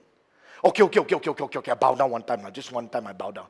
Okay, 0.64 0.84
okay, 0.84 1.02
okay, 1.02 1.16
okay, 1.16 1.30
okay, 1.30 1.44
okay, 1.44 1.60
okay, 1.60 1.72
I 1.72 1.76
bow 1.76 1.94
down 1.96 2.10
one 2.10 2.24
time 2.24 2.42
now. 2.42 2.50
Just 2.50 2.72
one 2.72 2.88
time 2.88 3.06
I 3.06 3.12
bow 3.12 3.32
down. 3.32 3.48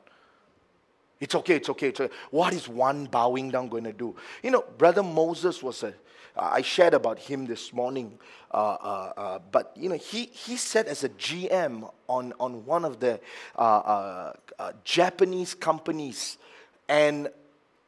It's 1.20 1.34
okay, 1.34 1.56
it's 1.56 1.68
okay, 1.70 1.88
it's 1.88 2.00
okay. 2.00 2.14
What 2.30 2.52
is 2.52 2.68
one 2.68 3.06
bowing 3.06 3.50
down 3.50 3.68
going 3.68 3.84
to 3.84 3.92
do? 3.92 4.16
You 4.42 4.50
know, 4.50 4.64
Brother 4.76 5.02
Moses 5.02 5.62
was 5.62 5.82
a, 5.82 5.94
I 6.36 6.62
shared 6.62 6.94
about 6.94 7.18
him 7.18 7.46
this 7.46 7.72
morning, 7.72 8.18
uh, 8.52 8.56
uh, 8.56 9.12
uh, 9.16 9.38
but 9.52 9.72
you 9.76 9.88
know, 9.88 9.96
he, 9.96 10.24
he 10.26 10.56
said 10.56 10.86
as 10.86 11.04
a 11.04 11.08
GM 11.10 11.90
on, 12.08 12.32
on 12.40 12.66
one 12.66 12.84
of 12.84 12.98
the 12.98 13.20
uh, 13.56 13.60
uh, 13.60 14.32
uh, 14.58 14.72
Japanese 14.82 15.54
companies, 15.54 16.38
and 16.88 17.28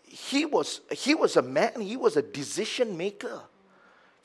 he 0.04 0.44
was, 0.44 0.80
he 0.92 1.14
was 1.14 1.36
a 1.36 1.42
man, 1.42 1.80
he 1.80 1.96
was 1.96 2.16
a 2.16 2.22
decision 2.22 2.96
maker. 2.96 3.42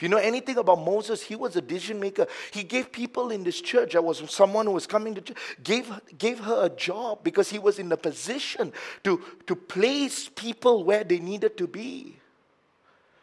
You 0.01 0.09
know 0.09 0.17
anything 0.17 0.57
about 0.57 0.83
Moses, 0.83 1.21
he 1.21 1.35
was 1.35 1.55
a 1.55 1.61
decision 1.61 1.99
maker. 1.99 2.25
He 2.51 2.63
gave 2.63 2.91
people 2.91 3.29
in 3.29 3.43
this 3.43 3.61
church, 3.61 3.93
there 3.93 4.01
was 4.01 4.23
someone 4.31 4.65
who 4.65 4.71
was 4.71 4.87
coming 4.87 5.13
to 5.13 5.21
church, 5.21 5.37
gave, 5.63 5.91
gave 6.17 6.39
her 6.39 6.65
a 6.65 6.69
job 6.69 7.19
because 7.23 7.49
he 7.49 7.59
was 7.59 7.77
in 7.77 7.87
the 7.87 7.97
position 7.97 8.73
to, 9.03 9.21
to 9.45 9.55
place 9.55 10.27
people 10.27 10.83
where 10.83 11.03
they 11.03 11.19
needed 11.19 11.55
to 11.57 11.67
be. 11.67 12.17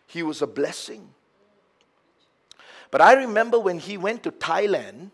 He 0.06 0.22
was 0.22 0.40
a 0.40 0.46
blessing. 0.46 1.08
But 2.92 3.00
I 3.00 3.14
remember 3.14 3.58
when 3.58 3.80
he 3.80 3.96
went 3.98 4.22
to 4.22 4.30
Thailand, 4.30 5.10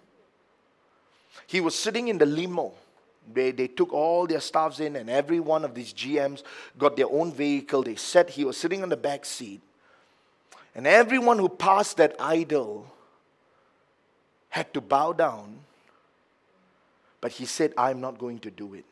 he 1.47 1.61
was 1.61 1.75
sitting 1.75 2.09
in 2.09 2.19
the 2.19 2.27
limo. 2.27 2.75
They, 3.33 3.53
they 3.53 3.69
took 3.69 3.93
all 3.93 4.27
their 4.27 4.41
staffs 4.41 4.81
in, 4.81 4.97
and 4.97 5.09
every 5.09 5.41
one 5.41 5.65
of 5.65 5.75
these 5.75 5.95
GMs 5.95 6.43
got 6.77 6.95
their 6.95 7.11
own 7.11 7.33
vehicle. 7.33 7.83
They 7.83 7.97
said 7.97 8.29
he 8.29 8.45
was 8.45 8.59
sitting 8.59 8.83
on 8.83 8.91
the 8.91 8.99
back 8.99 9.25
seat. 9.25 9.63
And 10.75 10.87
everyone 10.87 11.39
who 11.39 11.49
passed 11.49 11.99
that 11.99 12.17
idol 12.19 12.87
had 14.49 14.73
to 14.75 14.81
bow 14.81 15.13
down. 15.13 15.61
But 17.21 17.33
he 17.33 17.47
said, 17.47 17.73
I'm 17.77 18.01
not 18.01 18.19
going 18.19 18.41
to 18.41 18.51
do 18.51 18.75
it. 18.75 18.85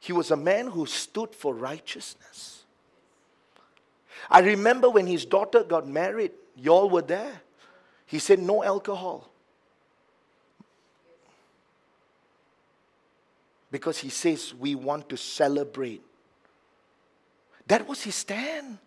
He 0.00 0.12
was 0.12 0.30
a 0.30 0.36
man 0.36 0.68
who 0.68 0.86
stood 0.86 1.34
for 1.34 1.54
righteousness. 1.54 2.62
I 4.30 4.40
remember 4.40 4.88
when 4.88 5.06
his 5.06 5.24
daughter 5.24 5.64
got 5.64 5.88
married, 5.88 6.32
y'all 6.56 6.88
were 6.88 7.02
there. 7.02 7.40
He 8.06 8.18
said, 8.18 8.38
No 8.38 8.62
alcohol. 8.62 9.28
Because 13.70 13.98
he 13.98 14.08
says, 14.08 14.54
We 14.54 14.74
want 14.74 15.08
to 15.08 15.16
celebrate 15.16 16.02
that 17.66 17.88
was 17.88 18.02
his 18.02 18.14
stand. 18.14 18.78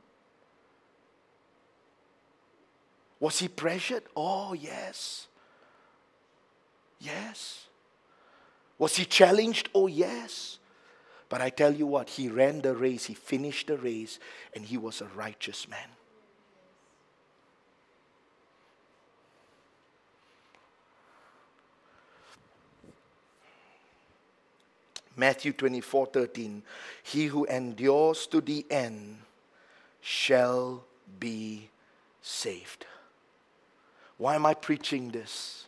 Was 3.19 3.39
he 3.39 3.47
pressured? 3.47 4.03
Oh, 4.15 4.53
yes. 4.53 5.27
Yes. 6.99 7.65
Was 8.77 8.95
he 8.95 9.05
challenged? 9.05 9.69
Oh, 9.75 9.87
yes. 9.87 10.57
But 11.27 11.41
I 11.41 11.49
tell 11.49 11.73
you 11.73 11.85
what, 11.85 12.09
he 12.09 12.29
ran 12.29 12.61
the 12.61 12.73
race, 12.73 13.05
he 13.05 13.13
finished 13.13 13.67
the 13.67 13.77
race, 13.77 14.19
and 14.55 14.65
he 14.65 14.77
was 14.77 15.01
a 15.01 15.05
righteous 15.15 15.67
man. 15.67 15.89
Matthew 25.19 25.53
24 25.53 26.07
13. 26.07 26.63
He 27.03 27.25
who 27.25 27.45
endures 27.45 28.25
to 28.27 28.41
the 28.41 28.65
end 28.69 29.17
shall 30.01 30.83
be 31.19 31.69
saved. 32.21 32.85
Why 34.17 34.35
am 34.35 34.45
I 34.45 34.53
preaching 34.53 35.09
this? 35.11 35.65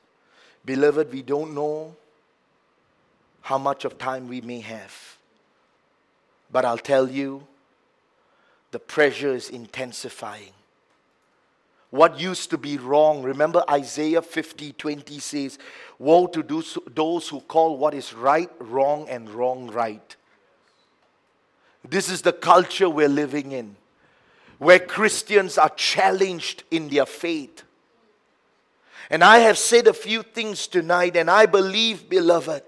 Beloved, 0.64 1.12
we 1.12 1.22
don't 1.22 1.54
know 1.54 1.96
how 3.42 3.58
much 3.58 3.86
of 3.86 3.98
time 3.98 4.28
we 4.28 4.42
may 4.42 4.60
have. 4.62 5.18
But 6.52 6.66
I'll 6.66 6.78
tell 6.78 7.10
you, 7.10 7.48
the 8.72 8.80
pressure 8.80 9.34
is 9.34 9.50
intensifying 9.50 10.54
what 11.92 12.20
used 12.20 12.50
to 12.50 12.58
be 12.58 12.78
wrong. 12.78 13.22
Remember 13.22 13.64
Isaiah 13.70 14.22
50 14.22 14.74
20 14.74 15.20
says, 15.20 15.60
Woe 16.00 16.26
to 16.28 16.42
those 16.88 17.28
who 17.30 17.42
call 17.42 17.78
what 17.78 17.94
is 17.94 18.14
right 18.14 18.50
wrong 18.60 19.08
and 19.08 19.30
wrong 19.30 19.70
right. 19.70 20.16
This 21.88 22.10
is 22.10 22.22
the 22.22 22.34
culture 22.34 22.90
we're 22.90 23.10
living 23.10 23.52
in, 23.52 23.76
where 24.58 24.80
Christians 24.80 25.58
are 25.58 25.70
challenged 25.70 26.64
in 26.72 26.90
their 26.90 27.06
faith. 27.06 27.64
And 29.10 29.24
I 29.24 29.40
have 29.40 29.58
said 29.58 29.88
a 29.88 29.94
few 29.94 30.24
things 30.24 30.68
tonight, 30.68 31.18
and 31.18 31.30
I 31.30 31.46
believe, 31.46 32.08
beloved, 32.08 32.64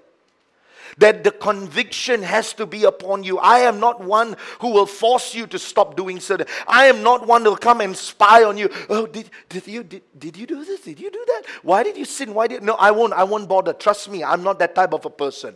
that 0.98 1.24
the 1.24 1.32
conviction 1.32 2.22
has 2.24 2.54
to 2.54 2.66
be 2.66 2.84
upon 2.84 3.24
you. 3.24 3.40
I 3.40 3.60
am 3.60 3.80
not 3.80 4.04
one 4.04 4.36
who 4.60 4.72
will 4.72 4.86
force 4.86 5.34
you 5.34 5.48
to 5.48 5.60
stop 5.60 5.96
doing 5.96 6.20
certain. 6.20 6.48
I 6.68 6.86
am 6.86 7.04
not 7.04 7.28
one 7.28 7.44
who 7.44 7.50
will 7.52 7.58
come 7.58 7.82
and 7.82 7.96
spy 7.96 8.44
on 8.44 8.58
you. 8.58 8.70
Oh, 8.90 9.06
did, 9.06 9.30
did 9.50 9.68
you 9.68 9.84
did, 9.84 10.04
did 10.18 10.38
you 10.38 10.46
do 10.46 10.64
this? 10.64 10.82
Did 10.82 11.00
you 11.00 11.12
do 11.12 11.24
that? 11.28 11.44
Why 11.62 11.84
did 11.84 11.98
you 11.98 12.06
sin? 12.06 12.34
Why 12.34 12.48
did 12.48 12.64
no? 12.64 12.74
I 12.74 12.92
won't. 12.92 13.14
I 13.14 13.24
won't 13.24 13.48
bother. 13.48 13.74
Trust 13.74 14.10
me. 14.10 14.24
I'm 14.24 14.44
not 14.44 14.60
that 14.60 14.76
type 14.76 14.94
of 14.94 15.06
a 15.06 15.10
person. 15.10 15.56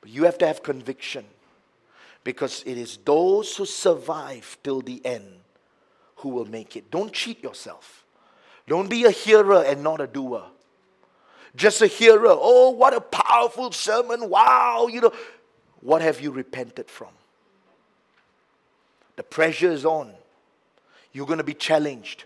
But 0.00 0.10
you 0.10 0.24
have 0.24 0.38
to 0.38 0.46
have 0.46 0.62
conviction, 0.62 1.24
because 2.24 2.62
it 2.66 2.76
is 2.76 2.98
those 3.04 3.56
who 3.56 3.64
survive 3.64 4.58
till 4.62 4.80
the 4.80 5.04
end 5.04 5.40
who 6.16 6.28
will 6.30 6.46
make 6.46 6.76
it. 6.76 6.90
Don't 6.90 7.12
cheat 7.12 7.42
yourself. 7.42 8.04
Don't 8.66 8.88
be 8.88 9.04
a 9.04 9.10
hearer 9.10 9.62
and 9.62 9.82
not 9.82 10.00
a 10.00 10.06
doer 10.06 10.44
just 11.56 11.82
a 11.82 11.86
hearer. 11.86 12.28
Oh, 12.28 12.70
what 12.70 12.94
a 12.94 13.00
powerful 13.00 13.72
sermon. 13.72 14.28
Wow. 14.28 14.88
You 14.90 15.02
know, 15.02 15.12
what 15.80 16.02
have 16.02 16.20
you 16.20 16.30
repented 16.30 16.90
from? 16.90 17.10
The 19.16 19.22
pressure 19.22 19.70
is 19.70 19.84
on. 19.84 20.12
You're 21.12 21.26
going 21.26 21.38
to 21.38 21.44
be 21.44 21.54
challenged. 21.54 22.24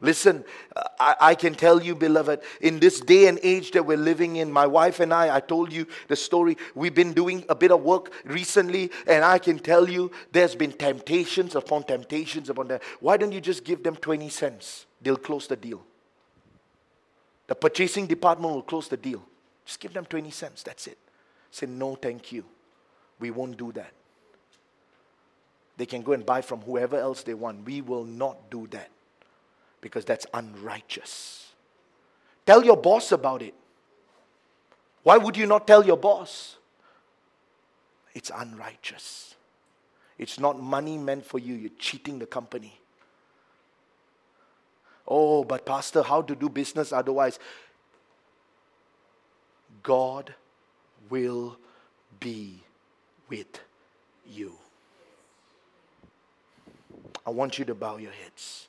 Listen, 0.00 0.44
uh, 0.74 0.82
I, 0.98 1.14
I, 1.20 1.34
can 1.36 1.54
tell 1.54 1.80
you, 1.80 1.94
beloved, 1.94 2.40
in 2.60 2.80
this 2.80 3.00
day 3.00 3.28
and 3.28 3.38
age 3.44 3.70
that 3.70 3.86
we're 3.86 3.96
living 3.96 4.34
in, 4.36 4.50
my 4.50 4.66
wife 4.66 4.98
and 4.98 5.14
I, 5.14 5.36
I 5.36 5.38
told 5.38 5.72
you 5.72 5.86
the 6.08 6.16
story. 6.16 6.56
We've 6.74 6.94
been 6.94 7.12
doing 7.12 7.44
a 7.48 7.54
bit 7.54 7.70
of 7.70 7.82
work 7.82 8.12
recently, 8.24 8.90
and 9.06 9.24
I 9.24 9.38
can 9.38 9.60
tell 9.60 9.88
you 9.88 10.10
there's 10.32 10.56
been 10.56 10.72
temptations 10.72 11.54
upon 11.54 11.84
temptations 11.84 12.50
upon 12.50 12.66
that. 12.68 12.82
Why 12.98 13.16
don't 13.16 13.30
you 13.30 13.40
just 13.40 13.62
give 13.62 13.84
them 13.84 13.94
20 13.94 14.28
cents? 14.28 14.86
They'll 15.00 15.16
close 15.16 15.46
the 15.46 15.56
deal. 15.56 15.84
The 17.52 17.56
purchasing 17.56 18.06
department 18.06 18.54
will 18.54 18.62
close 18.62 18.88
the 18.88 18.96
deal. 18.96 19.22
Just 19.66 19.78
give 19.78 19.92
them 19.92 20.06
20 20.06 20.30
cents. 20.30 20.62
That's 20.62 20.86
it. 20.86 20.96
Say, 21.50 21.66
no, 21.66 21.96
thank 21.96 22.32
you. 22.32 22.46
We 23.20 23.30
won't 23.30 23.58
do 23.58 23.72
that. 23.72 23.92
They 25.76 25.84
can 25.84 26.00
go 26.00 26.14
and 26.14 26.24
buy 26.24 26.40
from 26.40 26.62
whoever 26.62 26.96
else 26.96 27.22
they 27.22 27.34
want. 27.34 27.66
We 27.66 27.82
will 27.82 28.04
not 28.04 28.50
do 28.50 28.66
that 28.68 28.88
because 29.82 30.06
that's 30.06 30.24
unrighteous. 30.32 31.52
Tell 32.46 32.64
your 32.64 32.78
boss 32.78 33.12
about 33.12 33.42
it. 33.42 33.52
Why 35.02 35.18
would 35.18 35.36
you 35.36 35.44
not 35.44 35.66
tell 35.66 35.84
your 35.84 35.98
boss? 35.98 36.56
It's 38.14 38.30
unrighteous. 38.34 39.34
It's 40.16 40.40
not 40.40 40.58
money 40.58 40.96
meant 40.96 41.26
for 41.26 41.38
you. 41.38 41.52
You're 41.52 41.70
cheating 41.78 42.18
the 42.18 42.24
company. 42.24 42.80
Oh, 45.06 45.44
but 45.44 45.66
Pastor, 45.66 46.02
how 46.02 46.22
to 46.22 46.34
do 46.34 46.48
business 46.48 46.92
otherwise? 46.92 47.38
God 49.82 50.34
will 51.10 51.56
be 52.20 52.62
with 53.28 53.60
you. 54.30 54.52
I 57.26 57.30
want 57.30 57.58
you 57.58 57.64
to 57.66 57.74
bow 57.74 57.96
your 57.96 58.12
heads. 58.12 58.68